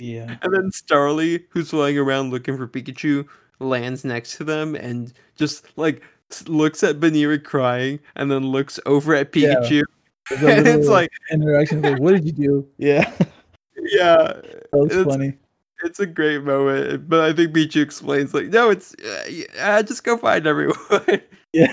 yeah. 0.00 0.36
And 0.40 0.54
then 0.54 0.70
Starly, 0.70 1.44
who's 1.50 1.68
flying 1.70 1.98
around 1.98 2.30
looking 2.30 2.56
for 2.56 2.66
Pikachu, 2.66 3.26
lands 3.60 4.04
next 4.04 4.36
to 4.38 4.44
them 4.44 4.74
and 4.74 5.12
just 5.36 5.76
like 5.76 6.02
looks 6.46 6.82
at 6.82 6.98
Buneary 6.98 7.38
crying 7.38 7.98
and 8.16 8.30
then 8.30 8.46
looks 8.46 8.80
over 8.86 9.14
at 9.14 9.32
Pikachu. 9.32 9.82
A 10.30 10.34
And 10.48 10.66
it's 10.66 10.88
like, 10.88 11.10
interaction 11.30 11.82
like, 11.82 12.00
what 12.00 12.12
did 12.12 12.24
you 12.24 12.32
do? 12.32 12.68
Yeah. 12.78 13.10
yeah, 13.76 14.16
that 14.42 14.68
was 14.72 14.92
It's- 14.92 15.04
funny. 15.04 15.34
It's 15.84 16.00
a 16.00 16.06
great 16.06 16.42
moment. 16.42 17.08
But 17.08 17.20
I 17.20 17.32
think 17.32 17.52
Pikachu 17.54 17.82
explains, 17.82 18.32
like, 18.32 18.46
no, 18.46 18.70
it's, 18.70 18.94
uh, 19.60 19.82
just 19.82 20.04
go 20.04 20.16
find 20.16 20.46
everyone. 20.46 20.76
Yeah. 21.52 21.72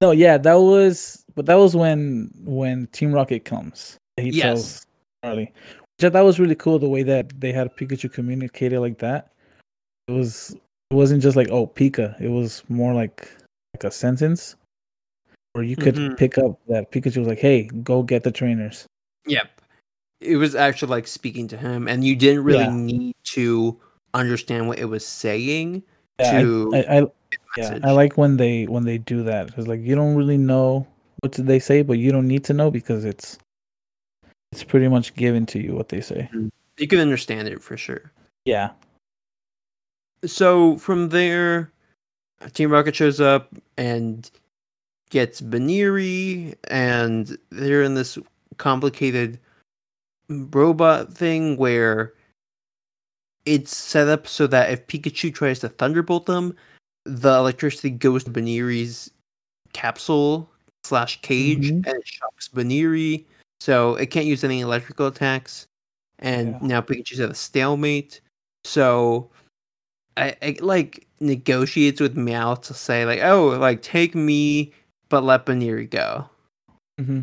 No, 0.00 0.10
yeah, 0.10 0.36
that 0.38 0.54
was 0.54 1.24
but 1.36 1.46
that 1.46 1.54
was 1.54 1.76
when 1.76 2.30
when 2.44 2.88
Team 2.88 3.12
Rocket 3.12 3.44
comes. 3.44 3.96
He 4.16 4.30
Yes. 4.30 4.42
tells 4.42 4.86
Starly. 5.24 5.52
Which 5.98 6.04
I 6.04 6.10
thought 6.10 6.24
was 6.24 6.40
really 6.40 6.56
cool 6.56 6.80
the 6.80 6.88
way 6.88 7.04
that 7.04 7.38
they 7.40 7.52
had 7.52 7.76
Pikachu 7.76 8.12
communicated 8.12 8.80
like 8.80 8.98
that. 8.98 9.30
It 10.08 10.12
was 10.12 10.56
it 10.90 10.94
wasn't 10.94 11.22
just 11.22 11.36
like, 11.36 11.48
oh 11.50 11.68
Pika. 11.68 12.20
It 12.20 12.30
was 12.30 12.64
more 12.68 12.92
like 12.92 13.28
like 13.76 13.84
a 13.84 13.90
sentence 13.92 14.56
where 15.52 15.62
you 15.62 15.76
could 15.76 15.94
Mhm. 15.94 16.16
pick 16.16 16.38
up 16.38 16.58
that 16.66 16.90
Pikachu 16.90 17.18
was 17.18 17.28
like, 17.28 17.38
hey, 17.38 17.64
go 17.84 18.02
get 18.02 18.24
the 18.24 18.32
trainers. 18.32 18.86
Yep. 19.28 19.48
It 20.22 20.36
was 20.36 20.54
actually 20.54 20.90
like 20.90 21.06
speaking 21.06 21.48
to 21.48 21.56
him, 21.56 21.88
and 21.88 22.04
you 22.04 22.16
didn't 22.16 22.44
really 22.44 22.64
Yeah. 22.64 22.72
need 22.72 23.14
to 23.34 23.78
understand 24.14 24.68
what 24.68 24.78
it 24.78 24.84
was 24.84 25.06
saying 25.06 25.82
Yeah, 26.20 26.40
to 26.42 26.72
I, 26.74 26.78
I, 26.78 27.00
I 27.02 27.06
yeah. 27.56 27.78
I 27.82 27.90
like 27.92 28.16
when 28.16 28.36
they 28.36 28.64
when 28.64 28.84
they 28.84 28.98
do 28.98 29.22
that. 29.24 29.50
It's 29.56 29.66
like 29.66 29.80
you 29.80 29.94
don't 29.94 30.14
really 30.16 30.38
know 30.38 30.86
what 31.20 31.32
did 31.32 31.46
they 31.46 31.58
say, 31.58 31.82
but 31.82 31.98
you 31.98 32.12
don't 32.12 32.28
need 32.28 32.44
to 32.44 32.52
know 32.52 32.70
because 32.70 33.04
it's 33.04 33.38
it's 34.52 34.64
pretty 34.64 34.88
much 34.88 35.14
given 35.14 35.46
to 35.46 35.58
you 35.58 35.74
what 35.74 35.88
they 35.88 36.00
say. 36.00 36.28
Mm-hmm. 36.32 36.48
you 36.78 36.86
can 36.88 36.98
understand 36.98 37.48
it 37.48 37.62
for 37.62 37.76
sure. 37.76 38.12
Yeah. 38.44 38.70
So 40.24 40.76
from 40.78 41.08
there, 41.08 41.70
Team 42.52 42.70
Rocket 42.70 42.94
shows 42.94 43.20
up 43.20 43.48
and 43.76 44.30
gets 45.10 45.40
Buneary, 45.40 46.54
and 46.68 47.36
they're 47.50 47.82
in 47.82 47.94
this 47.94 48.18
complicated 48.58 49.38
robot 50.28 51.12
thing 51.12 51.56
where 51.56 52.14
it's 53.44 53.76
set 53.76 54.08
up 54.08 54.26
so 54.26 54.46
that 54.46 54.70
if 54.70 54.86
Pikachu 54.86 55.34
tries 55.34 55.58
to 55.60 55.68
thunderbolt 55.68 56.26
them, 56.26 56.54
the 57.04 57.34
electricity 57.34 57.90
goes 57.90 58.24
to 58.24 58.30
Buneary's 58.30 59.10
capsule 59.72 60.48
slash 60.84 61.20
cage 61.22 61.70
Mhm. 61.70 61.86
and 61.86 61.96
it 61.96 62.06
shocks 62.06 62.48
Buneary, 62.48 63.26
so 63.60 63.96
it 63.96 64.06
can't 64.06 64.26
use 64.26 64.44
any 64.44 64.60
electrical 64.60 65.06
attacks. 65.08 65.66
And 66.18 66.50
Yeah. 66.50 66.58
now 66.62 66.80
Pikachu's 66.80 67.20
at 67.20 67.30
a 67.30 67.34
stalemate. 67.34 68.20
So 68.64 69.30
I, 70.16 70.36
I 70.42 70.56
like 70.60 71.06
negotiates 71.20 72.00
with 72.00 72.16
Meow 72.16 72.54
to 72.56 72.74
say 72.74 73.04
like, 73.06 73.20
oh, 73.22 73.48
like 73.58 73.82
take 73.82 74.14
me, 74.14 74.72
but 75.08 75.24
let 75.24 75.46
Buneary 75.46 75.86
go. 75.86 76.28
hmm 76.98 77.22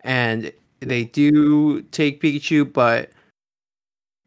And 0.00 0.52
they 0.80 1.04
do 1.04 1.82
take 1.82 2.20
Pikachu, 2.20 2.70
but 2.72 3.10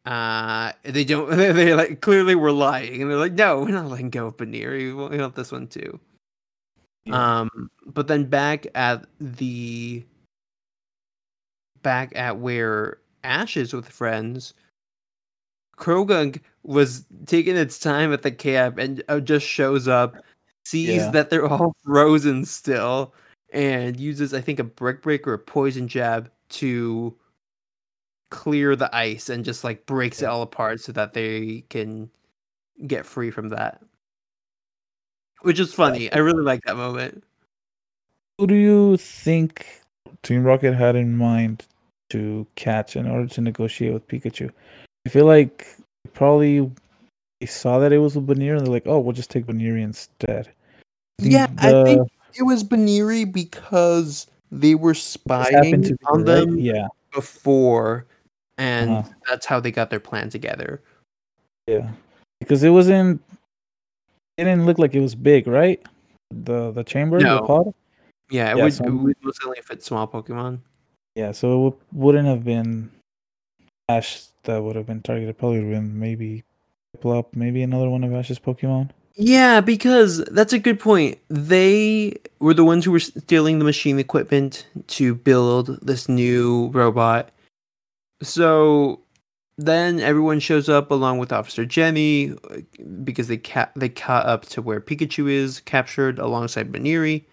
uh 0.05 0.71
they 0.83 1.03
don't. 1.03 1.29
They 1.37 1.73
like 1.73 2.01
clearly 2.01 2.35
were 2.35 2.51
lying, 2.51 3.01
and 3.01 3.11
they're 3.11 3.17
like, 3.17 3.33
no, 3.33 3.59
we're 3.59 3.71
not 3.71 3.87
letting 3.87 4.09
go 4.09 4.27
of 4.27 4.37
Buneary. 4.37 4.93
We 4.93 5.17
want, 5.17 5.35
this 5.35 5.51
one 5.51 5.67
too. 5.67 5.99
Yeah. 7.05 7.39
Um, 7.41 7.69
but 7.85 8.07
then 8.07 8.25
back 8.25 8.67
at 8.75 9.05
the 9.19 10.03
back 11.83 12.11
at 12.15 12.37
where 12.37 12.99
Ash 13.23 13.55
is 13.57 13.73
with 13.73 13.87
friends, 13.87 14.53
Croagunk 15.77 16.41
was 16.63 17.05
taking 17.25 17.55
its 17.55 17.79
time 17.79 18.11
at 18.11 18.23
the 18.23 18.31
camp 18.31 18.77
and 18.77 19.03
uh, 19.09 19.19
just 19.19 19.45
shows 19.45 19.87
up, 19.87 20.17
sees 20.65 20.87
Yeah. 21.03 21.11
that 21.11 21.29
they're 21.29 21.47
all 21.47 21.73
frozen 21.85 22.45
still, 22.45 23.13
and 23.53 23.99
uses 23.99 24.33
I 24.33 24.41
think 24.41 24.59
a 24.59 24.63
brick 24.65 25.01
break 25.01 25.27
or 25.27 25.33
a 25.33 25.39
poison 25.39 25.87
jab 25.87 26.29
to 26.49 27.15
clear 28.29 28.75
the 28.75 28.93
ice 28.95 29.29
and 29.29 29.45
just 29.45 29.63
like 29.63 29.85
breaks 29.85 30.21
it 30.21 30.25
all 30.25 30.41
apart 30.41 30.81
so 30.81 30.91
that 30.91 31.13
they 31.13 31.63
can 31.69 32.09
get 32.85 33.05
free 33.05 33.31
from 33.31 33.49
that. 33.49 33.81
Which 35.41 35.59
is 35.59 35.73
funny. 35.73 36.11
I 36.11 36.17
really 36.17 36.43
like 36.43 36.61
that 36.65 36.75
moment. 36.75 37.23
Who 38.37 38.47
do 38.47 38.55
you 38.55 38.97
think 38.97 39.65
Team 40.23 40.43
Rocket 40.43 40.73
had 40.73 40.95
in 40.95 41.15
mind 41.15 41.65
to 42.09 42.45
catch 42.55 42.95
in 42.95 43.07
order 43.07 43.27
to 43.27 43.41
negotiate 43.41 43.93
with 43.93 44.07
Pikachu? 44.07 44.51
I 45.05 45.09
feel 45.09 45.25
like 45.25 45.67
probably 46.13 46.71
they 47.39 47.47
saw 47.47 47.79
that 47.79 47.93
it 47.93 47.99
was 47.99 48.15
a 48.15 48.21
Buneary 48.21 48.57
and 48.57 48.65
they're 48.65 48.73
like, 48.73 48.87
oh, 48.87 48.99
we'll 48.99 49.13
just 49.13 49.29
take 49.29 49.45
Buneary 49.45 49.83
instead. 49.83 50.49
think 51.19 51.33
Yeah, 51.33 51.47
I 51.59 51.83
think 51.83 52.07
it 52.33 52.43
was 52.43 52.63
Buneary 52.63 53.25
because 53.25 54.27
they 54.51 54.75
were 54.75 54.93
spying 54.93 55.95
on 56.07 56.23
them 56.23 56.57
Yeah, 56.57 56.87
before, 57.13 58.05
and 58.57 58.89
Uh-huh. 58.91 59.09
that's 59.29 59.45
how 59.45 59.59
they 59.59 59.71
got 59.71 59.89
their 59.89 59.99
plan 59.99 60.29
together. 60.29 60.81
yeah. 61.67 61.91
Because 62.39 62.63
it 62.63 62.69
wasn't. 62.69 63.21
It 64.37 64.43
didn't 64.45 64.65
look 64.67 64.77
like 64.77 64.93
it 64.93 65.01
was 65.01 65.15
big, 65.15 65.47
right? 65.47 65.81
The 66.29 66.71
the 66.71 66.83
chamber, 66.83 67.19
the 67.19 67.41
pod. 67.41 67.73
Yeah, 68.29 68.51
it 68.51 68.57
Yeah, 68.57 68.63
would, 68.65 68.73
so 68.73 68.85
it 68.85 68.91
would 68.91 69.15
most 69.23 69.41
only 69.43 69.61
fit 69.61 69.83
small 69.83 70.07
Pokemon. 70.07 70.59
Yeah, 71.15 71.31
so 71.31 71.47
it 71.47 71.71
w- 71.71 71.83
wouldn't 71.93 72.27
have 72.27 72.43
been 72.43 72.91
Ash 73.89 74.27
that 74.43 74.61
would 74.61 74.75
have 74.75 74.85
been 74.85 75.01
targeted. 75.01 75.37
Probably 75.37 75.63
would 75.63 75.73
have 75.73 75.83
been 75.83 75.99
maybe 75.99 76.43
Piplup, 76.95 77.33
maybe 77.33 77.63
another 77.63 77.89
one 77.89 78.03
of 78.03 78.13
Ash's 78.13 78.37
Pokemon. 78.37 78.91
Yeah, 79.19 79.61
because 79.61 80.23
that's 80.25 80.53
a 80.53 80.59
good 80.59 80.79
point. 80.79 81.17
They 81.27 82.13
were 82.39 82.53
the 82.53 82.63
ones 82.63 82.85
who 82.85 82.91
were 82.91 82.99
stealing 82.99 83.57
the 83.57 83.65
machine 83.65 83.97
equipment 83.97 84.67
to 84.89 85.15
build 85.15 85.79
this 85.81 86.07
new 86.07 86.67
robot. 86.67 87.31
So 88.21 89.01
then 89.57 89.99
everyone 89.99 90.39
shows 90.39 90.69
up 90.69 90.91
along 90.91 91.17
with 91.17 91.33
Officer 91.33 91.65
Jenny 91.65 92.35
because 93.03 93.27
they 93.27 93.37
ca- 93.37 93.71
they 93.75 93.89
caught 93.89 94.27
up 94.27 94.45
to 94.47 94.61
where 94.61 94.79
Pikachu 94.79 95.31
is 95.31 95.61
captured 95.61 96.19
alongside 96.19 96.71
Buneary, 96.71 97.27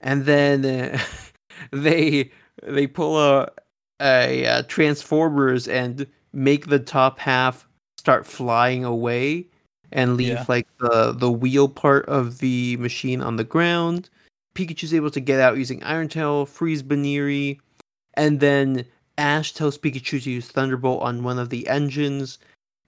and 0.00 0.24
then 0.24 0.64
uh, 0.64 0.98
they 1.72 2.30
they 2.62 2.86
pull 2.86 3.18
a, 3.18 3.50
a 4.00 4.46
uh, 4.46 4.62
Transformers 4.68 5.66
and 5.66 6.06
make 6.32 6.68
the 6.68 6.78
top 6.78 7.18
half 7.18 7.66
start 7.96 8.24
flying 8.24 8.84
away 8.84 9.48
and 9.92 10.16
leave 10.16 10.28
Yeah. 10.28 10.44
like 10.48 10.66
the 10.78 11.12
the 11.12 11.30
wheel 11.30 11.68
part 11.68 12.06
of 12.06 12.38
the 12.38 12.76
machine 12.78 13.20
on 13.22 13.36
the 13.36 13.44
ground. 13.44 14.10
Pikachu's 14.54 14.92
able 14.94 15.10
to 15.10 15.20
get 15.20 15.40
out 15.40 15.56
using 15.56 15.82
Iron 15.84 16.08
Tail, 16.08 16.44
freeze 16.46 16.82
Buneary, 16.82 17.60
and 18.14 18.40
then 18.40 18.84
Ash 19.16 19.52
tells 19.52 19.78
Pikachu 19.78 20.22
to 20.22 20.30
use 20.30 20.48
Thunderbolt 20.48 21.02
on 21.02 21.22
one 21.22 21.38
of 21.38 21.50
the 21.50 21.66
engines, 21.68 22.38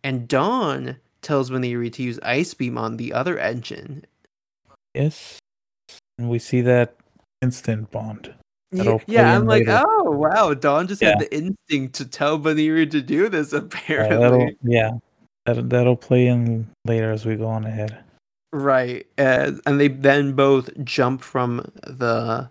and 0.05 0.26
Dawn 0.28 0.96
tells 1.22 1.51
Buneary 1.51 1.90
to 1.90 2.03
use 2.03 2.18
Ice 2.22 2.55
Beam 2.55 2.76
on 2.78 2.96
the 2.96 3.12
other 3.12 3.38
engine. 3.38 4.05
Yes, 4.94 5.38
and 6.18 6.28
we 6.28 6.38
see 6.38 6.61
that 6.62 6.96
instant 7.42 7.90
bond. 7.90 8.34
Ye- 8.72 8.78
That'll 8.78 8.98
play 9.01 9.14
Yeah, 9.14 9.36
I'm 9.36 9.46
like, 9.46 9.66
later. 9.66 9.82
oh 9.86 10.11
wow, 10.11 10.55
Dawn 10.55 10.86
just 10.88 11.03
Yeah. 11.03 11.11
had 11.11 11.20
the 11.20 11.34
instinct 11.34 11.94
to 11.96 12.05
tell 12.05 12.38
Buneary 12.38 12.86
to 12.88 13.01
do 13.01 13.28
this. 13.28 13.53
Uh, 13.55 13.59
Apparently, 13.59 14.16
that'll 14.18 14.51
yeah, 14.62 14.90
that 15.55 15.70
that'll 15.70 15.96
play 15.96 16.26
in 16.26 16.68
later 16.84 17.11
as 17.11 17.24
we 17.26 17.36
go 17.36 17.46
on 17.46 17.64
ahead. 17.64 17.98
Right, 18.53 19.07
uh, 19.18 19.53
and 19.66 19.78
they 19.80 19.88
then 19.88 20.32
both 20.32 20.70
jump 20.84 21.22
from 21.22 21.70
the 21.86 22.48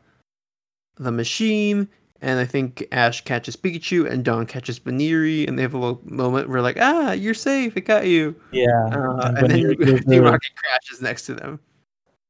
the 0.98 1.12
machine, 1.12 1.88
and 2.22 2.40
I 2.40 2.46
think 2.46 2.86
Ash 2.92 3.22
catches 3.22 3.56
Pikachu, 3.58 4.10
and 4.10 4.24
Dawn 4.24 4.46
catches 4.46 4.80
Buneary, 4.80 5.46
and 5.46 5.58
they 5.58 5.62
have 5.64 5.74
a 5.74 5.78
little 5.78 6.02
moment 6.06 6.50
where 6.50 6.62
like, 6.62 6.78
ah, 6.80 7.12
you're 7.12 7.34
safe, 7.34 7.76
it 7.76 7.82
got 7.82 8.06
you, 8.08 8.36
Yeah, 8.52 8.68
uh, 8.92 9.28
and 9.28 9.38
and, 9.38 9.38
then 9.38 9.44
Buneary 9.50 9.76
gives 9.86 10.06
Team 10.06 10.24
her- 10.24 10.32
Rocket 10.32 10.52
crashes 10.56 11.02
next 11.02 11.26
to 11.26 11.34
them. 11.36 11.60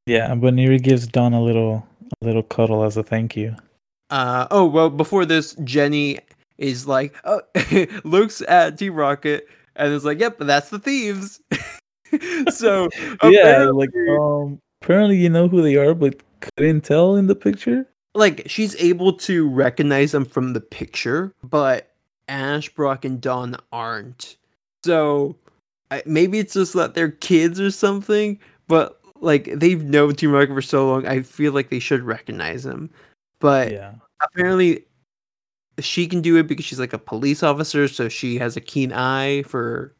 yeah, 0.06 0.30
and 0.32 0.40
Buneary 0.40 0.78
gives 0.78 1.06
Dawn 1.06 1.32
a 1.32 1.42
little 1.42 1.86
a 2.20 2.24
little 2.24 2.42
cuddle 2.42 2.82
as 2.84 2.96
a 2.96 3.02
thank 3.04 3.36
you. 3.36 3.54
Uh, 4.10 4.48
oh 4.50 4.64
well, 4.66 4.90
before 4.90 5.24
this, 5.24 5.54
Jenny 5.62 6.18
is 6.58 6.88
like, 6.88 7.14
oh, 7.24 7.40
looks 8.04 8.42
at 8.42 8.76
Team 8.78 8.94
Rocket, 8.94 9.46
and 9.76 9.92
it's 9.92 10.04
like, 10.04 10.18
yep, 10.20 10.36
that's 10.38 10.70
the 10.70 10.78
thieves. 10.78 11.40
so 12.50 12.88
yeah, 13.24 13.70
like 13.72 13.90
um, 14.08 14.58
apparently 14.82 15.16
you 15.16 15.28
know 15.28 15.48
who 15.48 15.62
they 15.62 15.76
are, 15.76 15.94
but 15.94 16.20
couldn't 16.56 16.82
tell 16.82 17.16
in 17.16 17.26
the 17.26 17.34
picture. 17.34 17.86
like 18.14 18.42
she's 18.46 18.74
able 18.76 19.12
to 19.12 19.48
recognize 19.48 20.12
them 20.12 20.24
from 20.24 20.52
the 20.52 20.60
picture, 20.60 21.32
but 21.42 21.90
Ash, 22.28 22.68
Brock, 22.68 23.04
and 23.04 23.20
Dawn 23.20 23.56
aren't. 23.72 24.36
So 24.84 25.36
I, 25.90 26.02
maybe 26.06 26.38
it's 26.38 26.54
just 26.54 26.72
that 26.74 26.94
they're 26.94 27.10
kids 27.10 27.60
or 27.60 27.70
something, 27.70 28.38
but 28.68 28.98
like 29.20 29.44
they've 29.54 29.82
known 29.82 30.14
Team 30.14 30.32
Rocket 30.32 30.54
for 30.54 30.62
so 30.62 30.88
long, 30.88 31.06
I 31.06 31.22
feel 31.22 31.52
like 31.52 31.68
they 31.70 31.78
should 31.78 32.02
recognize 32.02 32.64
him. 32.64 32.90
But 33.40 33.72
Yeah. 33.72 33.94
apparently, 34.22 34.84
she 35.80 36.06
can 36.06 36.20
do 36.20 36.36
it 36.36 36.46
because 36.46 36.64
she's 36.64 36.80
like 36.80 36.92
a 36.92 36.98
police 36.98 37.42
officer, 37.42 37.88
so 37.88 38.08
she 38.08 38.38
has 38.38 38.56
a 38.56 38.60
keen 38.60 38.92
eye 38.92 39.42
for 39.42 39.94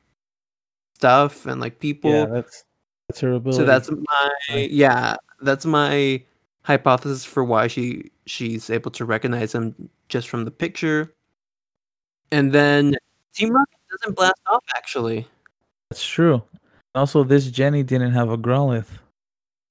stuff 0.95 1.47
and 1.47 1.61
like 1.61 1.79
people. 1.79 2.11
Yeah, 2.11 2.27
that's 2.27 2.65
that's 3.09 3.21
her 3.21 3.33
ability. 3.33 3.59
so 3.59 3.65
that's 3.65 3.91
my 3.91 4.57
yeah, 4.57 5.17
that's 5.41 5.67
my 5.67 6.23
hypothesis 6.63 7.25
for 7.25 7.43
why 7.43 7.67
she 7.67 8.11
she's 8.27 8.71
able 8.71 8.91
to 8.93 9.05
recognize 9.05 9.55
him 9.55 9.89
just 10.09 10.29
from 10.29 10.45
the 10.45 10.51
picture. 10.51 11.15
And 12.33 12.53
then 12.53 12.97
Team 13.35 13.51
Rocket 13.51 13.79
doesn't 13.91 14.17
blast 14.17 14.41
off 14.47 14.65
actually. 14.77 15.27
that's 15.91 16.07
true. 16.07 16.43
Also, 16.95 17.25
this 17.25 17.51
Jenny 17.51 17.83
didn't 17.83 18.13
have 18.13 18.31
a 18.31 18.39
Growlithe. 18.39 19.00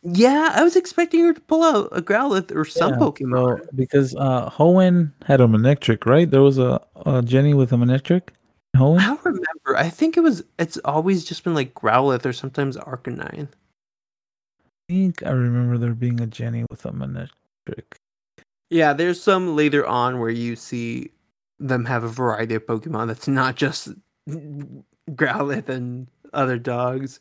Yeah, 0.01 0.51
I 0.53 0.63
was 0.63 0.75
expecting 0.77 1.21
her 1.25 1.33
to 1.33 1.41
pull 1.41 1.61
out 1.63 1.89
a 1.91 2.01
Growlithe 2.01 2.55
or 2.55 2.63
some 2.63 2.93
Yeah, 2.93 2.99
Pokemon. 2.99 3.59
so- 3.59 3.65
because 3.75 4.15
uh, 4.15 4.49
Hoenn 4.49 5.11
had 5.25 5.41
a 5.41 5.45
Manectric, 5.47 6.05
right? 6.05 6.29
There 6.29 6.41
was 6.41 6.57
a, 6.57 6.79
a 7.05 7.21
Jenny 7.21 7.53
with 7.53 7.73
a 7.73 7.75
Manectric. 7.75 8.29
Hoenn. 8.77 8.99
I 8.99 9.07
don't 9.07 9.25
remember. 9.25 9.75
I 9.75 9.89
think 9.89 10.15
it 10.15 10.21
was. 10.21 10.43
It's 10.57 10.77
always 10.85 11.25
just 11.25 11.43
been 11.43 11.53
like 11.55 11.73
Growlithe 11.73 12.25
or 12.25 12.31
sometimes 12.33 12.77
Arcanine. 12.77 13.47
I 13.51 14.93
think 14.93 15.23
I 15.25 15.31
remember 15.31 15.77
there 15.77 15.93
being 15.93 16.19
a 16.21 16.27
Jenny 16.27 16.65
with 16.69 16.85
a 16.85 16.91
Manectric. 16.91 17.95
Yeah, 18.69 18.93
there's 18.93 19.21
some 19.21 19.55
later 19.55 19.85
on 19.85 20.19
where 20.19 20.29
you 20.29 20.55
see 20.55 21.11
them 21.59 21.83
have 21.85 22.03
a 22.03 22.07
variety 22.07 22.55
of 22.55 22.65
Pokemon 22.65 23.07
that's 23.07 23.27
not 23.27 23.55
just 23.55 23.89
Growlithe 24.29 25.67
and 25.69 26.07
other 26.33 26.57
dogs. 26.57 27.19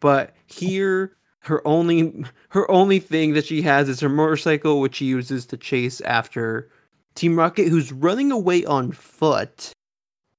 But 0.00 0.34
here, 0.46 1.16
her 1.40 1.66
only 1.66 2.24
her 2.50 2.70
only 2.70 2.98
thing 2.98 3.34
that 3.34 3.46
she 3.46 3.62
has 3.62 3.88
is 3.88 4.00
her 4.00 4.08
motorcycle, 4.08 4.80
which 4.80 4.96
she 4.96 5.04
uses 5.06 5.46
to 5.46 5.56
chase 5.56 6.00
after 6.02 6.68
Team 7.14 7.38
Rocket, 7.38 7.68
who's 7.68 7.92
running 7.92 8.30
away 8.32 8.64
on 8.64 8.92
foot 8.92 9.72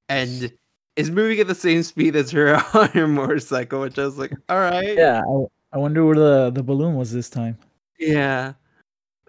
and 0.08 0.52
is 0.96 1.10
moving 1.12 1.40
at 1.40 1.48
the 1.48 1.56
same 1.56 1.84
speed 1.84 2.16
as 2.16 2.32
her 2.32 2.56
on 2.74 2.90
her 2.90 3.08
motorcycle. 3.08 3.82
Which 3.82 3.98
I 3.98 4.06
was 4.06 4.18
like, 4.18 4.32
all 4.50 4.60
right, 4.60 4.96
Yeah, 4.98 5.22
I, 5.28 5.46
I 5.76 5.78
wonder 5.78 6.06
where 6.06 6.16
the, 6.16 6.52
the 6.52 6.64
balloon 6.64 6.96
was 6.96 7.12
this 7.12 7.30
time. 7.30 7.58
Yeah. 7.98 8.54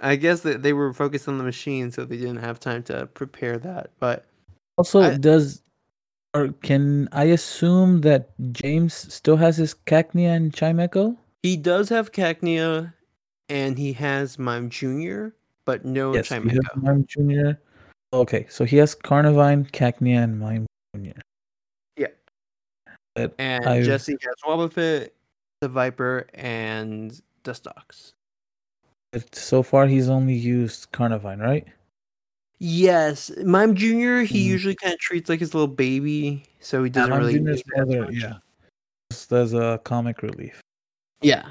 I 0.02 0.16
guess 0.16 0.40
that 0.40 0.62
they 0.62 0.72
were 0.72 0.94
focused 0.94 1.28
on 1.28 1.36
the 1.36 1.44
machine, 1.44 1.90
so 1.90 2.04
they 2.06 2.16
didn't 2.16 2.38
have 2.38 2.58
time 2.58 2.82
to 2.84 3.06
prepare 3.08 3.58
that. 3.58 3.90
But 4.00 4.24
Also, 4.78 5.02
I- 5.02 5.16
does 5.16 5.62
or 6.32 6.48
can 6.62 7.08
I 7.12 7.24
assume 7.24 8.02
that 8.02 8.30
James 8.52 8.94
still 9.12 9.36
has 9.36 9.56
his 9.56 9.74
Cacnea 9.74 10.34
and 10.34 10.52
Chimecho? 10.52 11.16
He 11.43 11.57
does 11.57 11.88
have 11.88 12.12
Cacnea 12.12 12.93
and 13.49 13.78
he 13.78 13.93
has 13.95 14.38
Mime 14.38 14.68
Jr., 14.70 15.28
but 15.64 15.84
no 15.84 16.14
yes, 16.14 16.28
he 16.28 16.34
has 16.34 16.43
Chimecho. 16.45 16.76
Mime 16.82 17.07
Junior. 17.07 17.61
Okay, 18.12 18.47
so 18.49 18.64
he 18.64 18.76
has 18.78 18.95
Carnivine, 18.95 19.64
Cacnea, 19.66 20.22
and 20.24 20.38
Mime 20.38 20.66
Junior. 20.95 21.14
Yeah. 21.97 22.09
But 23.14 23.34
And 23.38 23.64
I've- 23.66 23.86
Jesse 23.86 24.16
has 24.20 24.34
Wobbuffet, 24.45 25.11
Seviper, 25.62 26.26
and 26.34 27.20
Dustox. 27.45 28.12
but 29.12 29.34
so 29.34 29.62
far 29.62 29.86
he's 29.86 30.09
only 30.09 30.34
used 30.34 30.93
Carnivine, 30.93 31.41
right? 31.41 31.66
Yes, 32.59 33.30
Mime 33.45 33.74
Jr. 33.74 34.20
He 34.20 34.45
Mhm. 34.45 34.51
usually 34.51 34.74
kind 34.74 34.93
of 34.93 35.01
treats 35.01 35.28
like 35.30 35.41
his 35.41 35.55
little 35.55 35.66
baby, 35.66 36.45
so 36.61 36.84
he 36.84 36.91
doesn't 36.91 37.11
Mime 37.11 37.18
really. 37.20 37.32
Junior's 37.34 37.61
as 37.61 37.64
mother, 37.76 38.05
much. 38.05 38.14
yeah, 38.14 38.34
just 39.11 39.32
as 39.32 39.55
a 39.55 39.80
comic 39.84 40.22
relief. 40.22 40.61
Yeah, 41.22 41.46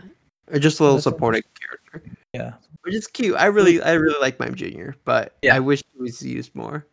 or 0.51 0.59
just 0.59 0.80
a 0.80 0.84
little 0.84 0.97
That's 0.97 1.03
supporting 1.03 1.43
character. 1.59 2.11
Yeah, 2.34 2.53
which 2.82 2.95
is 2.95 3.07
cute. 3.07 3.36
I 3.38 3.45
really, 3.45 3.82
I 3.82 3.93
really 3.93 4.20
like 4.20 4.39
Mime 4.39 4.55
Junior, 4.55 4.95
but 5.05 5.36
Yeah. 5.41 5.55
I 5.55 5.59
wish 5.59 5.84
he 5.93 6.01
was 6.01 6.22
used 6.22 6.53
more. 6.55 6.86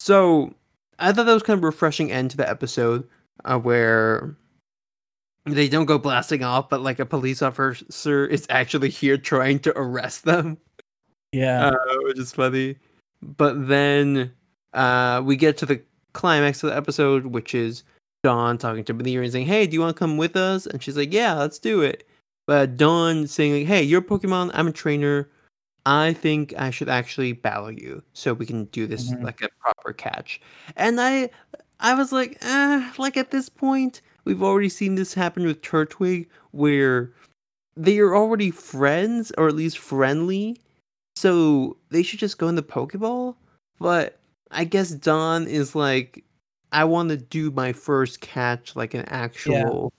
So 0.00 0.54
I 0.98 1.12
thought 1.12 1.26
that 1.26 1.34
was 1.34 1.42
kind 1.42 1.58
of 1.58 1.62
a 1.62 1.66
refreshing 1.66 2.10
end 2.12 2.30
to 2.32 2.36
the 2.36 2.48
episode, 2.48 3.06
uh, 3.44 3.58
where 3.58 4.36
they 5.44 5.68
don't 5.68 5.86
go 5.86 5.98
blasting 5.98 6.42
off, 6.44 6.68
but 6.68 6.82
like 6.82 6.98
a 6.98 7.06
police 7.06 7.42
officer 7.42 8.26
is 8.26 8.46
actually 8.50 8.90
here 8.90 9.16
trying 9.16 9.58
to 9.60 9.76
arrest 9.78 10.24
them, 10.24 10.58
yeah. 11.32 11.68
uh, 11.68 11.96
which 12.02 12.18
is 12.18 12.32
funny. 12.32 12.76
But 13.22 13.68
then 13.68 14.32
uh, 14.74 15.22
we 15.24 15.36
get 15.36 15.56
to 15.58 15.66
the 15.66 15.80
climax 16.12 16.62
of 16.62 16.70
the 16.70 16.76
episode, 16.76 17.26
which 17.26 17.54
is 17.54 17.82
Dawn 18.24 18.58
talking 18.58 18.84
to 18.84 18.94
Maneater 18.94 19.22
and 19.22 19.32
saying, 19.32 19.46
"Hey, 19.46 19.66
do 19.66 19.74
you 19.74 19.80
want 19.80 19.94
to 19.94 19.98
come 19.98 20.16
with 20.16 20.36
us?" 20.36 20.66
And 20.66 20.82
she's 20.82 20.96
like, 20.96 21.12
"Yeah, 21.12 21.34
let's 21.34 21.58
do 21.58 21.82
it." 21.82 22.06
But 22.46 22.76
Dawn 22.76 23.26
saying, 23.26 23.52
like, 23.54 23.66
"Hey, 23.66 23.82
you're 23.82 24.00
a 24.00 24.04
Pokemon. 24.04 24.50
I'm 24.54 24.68
a 24.68 24.72
trainer. 24.72 25.28
I 25.86 26.12
think 26.12 26.54
I 26.58 26.70
should 26.70 26.88
actually 26.88 27.32
battle 27.32 27.70
you 27.70 28.02
so 28.12 28.34
we 28.34 28.46
can 28.46 28.64
do 28.66 28.86
this 28.86 29.10
Mhm. 29.12 29.22
like 29.22 29.42
a 29.42 29.48
proper 29.60 29.92
catch." 29.92 30.40
And 30.76 31.00
I, 31.00 31.30
I 31.80 31.94
was 31.94 32.12
like, 32.12 32.38
eh, 32.42 32.92
like 32.98 33.16
at 33.16 33.30
this 33.30 33.48
point, 33.48 34.00
we've 34.24 34.42
already 34.42 34.68
seen 34.68 34.96
this 34.96 35.14
happen 35.14 35.46
with 35.46 35.62
Turtwig, 35.62 36.26
where 36.50 37.12
they 37.76 37.98
are 38.00 38.16
already 38.16 38.50
friends 38.50 39.30
or 39.38 39.46
at 39.48 39.54
least 39.54 39.78
friendly, 39.78 40.58
so 41.16 41.76
they 41.90 42.02
should 42.02 42.18
just 42.18 42.38
go 42.38 42.48
in 42.48 42.56
the 42.56 42.62
Pokeball. 42.62 43.36
But 43.78 44.18
I 44.50 44.64
guess 44.64 44.90
Dawn 44.90 45.46
is 45.46 45.74
like, 45.76 46.24
I 46.72 46.84
want 46.84 47.08
to 47.10 47.16
do 47.16 47.50
my 47.50 47.72
first 47.72 48.20
catch 48.20 48.76
like 48.76 48.94
an 48.94 49.04
actual 49.06 49.92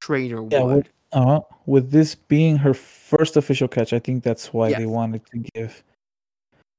trainer 0.00 0.42
Yeah, 0.50 0.62
would. 0.62 0.76
with, 0.76 0.88
uh, 1.12 1.40
with 1.66 1.90
this 1.90 2.14
being 2.14 2.56
her 2.56 2.74
first 2.74 3.36
official 3.36 3.68
catch, 3.68 3.92
I 3.92 3.98
think 3.98 4.24
that's 4.24 4.52
why 4.52 4.72
they 4.72 4.86
wanted 4.86 5.24
to 5.26 5.38
give 5.54 5.82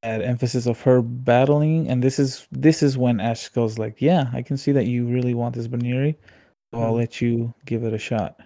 that 0.03 0.21
emphasis 0.21 0.65
of 0.65 0.81
her 0.81 1.01
battling. 1.01 1.89
And 1.89 2.01
this 2.01 2.19
is 2.19 2.47
this 2.51 2.81
is 2.81 2.97
when 2.97 3.19
Ash 3.19 3.49
goes 3.49 3.77
like, 3.77 4.01
"Yeah, 4.01 4.29
I 4.33 4.41
can 4.41 4.57
see 4.57 4.71
that 4.71 4.85
you 4.85 5.05
really 5.07 5.33
want 5.33 5.55
this 5.55 5.67
Buneary, 5.67 6.17
so 6.73 6.81
I'll 6.81 6.93
Mhm. 6.93 6.97
let 6.97 7.21
you 7.21 7.53
give 7.65 7.83
it 7.83 7.93
a 7.93 7.97
shot." 7.97 8.39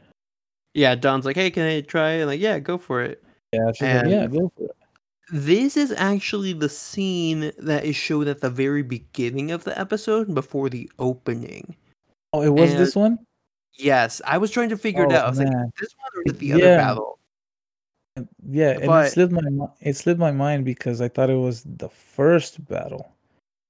Yeah, 0.73 0.95
Dawn's 0.95 1.25
like, 1.25 1.35
hey, 1.35 1.51
can 1.51 1.67
I 1.67 1.81
try? 1.81 2.13
And 2.13 2.27
like, 2.27 2.39
yeah, 2.39 2.57
go 2.57 2.79
for 2.79 3.03
it. 3.03 3.23
Yeah, 3.51 3.71
she's 3.73 3.87
like, 3.93 4.07
"Yeah, 4.07 4.25
go 4.25 4.51
for 4.57 4.65
it." 4.65 4.75
This 5.33 5.75
is 5.77 5.91
actually 5.97 6.53
the 6.53 6.69
scene 6.69 7.51
that 7.57 7.85
is 7.85 7.95
shown 7.95 8.27
at 8.27 8.41
the 8.41 8.51
very 8.51 8.83
beginning 8.83 9.49
of 9.49 9.63
the 9.63 9.77
episode 9.79 10.35
before 10.35 10.69
the 10.69 10.91
opening. 10.99 11.75
Oh, 12.33 12.43
it 12.43 12.49
was 12.49 12.69
and- 12.69 12.79
this 12.79 12.95
one. 12.95 13.17
Yes, 13.73 14.21
I 14.25 14.37
was 14.37 14.51
trying 14.51 14.69
to 14.69 14.77
figure 14.77 15.05
it 15.05 15.11
Oh, 15.11 15.15
out. 15.15 15.25
I 15.25 15.29
was 15.29 15.39
like, 15.39 15.47
man. 15.47 15.71
this 15.81 15.89
one 15.97 16.09
or 16.15 16.21
is 16.27 16.33
it 16.33 16.37
the 16.39 16.45
Yeah. 16.45 16.55
other 16.55 16.77
battle? 16.77 17.19
Yeah, 18.47 18.69
and 18.73 18.85
but- 18.85 19.07
it 19.07 19.09
slipped 19.13 19.33
my 19.33 19.41
it 19.81 19.97
slipped 19.97 20.19
my 20.19 20.31
mind 20.31 20.65
because 20.65 21.01
I 21.01 21.07
thought 21.07 21.31
it 21.31 21.37
was 21.39 21.63
the 21.63 21.89
first 21.89 22.63
battle. 22.67 23.11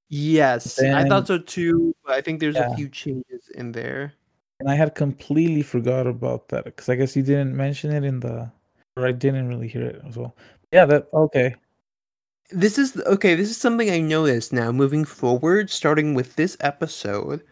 Yes, 0.09 0.77
I 0.83 1.07
thought 1.07 1.27
so 1.27 1.37
too. 1.37 1.95
But 2.05 2.15
I 2.15 2.21
think 2.21 2.41
there's 2.41 2.55
Yeah. 2.55 2.73
a 2.73 2.75
few 2.75 2.89
changes 2.89 3.47
in 3.55 3.71
there. 3.71 4.11
And 4.59 4.69
I 4.69 4.75
had 4.75 4.95
completely 4.95 5.61
forgot 5.61 6.07
about 6.07 6.49
that 6.49 6.65
because 6.65 6.89
I 6.89 6.95
guess 6.95 7.15
you 7.15 7.23
didn't 7.23 7.55
mention 7.55 7.89
it 7.93 8.03
in 8.03 8.19
the, 8.19 8.51
or 8.97 9.07
I 9.07 9.13
didn't 9.13 9.47
really 9.47 9.69
hear 9.69 9.83
it 9.83 10.01
as 10.05 10.17
well. 10.17 10.35
Yeah, 10.73 10.85
that 10.85 11.07
okay. 11.13 11.55
This 12.49 12.79
is 12.79 12.99
okay. 13.05 13.35
This 13.35 13.51
is 13.51 13.57
something 13.57 13.91
I 13.91 13.99
noticed 13.99 14.51
now. 14.51 14.71
Moving 14.71 15.05
forward, 15.05 15.69
starting 15.69 16.15
with 16.15 16.35
this 16.35 16.57
episode, 16.61 17.43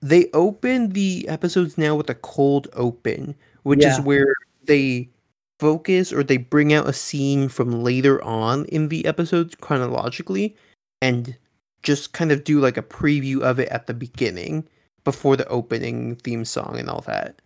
they 0.00 0.28
open 0.34 0.90
the 0.90 1.28
episodes 1.28 1.78
now 1.78 1.94
with 1.94 2.10
a 2.10 2.16
cold 2.16 2.66
open, 2.72 3.36
which 3.62 3.84
is 3.84 4.00
where 4.00 4.34
they 4.64 5.08
focus 5.60 6.12
or 6.12 6.24
they 6.24 6.36
bring 6.36 6.72
out 6.72 6.88
a 6.88 6.92
scene 6.92 7.48
from 7.48 7.84
later 7.84 8.22
on 8.24 8.64
in 8.66 8.88
the 8.88 9.06
episode 9.06 9.60
chronologically, 9.60 10.56
and 11.00 11.36
just 11.84 12.12
kind 12.12 12.32
of 12.32 12.42
do 12.42 12.58
like 12.58 12.76
a 12.76 12.82
preview 12.82 13.40
of 13.40 13.60
it 13.60 13.68
at 13.68 13.86
the 13.86 13.94
beginning 13.94 14.66
before 15.04 15.36
the 15.36 15.46
opening 15.46 16.16
theme 16.16 16.44
song 16.44 16.76
and 16.76 16.90
all 16.90 17.02
that. 17.02 17.40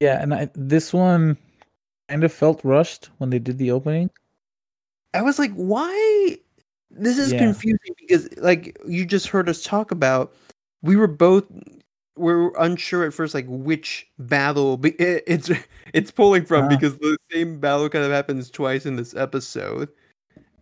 Yeah, 0.00 0.22
and 0.22 0.34
I, 0.34 0.50
this 0.54 0.92
one 0.92 1.38
kind 2.08 2.24
of 2.24 2.32
felt 2.32 2.60
rushed 2.64 3.10
when 3.18 3.30
they 3.30 3.38
did 3.38 3.58
the 3.58 3.70
opening. 3.70 4.10
I 5.14 5.22
was 5.22 5.38
like, 5.38 5.52
why? 5.52 6.36
This 6.90 7.18
is 7.18 7.32
Yeah. 7.32 7.38
confusing 7.38 7.94
because, 7.98 8.28
like, 8.38 8.78
you 8.86 9.04
just 9.06 9.28
heard 9.28 9.48
us 9.48 9.62
talk 9.62 9.90
about. 9.90 10.34
We 10.82 10.96
were 10.96 11.06
both 11.06 11.44
we 12.16 12.32
were 12.34 12.52
unsure 12.58 13.04
at 13.04 13.14
first, 13.14 13.32
like 13.32 13.46
which 13.48 14.04
battle 14.18 14.76
be- 14.76 14.90
it's 14.98 15.50
it's 15.94 16.10
pulling 16.10 16.44
from 16.44 16.64
Ah. 16.64 16.68
because 16.68 16.98
the 16.98 17.16
same 17.30 17.60
battle 17.60 17.88
kind 17.88 18.04
of 18.04 18.10
happens 18.10 18.50
twice 18.50 18.86
in 18.86 18.96
this 18.96 19.14
episode, 19.14 19.88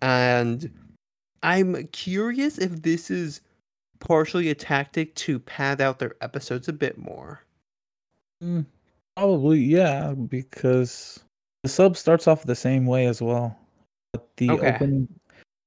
and 0.03 0.71
I'm 1.43 1.87
curious 1.89 2.59
if 2.59 2.83
this 2.83 3.11
is 3.11 3.41
partially 4.01 4.51
a 4.51 4.55
tactic 4.55 5.15
to 5.15 5.39
pad 5.39 5.81
out 5.81 5.99
their 5.99 6.15
episodes 6.21 6.69
a 6.69 6.75
bit 6.75 6.99
more. 6.99 7.41
Mm, 8.45 8.67
probably, 9.17 9.61
yeah, 9.61 10.13
because 10.13 11.21
the 11.67 11.73
sub 11.73 11.97
starts 11.97 12.29
off 12.29 12.45
the 12.45 12.55
same 12.55 12.87
way 12.87 13.07
as 13.07 13.21
well, 13.21 13.59
but 14.13 14.25
the 14.37 14.51
Okay. 14.51 14.71
opening 14.71 15.09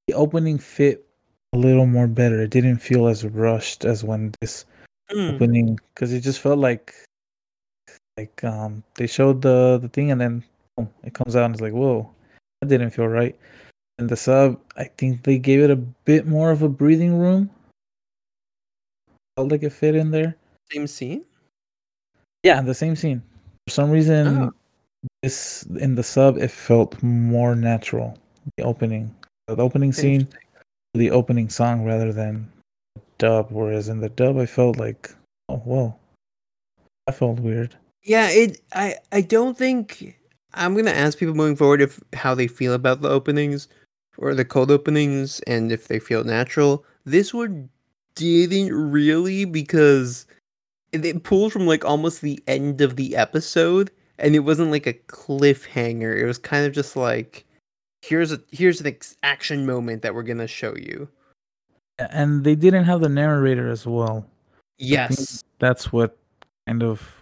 the 0.08 0.14
opening 0.14 0.58
fit 0.58 1.06
a 1.52 1.58
little 1.58 1.86
more 1.86 2.08
better. 2.08 2.40
It 2.42 2.52
didn't 2.52 2.78
feel 2.78 3.08
as 3.08 3.26
rushed 3.26 3.84
as 3.84 4.02
when 4.02 4.32
this 4.40 4.64
Mm. 5.12 5.36
opening 5.36 5.80
because 5.94 6.14
it 6.14 6.22
just 6.22 6.40
felt 6.40 6.58
like 6.60 6.94
like 8.16 8.42
um 8.46 8.82
they 8.96 9.08
showed 9.08 9.42
the 9.42 9.78
the 9.82 9.90
thing 9.90 10.12
and 10.12 10.22
then 10.22 10.42
boom, 10.78 10.88
it 11.04 11.14
comes 11.14 11.36
out 11.36 11.44
and 11.46 11.54
it's 11.56 11.62
like 11.62 11.74
whoa 11.74 12.08
that 12.62 12.70
didn't 12.70 12.92
feel 12.92 13.08
right 13.08 13.36
and 13.98 14.08
the 14.08 14.16
sub 14.16 14.60
i 14.78 14.84
think 14.86 15.24
they 15.24 15.40
gave 15.40 15.60
it 15.62 15.72
a 15.72 15.76
bit 16.06 16.28
more 16.28 16.52
of 16.52 16.62
a 16.62 16.70
breathing 16.70 17.18
room 17.18 17.50
felt 19.36 19.50
like 19.52 19.64
it 19.64 19.74
fit 19.74 19.96
in 19.96 20.12
there 20.12 20.38
Same 20.72 20.86
scene. 20.86 21.26
yeah 22.44 22.62
the 22.62 22.74
same 22.76 22.96
scene 22.96 23.24
for 23.68 23.74
some 23.74 23.90
reason 23.90 24.28
Oh. 24.44 24.54
This 25.22 25.64
in 25.80 25.96
the 25.96 26.04
sub 26.04 26.38
it 26.38 26.52
felt 26.52 27.02
more 27.02 27.56
natural 27.56 28.18
the 28.58 28.64
opening 28.64 29.14
the 29.48 29.58
opening 29.58 29.94
scene 29.94 30.28
the 30.94 31.12
opening 31.12 31.50
song 31.50 31.86
rather 31.86 32.12
than 32.12 32.52
dub 33.18 33.48
whereas 33.50 33.90
in 33.90 34.00
the 34.00 34.10
dub 34.10 34.38
i 34.38 34.46
felt 34.46 34.78
like 34.78 35.12
oh 35.50 35.58
whoa 35.58 35.96
I 37.10 37.12
felt 37.12 37.40
weird 37.40 37.76
Yeah, 38.04 38.30
it. 38.30 38.62
I. 38.72 38.96
I 39.12 39.22
don't 39.22 39.58
think 39.58 40.16
I'm 40.54 40.76
gonna 40.76 40.92
ask 40.92 41.18
people 41.18 41.34
moving 41.34 41.56
forward 41.56 41.82
if 41.82 42.00
how 42.14 42.36
they 42.36 42.48
feel 42.48 42.74
about 42.74 43.02
the 43.02 43.10
openings 43.10 43.68
or 44.20 44.36
the 44.36 44.46
cold 44.46 44.70
openings 44.70 45.40
and 45.48 45.72
if 45.72 45.88
they 45.88 45.98
feel 45.98 46.24
natural. 46.24 46.86
This 47.06 47.34
one 47.34 47.70
didn't 48.14 48.72
really 48.72 49.46
because 49.46 50.28
it, 50.92 51.04
it 51.04 51.24
pulled 51.24 51.52
from 51.52 51.66
like 51.66 51.84
almost 51.84 52.22
the 52.22 52.44
end 52.46 52.80
of 52.82 52.96
the 52.96 53.16
episode 53.16 53.90
and 54.20 54.36
it 54.36 54.40
wasn't 54.40 54.72
like 54.72 54.88
a 54.88 54.94
cliffhanger. 54.94 56.18
It 56.20 56.26
was 56.26 56.38
kind 56.38 56.66
of 56.66 56.74
just 56.74 56.96
like 56.96 57.46
here's 58.02 58.32
a 58.32 58.40
here's 58.52 58.80
an 58.82 58.88
ex- 58.88 59.18
action 59.24 59.66
moment 59.66 60.02
that 60.04 60.14
we're 60.16 60.24
gonna 60.24 60.48
show 60.48 60.76
you. 60.76 61.08
and 62.12 62.44
they 62.46 62.56
didn't 62.56 62.86
have 62.86 63.02
the 63.02 63.10
narrator 63.10 63.70
as 63.70 63.86
well 63.86 64.26
Yes. 64.78 65.44
that's 65.60 65.92
what 65.92 66.18
kind 66.66 66.82
of 66.82 67.22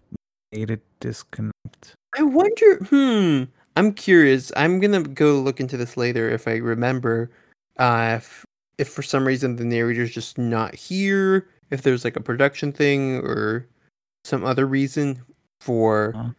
made 0.54 0.70
it 0.70 0.82
disconnect 1.00 1.96
I 2.18 2.22
wonder. 2.24 2.78
Hmm. 2.86 3.44
I'm 3.76 3.94
curious. 3.94 4.52
I'm 4.56 4.80
gonna 4.80 5.02
go 5.04 5.40
look 5.40 5.60
into 5.60 5.78
this 5.78 5.98
later 5.98 6.30
if 6.30 6.48
I 6.48 6.56
remember. 6.58 7.30
Uh, 7.78 8.16
if 8.18 8.44
if 8.80 8.90
for 8.90 9.02
some 9.04 9.26
reason 9.26 9.56
the 9.56 9.66
narrator's 9.66 10.12
just 10.12 10.38
not 10.38 10.74
here, 10.76 11.48
if 11.72 11.82
there's 11.84 12.04
like 12.04 12.16
a 12.16 12.22
production 12.22 12.72
thing 12.72 13.18
or 13.18 13.68
some 14.26 14.44
other 14.44 14.66
reason 14.68 15.22
for 15.62 16.14
Uh. 16.16 16.30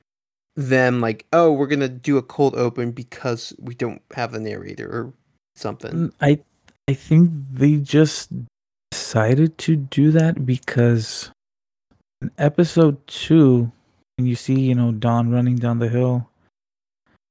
Them, 0.58 1.00
like, 1.00 1.24
oh, 1.32 1.52
we're 1.52 1.68
gonna 1.68 1.88
do 1.88 2.16
a 2.18 2.22
cold 2.22 2.56
open 2.56 2.90
because 2.90 3.54
we 3.60 3.76
Dawn't 3.76 4.02
have 4.14 4.34
a 4.34 4.40
narrator 4.40 4.88
or 4.90 5.12
something. 5.54 5.92
Mm, 5.92 6.12
i 6.20 6.38
i 6.88 6.94
think 6.94 7.30
they 7.52 7.76
just 7.76 8.32
decided 8.90 9.56
to 9.58 9.76
do 9.76 10.10
that 10.10 10.44
because 10.46 11.30
in 12.22 12.30
episode 12.38 13.04
two 13.06 13.70
when 14.16 14.26
you 14.26 14.34
see 14.34 14.58
you 14.58 14.74
know 14.74 14.90
don 14.92 15.30
running 15.30 15.56
down 15.56 15.78
the 15.78 15.88
hill 15.88 16.28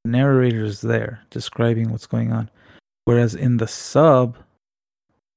the 0.03 0.11
narrator 0.11 0.63
is 0.63 0.81
there 0.81 1.21
describing 1.29 1.89
what's 1.89 2.05
going 2.07 2.31
on 2.31 2.49
whereas 3.05 3.33
in 3.35 3.57
the 3.57 3.67
sub 3.67 4.37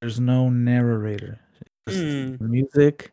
there's 0.01 0.20
no 0.20 0.49
narrator 0.51 1.38
It's 1.86 1.97
just 1.97 2.38
Hmm. 2.38 2.51
music 2.51 3.12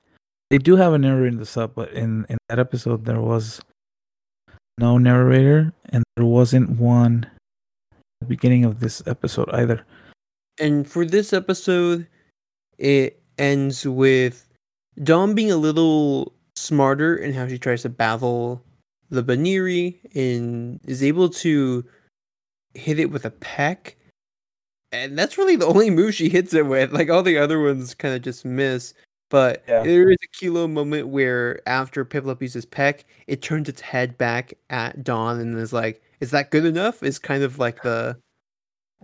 they 0.49 0.57
do 0.57 0.75
have 0.75 0.93
a 0.93 0.97
narrator 0.97 1.27
in 1.27 1.37
the 1.37 1.45
sub 1.45 1.73
but 1.75 1.91
in 1.93 2.25
in 2.29 2.37
that 2.49 2.59
episode 2.59 3.05
there 3.05 3.21
was 3.21 3.61
no 4.77 4.97
narrator 4.97 5.73
and 5.89 6.03
there 6.15 6.25
wasn't 6.25 6.69
one 6.69 7.25
at 7.91 7.99
the 8.21 8.27
beginning 8.27 8.63
of 8.65 8.79
this 8.79 9.01
episode 9.07 9.49
either 9.53 9.83
And 10.59 10.87
for 10.87 11.05
this 11.05 11.33
episode, 11.33 12.07
it 12.77 13.21
ends 13.37 13.85
with 13.85 14.47
Dawn 15.03 15.35
being 15.35 15.51
a 15.51 15.57
little 15.57 16.33
smarter 16.55 17.15
in 17.15 17.33
how 17.33 17.47
she 17.47 17.59
tries 17.59 17.83
to 17.83 17.89
battle 17.89 18.63
the 19.09 19.23
Buneary 19.23 19.99
and 20.15 20.79
is 20.85 21.03
able 21.03 21.29
to 21.29 21.85
hit 22.73 22.99
it 22.99 23.11
with 23.11 23.25
a 23.25 23.31
peck. 23.31 23.95
And 24.91 25.17
that's 25.17 25.37
really 25.37 25.55
the 25.55 25.67
only 25.67 25.89
move 25.89 26.15
she 26.15 26.29
hits 26.29 26.53
it 26.53 26.65
with. 26.65 26.91
Like 26.91 27.09
all 27.09 27.23
the 27.23 27.37
other 27.37 27.61
ones 27.61 27.93
kind 27.93 28.15
of 28.15 28.21
just 28.21 28.45
miss. 28.45 28.93
But 29.29 29.63
Yeah. 29.67 29.83
there 29.83 30.09
is 30.09 30.17
a 30.23 30.27
kilo 30.27 30.67
moment 30.67 31.07
where 31.09 31.61
after 31.67 32.05
Piplup 32.05 32.41
uses 32.41 32.65
peck, 32.65 33.05
it 33.27 33.41
turns 33.41 33.67
its 33.67 33.81
head 33.81 34.17
back 34.17 34.53
at 34.69 35.03
Dawn 35.03 35.39
and 35.39 35.57
is 35.57 35.73
like, 35.73 36.01
"Is 36.21 36.31
that 36.31 36.49
good 36.51 36.65
enough?" 36.65 37.03
Is 37.03 37.19
kind 37.19 37.43
of 37.43 37.59
like 37.59 37.81
the 37.83 38.17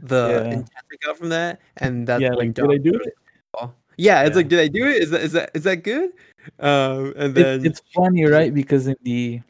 the 0.02 0.28
Yeah. 0.30 0.54
intent 0.54 0.70
I 0.92 1.06
got 1.06 1.18
from 1.18 1.30
that, 1.30 1.60
and 1.78 2.08
that's 2.08 2.22
yeah 2.22 2.34
like 2.34 2.54
did 2.54 2.66
i 2.72 2.78
do 2.78 2.94
it 2.96 3.14
"Oh." 3.60 3.72
Yeah, 3.98 4.24
it's 4.24 4.32
Yeah. 4.32 4.38
like, 4.38 4.48
did 4.48 4.60
I 4.60 4.68
do 4.68 4.88
it? 4.88 5.04
Is 5.04 5.10
that 5.12 5.22
is 5.22 5.32
that 5.34 5.52
is 5.54 5.64
that 5.66 5.84
good? 5.84 6.12
Um, 6.60 7.14
and 7.18 7.38
It- 7.38 7.44
then 7.44 7.66
it's 7.66 7.82
funny, 7.94 8.26
right? 8.26 8.54
Because 8.54 8.88
in 8.88 8.96
the 9.04 9.42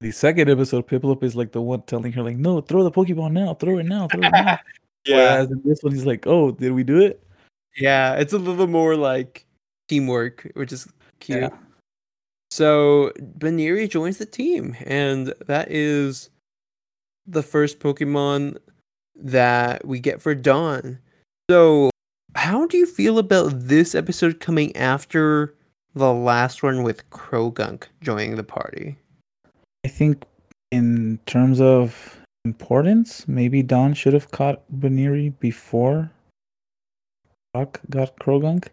the 0.00 0.10
second 0.10 0.50
episode, 0.50 0.88
Piplup 0.88 1.22
is 1.22 1.36
like 1.36 1.52
the 1.52 1.62
one 1.62 1.82
telling 1.82 2.10
her, 2.12 2.22
like, 2.24 2.36
"No, 2.36 2.60
throw 2.60 2.82
the 2.82 2.90
Pokeball 2.90 3.30
now, 3.32 3.54
throw 3.54 3.78
it 3.78 3.84
now, 3.84 4.08
throw 4.08 4.20
it 4.20 4.32
now." 4.32 4.58
yeah, 5.06 5.16
Whereas 5.36 5.50
in 5.52 5.62
this 5.64 5.80
one, 5.82 5.92
he's 5.92 6.04
like, 6.06 6.26
"Oh, 6.26 6.50
did 6.50 6.72
we 6.72 6.82
do 6.82 7.00
it?" 7.00 7.22
yeah, 7.76 8.14
it's 8.16 8.32
a 8.32 8.38
little 8.38 8.66
more 8.66 8.96
like 8.96 9.46
teamwork, 9.88 10.50
which 10.54 10.72
is 10.72 10.88
cute. 11.20 11.42
Yeah. 11.42 11.50
So 12.50 13.12
Buneary 13.38 13.88
joins 13.88 14.18
the 14.18 14.26
team, 14.26 14.76
and 14.84 15.32
that 15.46 15.70
is 15.70 16.30
the 17.26 17.42
first 17.42 17.80
Pokemon 17.80 18.58
that 19.16 19.86
we 19.86 20.00
get 20.00 20.20
for 20.20 20.34
Dawn. 20.34 20.98
So, 21.50 21.90
how 22.34 22.66
do 22.66 22.76
you 22.76 22.86
feel 22.86 23.18
about 23.18 23.52
this 23.54 23.94
episode 23.94 24.40
coming 24.40 24.74
after 24.76 25.54
the 25.94 26.12
last 26.12 26.62
one 26.62 26.82
with 26.82 27.08
Croagunk 27.10 27.84
joining 28.00 28.36
the 28.36 28.44
party? 28.44 28.96
I 29.84 29.88
think 29.88 30.24
in 30.70 31.18
terms 31.26 31.60
of 31.60 32.18
importance, 32.44 33.26
maybe 33.28 33.62
Dawn 33.62 33.94
should 33.94 34.14
have 34.14 34.30
caught 34.30 34.62
Buneary 34.80 35.30
before 35.40 36.10
Brock 37.52 37.80
got 37.90 38.16
Croagunk. 38.16 38.68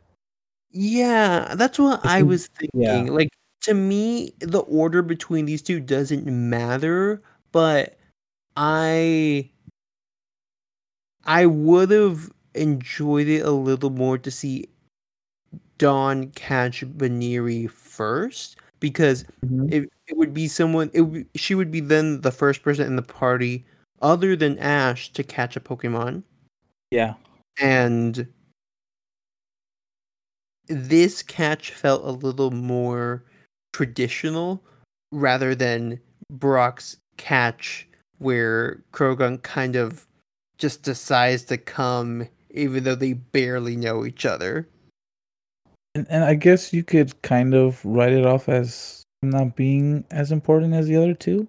Yeah, 0.71 1.55
that's 1.55 1.79
what 1.79 2.05
I 2.05 2.21
was 2.23 2.47
thinking. 2.47 2.81
yeah. 2.81 3.01
Like 3.11 3.29
to 3.61 3.73
me, 3.73 4.33
the 4.39 4.59
order 4.59 5.01
between 5.01 5.45
these 5.45 5.61
two 5.61 5.79
doesn't 5.79 6.25
matter, 6.25 7.21
but 7.51 7.97
I 8.55 9.49
I 11.25 11.45
would 11.45 11.91
have 11.91 12.31
enjoyed 12.55 13.27
it 13.27 13.45
a 13.45 13.51
little 13.51 13.89
more 13.89 14.17
to 14.17 14.31
see 14.31 14.67
Dawn 15.77 16.29
catch 16.31 16.83
Buneary 16.97 17.67
first 17.67 18.57
because 18.79 19.23
mm-hmm. 19.45 19.71
it, 19.71 19.89
it 20.07 20.17
would 20.17 20.33
be 20.33 20.47
someone 20.47 20.89
it 20.93 21.01
would, 21.01 21.27
she 21.35 21.55
would 21.55 21.71
be 21.71 21.79
then 21.79 22.21
the 22.21 22.31
first 22.31 22.63
person 22.63 22.85
in 22.87 22.95
the 22.95 23.01
party 23.01 23.65
other 24.01 24.35
than 24.35 24.57
Ash 24.59 25.11
to 25.13 25.23
catch 25.23 25.55
a 25.55 25.59
Pokemon 25.59 26.23
Yeah, 26.91 27.15
and 27.59 28.27
this 30.69 31.21
catch 31.21 31.71
felt 31.71 32.03
a 32.05 32.11
little 32.11 32.51
more 32.51 33.23
traditional 33.73 34.63
rather 35.11 35.55
than 35.55 35.99
Brock's 36.31 36.97
catch 37.17 37.87
where 38.19 38.83
Croagunk 38.93 39.43
kind 39.43 39.75
of 39.75 40.05
just 40.57 40.83
decides 40.83 41.43
to 41.45 41.57
come 41.57 42.27
even 42.51 42.83
though 42.83 42.95
they 42.95 43.13
barely 43.13 43.75
know 43.75 44.05
each 44.05 44.25
other. 44.25 44.67
and, 45.95 46.05
and 46.09 46.23
I 46.23 46.35
guess 46.35 46.73
you 46.73 46.83
could 46.83 47.19
kind 47.21 47.53
of 47.53 47.83
write 47.85 48.13
it 48.13 48.25
off 48.25 48.49
as 48.49 49.03
not 49.21 49.55
being 49.55 50.05
as 50.11 50.31
important 50.31 50.73
as 50.73 50.87
the 50.87 50.95
other 50.95 51.13
two. 51.13 51.47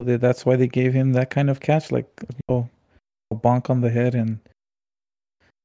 That's 0.00 0.46
why 0.46 0.56
they 0.56 0.66
gave 0.66 0.92
him 0.92 1.12
that 1.12 1.30
kind 1.30 1.50
of 1.50 1.60
catch, 1.60 1.92
like 1.92 2.08
oh, 2.48 2.68
a 3.30 3.36
bonk 3.36 3.68
on 3.68 3.80
the 3.80 3.90
head, 3.90 4.14
and 4.14 4.38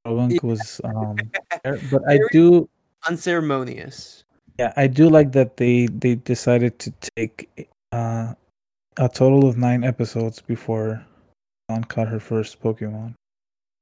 Croagunk 0.06 0.44
was. 0.44 0.82
Um, 0.84 1.16
there. 1.64 1.80
but 1.92 2.02
I 2.08 2.20
do, 2.32 2.68
Unceremonious. 3.08 4.24
yeah, 4.60 4.74
I 4.78 4.88
do 4.88 5.10
like 5.10 5.32
that 5.34 5.58
they 5.58 5.88
they 5.88 6.16
decided 6.16 6.80
to 6.80 6.94
take 7.16 7.70
uh, 7.92 8.34
a 8.98 9.10
total 9.10 9.48
of 9.48 9.58
nine 9.58 9.84
episodes 9.84 10.42
before 10.42 11.06
Dawn 11.70 11.84
caught 11.84 12.08
her 12.08 12.20
first 12.20 12.62
Pokemon. 12.62 13.16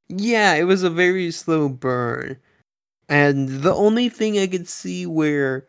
Yeah, 0.10 0.56
it 0.56 0.64
was 0.64 0.84
a 0.84 0.90
very 0.90 1.32
slow 1.32 1.70
burn. 1.70 2.38
And 3.10 3.50
the 3.62 3.74
only 3.74 4.10
thing 4.10 4.40
I 4.40 4.48
could 4.48 4.68
see 4.68 5.06
where 5.06 5.68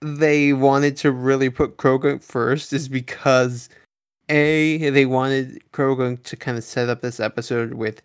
they 0.00 0.52
wanted 0.52 0.96
to 0.98 1.12
really 1.12 1.50
put 1.50 1.76
Croagunk 1.76 2.22
first 2.22 2.72
is 2.72 2.88
because 2.88 3.68
A, 4.28 4.90
they 4.90 5.06
wanted 5.06 5.62
Croagunk 5.72 6.22
to 6.24 6.36
kind 6.36 6.58
of 6.58 6.64
set 6.64 6.88
up 6.88 7.00
this 7.00 7.20
episode 7.20 7.74
with 7.74 8.02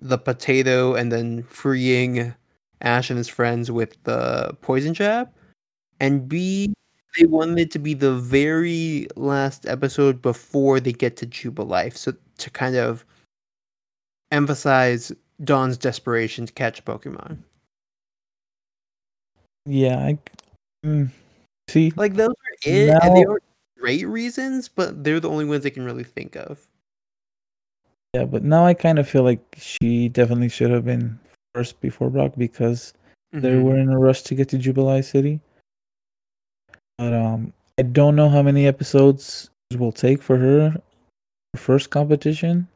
the 0.00 0.18
potato 0.18 0.94
and 0.94 1.10
then 1.10 1.42
freeing 1.42 2.34
Ash 2.80 3.10
and 3.10 3.16
his 3.18 3.28
friends 3.28 3.70
with 3.70 3.96
the 4.04 4.56
poison 4.60 4.94
jab. 4.94 5.30
And 6.00 6.28
B, 6.28 6.72
they 7.18 7.26
wanted 7.26 7.58
it 7.58 7.70
to 7.72 7.78
be 7.78 7.94
the 7.94 8.14
very 8.14 9.08
last 9.16 9.66
episode 9.66 10.22
before 10.22 10.78
they 10.80 10.92
get 10.92 11.16
to 11.18 11.26
Jubilife. 11.26 11.96
So 11.96 12.12
to 12.38 12.50
kind 12.50 12.76
of 12.76 13.04
emphasize 14.30 15.12
Dawn's 15.42 15.78
desperation 15.78 16.46
to 16.46 16.52
catch 16.52 16.78
a 16.80 16.82
Pokemon. 16.82 17.38
yeah, 19.66 19.98
I 19.98 20.18
mm, 20.84 21.10
see. 21.68 21.92
Like 21.96 22.14
those 22.14 22.30
are 22.30 22.70
it, 22.70 22.88
and 23.02 23.16
they 23.16 23.22
Now- 23.24 23.32
are 23.32 23.42
great 23.78 24.06
reasons, 24.06 24.68
but 24.68 25.04
they're 25.04 25.20
the 25.20 25.28
only 25.30 25.44
ones 25.44 25.64
I 25.66 25.70
can 25.70 25.84
really 25.84 26.04
think 26.04 26.36
of. 26.36 26.66
Yeah, 28.14 28.24
but 28.24 28.42
now 28.42 28.64
I 28.64 28.74
kind 28.74 28.98
of 28.98 29.08
feel 29.08 29.22
like 29.22 29.40
she 29.58 30.08
definitely 30.08 30.48
should 30.48 30.70
have 30.70 30.84
been 30.84 31.20
first 31.58 31.80
before 31.80 32.08
Brock 32.08 32.32
because 32.38 32.94
they 33.32 33.50
Mhm. 33.50 33.62
were 33.64 33.76
in 33.76 33.88
a 33.90 33.98
rush 33.98 34.22
to 34.22 34.34
get 34.34 34.48
to 34.50 34.58
Jubilife 34.58 35.04
City. 35.04 35.40
But 36.96 37.12
um, 37.12 37.52
I 37.78 37.82
don't 37.82 38.14
know 38.14 38.28
how 38.28 38.42
many 38.42 38.66
episodes 38.66 39.50
it 39.70 39.78
will 39.78 39.92
take 39.92 40.22
for 40.22 40.36
her 40.38 40.70
her 40.70 41.58
first 41.58 41.90
competition. 41.90 42.68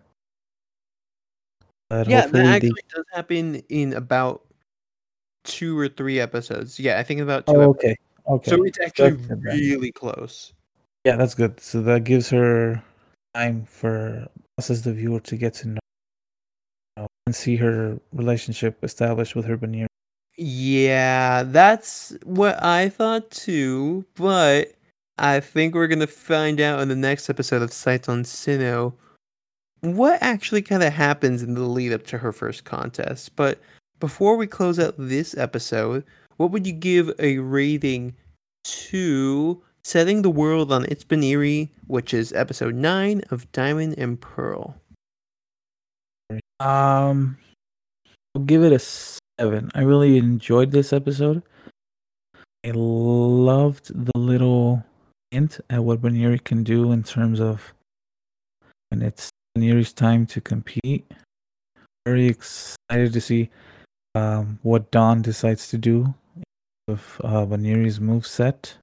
But 1.88 2.08
Yeah, 2.08 2.26
that 2.26 2.32
they- 2.32 2.56
actually 2.56 2.82
does 2.94 3.04
happen 3.12 3.62
in 3.68 3.92
about 3.94 4.42
two 5.44 5.78
or 5.78 5.88
three 5.88 6.18
episodes. 6.18 6.80
Yeah, 6.80 6.98
I 6.98 7.02
think 7.04 7.20
about 7.20 7.46
two. 7.46 7.54
Oh, 7.54 7.70
okay. 7.70 7.94
Okay. 8.26 8.50
So 8.50 8.62
it's 8.64 8.80
actually 8.80 9.12
That's 9.12 9.28
good 9.28 9.44
really 9.44 9.92
close. 9.92 10.54
Yeah, 11.04 11.16
that's 11.16 11.34
good. 11.34 11.60
So 11.60 11.82
that 11.82 12.04
gives 12.04 12.30
her 12.30 12.82
time 13.34 13.64
for 13.66 14.26
us 14.58 14.70
as 14.70 14.82
the 14.82 14.92
viewer 14.92 15.20
to 15.20 15.36
get 15.36 15.54
to 15.62 15.68
know 15.68 15.80
and 17.26 17.34
see 17.34 17.56
her 17.56 17.98
relationship 18.12 18.82
established 18.82 19.34
with 19.34 19.44
her 19.44 19.56
Buneary. 19.56 19.88
Yeah, 20.36 21.42
that's 21.44 22.16
what 22.24 22.62
I 22.62 22.88
thought 22.88 23.30
too, 23.30 24.04
but 24.14 24.72
I 25.18 25.40
think 25.40 25.74
we're 25.74 25.88
gonna 25.88 26.06
find 26.06 26.60
out 26.60 26.80
in 26.80 26.88
the 26.88 26.96
next 26.96 27.28
episode 27.28 27.62
of 27.62 27.72
Sights 27.72 28.08
on 28.08 28.24
Sinnoh 28.24 28.94
what 29.82 30.22
actually 30.22 30.62
kind 30.62 30.82
of 30.82 30.92
happens 30.92 31.42
in 31.42 31.54
the 31.54 31.62
lead 31.62 31.92
up 31.92 32.06
to 32.06 32.18
her 32.18 32.32
first 32.32 32.64
contest. 32.64 33.34
But 33.36 33.60
before 34.00 34.36
we 34.36 34.46
close 34.46 34.78
out 34.78 34.94
this 34.96 35.36
episode, 35.36 36.04
what 36.36 36.50
would 36.50 36.66
you 36.66 36.72
give 36.72 37.12
a 37.18 37.38
rating 37.38 38.14
to 38.64 39.62
Setting 39.84 40.22
the 40.22 40.30
World 40.30 40.72
on 40.72 40.84
Its 40.84 41.02
Buneary, 41.04 41.70
which 41.88 42.14
is 42.14 42.32
episode 42.32 42.74
9 42.74 43.22
of 43.30 43.50
Diamond 43.52 43.96
and 43.98 44.20
Pearl? 44.20 44.76
Um, 46.62 47.38
I'll 48.34 48.42
give 48.42 48.62
it 48.62 48.72
a 48.72 48.78
seven. 48.78 49.70
I 49.74 49.82
really 49.82 50.16
enjoyed 50.16 50.70
this 50.70 50.92
episode. 50.92 51.42
I 52.64 52.70
loved 52.70 53.90
the 53.92 54.16
little 54.16 54.84
hint 55.32 55.58
at 55.68 55.82
what 55.82 56.00
Buneary 56.00 56.38
can 56.38 56.62
do 56.62 56.92
in 56.92 57.02
terms 57.02 57.40
of 57.40 57.74
when 58.90 59.02
it's 59.02 59.30
Buneary's 59.54 59.92
time 59.92 60.24
to 60.26 60.40
compete. 60.40 61.04
Very 62.06 62.28
excited 62.28 63.12
to 63.12 63.20
see 63.20 63.50
um, 64.14 64.60
what 64.62 64.90
Dawn 64.92 65.20
decides 65.20 65.68
to 65.68 65.78
do 65.78 66.14
with 66.86 67.20
uh, 67.24 67.44
move 67.44 68.26
set. 68.26 68.76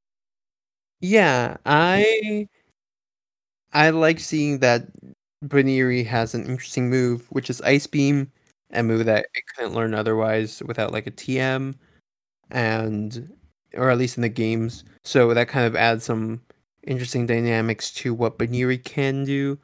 Yeah, 1.00 1.56
I 1.66 2.48
I 3.72 3.92
like 3.92 4.20
seeing 4.20 4.60
that 4.60 4.84
Buneary 5.42 6.04
has 6.04 6.36
an 6.36 6.46
interesting 6.46 6.90
move, 6.90 7.26
which 7.30 7.50
is 7.50 7.62
Ice 7.62 7.88
Beam, 7.88 8.32
a 8.72 8.84
move 8.84 9.06
that 9.06 9.28
it 9.34 9.44
couldn't 9.56 9.74
learn 9.74 9.94
otherwise 9.94 10.62
without 10.66 10.92
like 10.92 11.08
a 11.08 11.12
TM, 11.12 11.76
and 12.52 13.32
or 13.76 13.90
at 13.90 13.98
least 13.98 14.18
in 14.18 14.22
the 14.22 14.30
games. 14.30 14.84
So 15.04 15.34
that 15.34 15.48
kind 15.48 15.66
of 15.66 15.76
adds 15.76 16.04
some 16.04 16.42
interesting 16.84 17.26
dynamics 17.26 17.92
to 17.92 18.14
what 18.14 18.38
Buneary 18.38 18.78
can 18.78 19.24
do. 19.24 19.58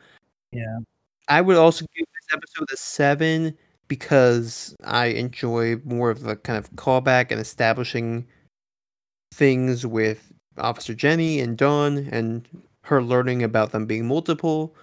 Yeah. 0.52 0.80
I 1.28 1.42
would 1.42 1.58
also 1.58 1.86
give 1.96 2.06
this 2.06 2.34
episode 2.34 2.68
a 2.72 2.78
seven 2.78 3.58
because 3.88 4.76
I 4.84 5.08
enjoy 5.08 5.78
more 5.84 6.10
of 6.10 6.22
the 6.22 6.36
kind 6.36 6.58
of 6.58 6.72
callback 6.72 7.32
and 7.32 7.40
establishing 7.40 8.26
things 9.34 9.86
with 9.86 10.32
Officer 10.58 10.94
Jenny 10.94 11.40
and 11.40 11.58
Dawn 11.58 12.08
and 12.12 12.48
her 12.84 13.02
learning 13.02 13.44
about 13.44 13.72
them 13.72 13.86
being 13.86 14.08
multiple 14.08 14.76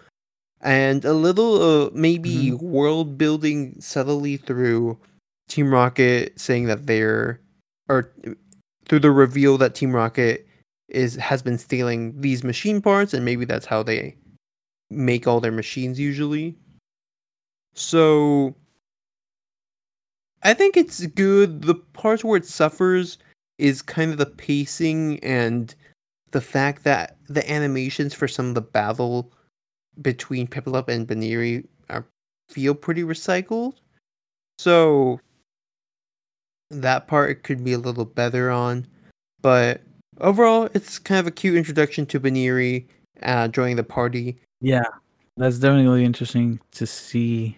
and 0.62 1.05
a 1.05 1.12
little 1.12 1.86
uh, 1.86 1.90
maybe 1.93 2.52
world 2.52 3.18
building 3.18 3.74
subtly 3.80 4.36
through 4.36 4.98
Team 5.48 5.72
Rocket 5.72 6.39
saying 6.39 6.66
that 6.66 6.86
they're 6.86 7.40
or 7.89 8.12
through 8.89 9.01
the 9.01 9.10
reveal 9.10 9.59
that 9.59 9.74
Team 9.74 9.94
Rocket 9.94 10.47
is 10.89 11.16
has 11.16 11.43
been 11.43 11.59
stealing 11.59 12.20
these 12.20 12.44
machine 12.44 12.80
parts 12.80 13.12
and 13.12 13.24
maybe 13.24 13.44
that's 13.44 13.66
how 13.66 13.82
they 13.82 14.16
make 14.90 15.26
all 15.26 15.40
their 15.40 15.52
machines 15.52 15.98
usually. 15.98 16.56
So 17.74 18.55
I 20.43 20.55
think 20.55 20.76
it's 20.76 21.06
good. 21.06 21.62
The 21.62 21.74
parts 21.74 22.22
where 22.22 22.36
it 22.36 22.47
suffers 22.47 23.18
is 23.59 23.82
kind 23.82 24.12
of 24.12 24.18
the 24.18 24.26
pacing 24.26 25.18
and 25.20 25.74
the 26.32 26.40
fact 26.40 26.84
that 26.84 27.16
the 27.28 27.48
animations 27.51 28.14
for 28.14 28.28
some 28.28 28.48
of 28.48 28.55
the 28.55 28.60
battle 28.60 29.32
between 30.01 30.47
Piplup 30.47 30.89
and 30.89 31.06
Buneary 31.06 31.64
are 31.90 32.06
feel 32.48 32.74
pretty 32.74 33.02
recycled. 33.02 33.74
So 34.59 35.20
that 36.70 37.06
part 37.06 37.43
could 37.43 37.64
be 37.64 37.73
a 37.73 37.78
little 37.78 38.05
better 38.05 38.51
on. 38.51 38.86
But 39.40 39.82
overall 40.20 40.69
it's 40.74 40.98
kind 40.98 41.20
of 41.20 41.27
a 41.27 41.31
cute 41.31 41.56
introduction 41.56 42.06
to 42.06 42.20
Buneary 42.20 42.86
uh, 43.23 43.48
joining 43.48 43.77
the 43.77 43.85
party. 43.85 44.39
Yeah, 44.60 44.85
that's 45.36 45.59
definitely 45.59 46.05
interesting 46.05 46.60
to 46.73 46.86
see 46.86 47.56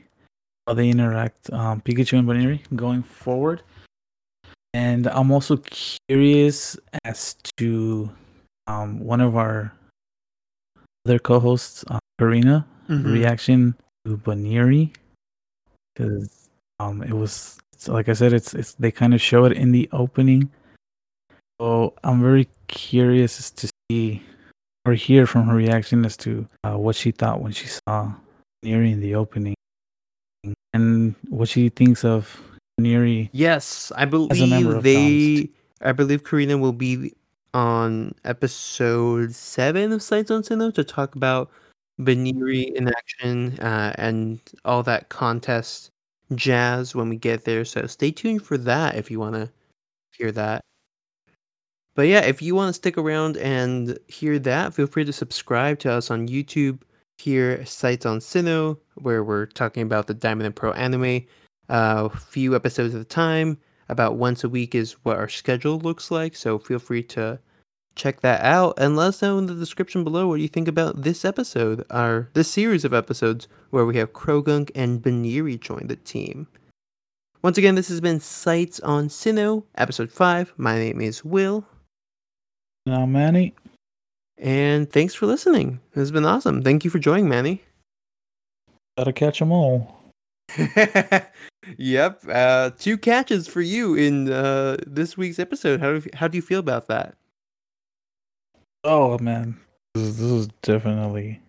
how 0.67 0.75
they 0.75 0.89
interact, 0.89 1.53
um, 1.53 1.81
Pikachu 1.83 2.19
and 2.19 2.27
Buneary 2.27 2.63
going 2.75 3.03
forward. 3.03 3.63
And 4.73 5.07
I'm 5.07 5.31
also 5.31 5.59
curious 5.59 6.77
as 7.05 7.35
to 7.59 8.11
um, 8.67 8.99
one 8.99 9.21
of 9.21 9.37
our 9.37 9.73
other 11.07 11.19
co-hosts, 11.19 11.85
uh, 11.89 11.99
Karina, 12.19 12.67
reaction 12.89 13.75
to 14.05 14.17
Buneary, 14.17 14.93
because 15.95 16.49
um, 16.81 17.03
it 17.03 17.13
was 17.13 17.59
like 17.89 18.09
I 18.09 18.13
said, 18.15 18.33
it's 18.33 18.55
it's 18.55 18.75
they 18.75 18.91
kind 18.91 19.15
of 19.15 19.21
show 19.21 19.45
it 19.45 19.53
in 19.53 19.73
the 19.73 19.89
opening. 19.93 20.51
So 21.61 21.95
I'm 22.03 22.23
very 22.23 22.49
curious 22.69 23.51
to 23.51 23.69
see 23.91 24.23
or 24.85 24.93
hear 24.95 25.27
from 25.27 25.47
her 25.47 25.55
reaction 25.55 26.05
as 26.05 26.17
to 26.19 26.47
uh, 26.65 26.77
what 26.77 26.97
she 26.97 27.11
thought 27.11 27.41
when 27.41 27.53
she 27.53 27.67
saw 27.67 28.13
Neri 28.63 28.93
in 28.93 29.01
the 29.01 29.15
opening, 29.15 29.55
and 30.73 31.15
what 31.29 31.49
she 31.49 31.69
thinks 31.69 32.05
of 32.05 32.41
Neri. 32.79 33.31
Yes, 33.33 33.93
I 33.97 34.03
a 34.03 34.07
member 34.07 34.81
believe 34.81 34.83
they. 34.83 35.51
I 35.81 35.93
believe 35.93 36.25
Karina 36.25 36.57
will 36.57 36.73
be 36.73 37.13
on 37.55 38.15
episode 38.25 39.35
seven 39.35 39.93
of 39.93 40.03
Sights 40.03 40.31
on 40.31 40.43
Sinnoh 40.43 40.75
to 40.75 40.85
talk 40.85 41.15
about 41.15 41.51
Buneary 42.03 42.73
in 42.75 42.89
action 42.89 43.59
uh, 43.61 43.95
and 43.97 44.41
all 44.65 44.83
that 44.83 45.09
contest 45.09 45.91
jazz 46.35 46.95
when 46.95 47.09
we 47.09 47.17
get 47.17 47.45
there. 47.45 47.65
So 47.65 47.87
stay 47.87 48.11
tuned 48.11 48.43
for 48.43 48.59
that 48.59 48.97
if 48.97 49.11
you 49.11 49.21
want 49.21 49.37
to 49.37 49.51
hear 50.19 50.33
that. 50.33 50.61
But 51.95 52.09
yeah, 52.09 52.21
if 52.21 52.43
you 52.43 52.57
want 52.57 52.71
to 52.71 52.75
stick 52.75 52.99
around 52.99 53.37
and 53.37 53.97
hear 54.09 54.39
that, 54.41 54.75
feel 54.75 54.89
free 54.89 55.05
to 55.05 55.13
subscribe 55.13 55.79
to 55.81 55.93
us 55.93 56.11
on 56.11 56.29
YouTube. 56.29 56.81
Here, 57.19 57.65
Sights 57.65 58.07
on 58.07 58.19
Sinnoh, 58.19 58.77
where 58.97 59.23
we're 59.23 59.47
talking 59.47 59.85
about 59.85 60.09
the 60.09 60.15
Diamond 60.15 60.47
and 60.47 60.57
Pearl 60.57 60.75
anime 60.75 61.25
a 61.69 62.11
few 62.11 62.57
episodes 62.57 62.95
at 62.97 63.01
a 63.01 63.05
time. 63.05 63.57
About 63.89 64.17
once 64.17 64.43
a 64.45 64.49
week 64.49 64.75
is 64.75 64.93
what 65.05 65.17
our 65.19 65.29
schedule 65.29 65.79
looks 65.79 66.11
like. 66.11 66.37
So 66.37 66.59
feel 66.59 66.79
free 66.79 67.03
to 67.05 67.39
check 67.95 68.21
that 68.23 68.41
out 68.43 68.75
and 68.79 68.97
let 68.97 69.09
us 69.09 69.23
know 69.23 69.39
in 69.39 69.47
the 69.47 69.55
description 69.55 70.03
below 70.05 70.27
what 70.27 70.41
you 70.41 70.49
think 70.49 70.67
about 70.69 71.03
this 71.03 71.25
episode, 71.25 71.85
our 71.91 72.29
this 72.35 72.51
series 72.51 72.85
of 72.85 72.93
episodes 72.95 73.47
where 73.71 73.85
we 73.85 73.97
have 73.97 74.13
Croagunk 74.13 74.71
and 74.75 75.03
Buneary 75.03 75.57
join 75.59 75.87
the 75.87 75.97
team. 75.97 76.47
Once 77.43 77.59
again, 77.59 77.75
this 77.75 77.89
has 77.89 78.01
been 78.01 78.21
Sights 78.21 78.81
on 78.81 79.09
Sinnoh, 79.09 79.65
episode 79.77 80.11
five. 80.11 80.53
My 80.57 80.79
name 80.79 81.01
is 81.01 81.25
Will, 81.25 81.67
Now, 82.87 83.05
Mannie, 83.05 83.55
and 84.39 84.91
thanks 84.91 85.15
for 85.15 85.27
listening. 85.27 85.79
This 85.93 86.01
has 86.03 86.11
been 86.11 86.25
awesome. 86.25 86.63
Thank 86.63 86.85
you 86.85 86.91
for 86.91 86.99
joining, 86.99 87.29
Mannie. 87.29 87.63
gotta 88.97 89.13
catch 89.13 89.43
'em 89.43 89.53
all. 89.53 90.01
yep, 91.79 92.23
uh, 92.29 92.71
two 92.79 92.99
catches 92.99 93.47
for 93.49 93.61
you 93.61 93.95
in 93.95 94.31
uh, 94.31 94.77
this 94.87 95.17
week's 95.17 95.39
episode. 95.39 95.81
How 95.81 95.91
do 95.91 95.97
you, 95.97 96.11
how 96.15 96.29
do 96.29 96.37
you 96.37 96.43
feel 96.43 96.61
about 96.61 96.89
that? 96.89 97.15
Oh 98.85 99.19
man, 99.19 99.57
this 99.95 100.05
is, 100.05 100.19
this 100.19 100.31
is 100.31 100.49
definitely 100.63 101.41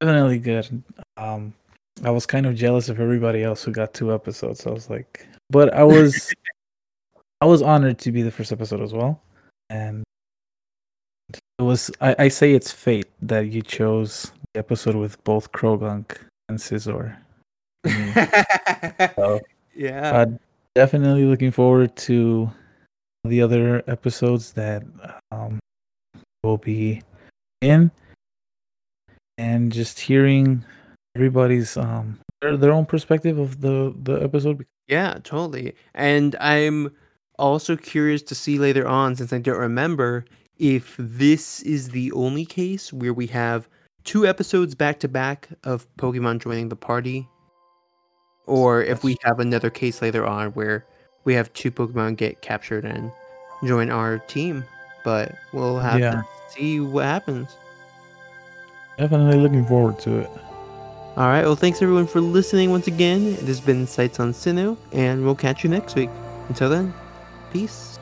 definitely 0.00 0.38
good. 0.38 0.82
Um, 1.16 1.54
I 2.04 2.10
was 2.10 2.26
kind 2.26 2.46
of 2.46 2.54
jealous 2.54 2.88
of 2.88 3.00
everybody 3.00 3.42
else 3.42 3.62
who 3.62 3.72
got 3.72 3.94
two 3.94 4.12
episodes. 4.12 4.66
I 4.66 4.70
was 4.70 4.90
like, 4.90 5.26
but 5.50 5.72
I 5.72 5.82
was 5.82 6.32
I 7.40 7.46
was 7.46 7.62
honored 7.62 7.98
to 8.00 8.12
be 8.12 8.22
the 8.22 8.30
first 8.30 8.52
episode 8.52 8.82
as 8.82 8.92
well, 8.92 9.20
and 9.70 10.04
it 11.58 11.62
was 11.62 11.90
I, 12.00 12.16
I 12.18 12.28
say 12.28 12.52
it's 12.52 12.70
fate 12.70 13.08
that 13.22 13.48
you 13.48 13.62
chose 13.62 14.32
the 14.52 14.58
episode 14.58 14.96
with 14.96 15.22
both 15.24 15.52
Croagunk 15.52 16.18
and 16.48 16.58
Scizor. 16.58 17.16
So, 19.16 19.40
yeah. 19.74 20.10
uh, 20.12 20.26
definitely 20.74 21.24
looking 21.24 21.50
forward 21.50 21.96
to 21.96 22.50
the 23.24 23.42
other 23.42 23.82
episodes 23.86 24.52
that 24.52 24.82
um, 25.30 25.58
will 26.42 26.58
be 26.58 27.02
in, 27.60 27.90
and 29.38 29.72
just 29.72 30.00
hearing 30.00 30.64
everybody's 31.14 31.76
um 31.76 32.18
their, 32.40 32.56
their 32.56 32.72
own 32.72 32.86
perspective 32.86 33.38
of 33.38 33.60
the 33.60 33.94
the 34.02 34.22
episode. 34.22 34.64
Yeah, 34.88 35.18
totally. 35.24 35.74
And 35.94 36.36
I'm 36.40 36.92
also 37.38 37.76
curious 37.76 38.22
to 38.22 38.34
see 38.34 38.58
later 38.58 38.86
on, 38.86 39.16
since 39.16 39.32
I 39.32 39.38
don't 39.38 39.58
remember, 39.58 40.24
if 40.58 40.94
this 40.98 41.60
is 41.62 41.90
the 41.90 42.12
only 42.12 42.46
case 42.46 42.92
where 42.92 43.12
we 43.12 43.26
have 43.28 43.68
two 44.04 44.26
episodes 44.26 44.74
back 44.74 45.00
to 45.00 45.08
back 45.08 45.48
of 45.64 45.86
Pokemon 45.96 46.40
joining 46.40 46.68
the 46.68 46.76
party, 46.76 47.28
or 48.46 48.82
if 48.82 49.04
we 49.04 49.16
have 49.22 49.40
another 49.40 49.70
case 49.70 50.00
later 50.02 50.24
on 50.24 50.52
where 50.52 50.84
we 51.24 51.34
have 51.34 51.52
two 51.52 51.70
Pokemon 51.70 52.16
get 52.16 52.40
captured 52.40 52.84
and 52.84 53.10
join 53.64 53.90
our 53.90 54.18
team. 54.18 54.64
But 55.04 55.34
we'll 55.52 55.78
have 55.78 56.00
Yeah. 56.00 56.10
to 56.12 56.24
see 56.50 56.80
what 56.80 57.04
happens. 57.04 57.48
Definitely 58.98 59.38
looking 59.38 59.64
forward 59.66 59.98
to 60.00 60.20
it. 60.20 60.30
All 61.16 61.28
right. 61.28 61.44
Well, 61.44 61.56
thanks 61.56 61.80
everyone 61.80 62.06
for 62.06 62.20
listening 62.20 62.70
once 62.70 62.86
again. 62.86 63.32
This 63.36 63.46
has 63.46 63.60
been 63.60 63.86
Sights 63.86 64.20
on 64.20 64.32
Sinnoh, 64.32 64.76
and 64.92 65.24
we'll 65.24 65.34
catch 65.34 65.64
you 65.64 65.70
next 65.70 65.94
week. 65.94 66.10
Until 66.48 66.68
then, 66.68 66.92
peace. 67.52 67.95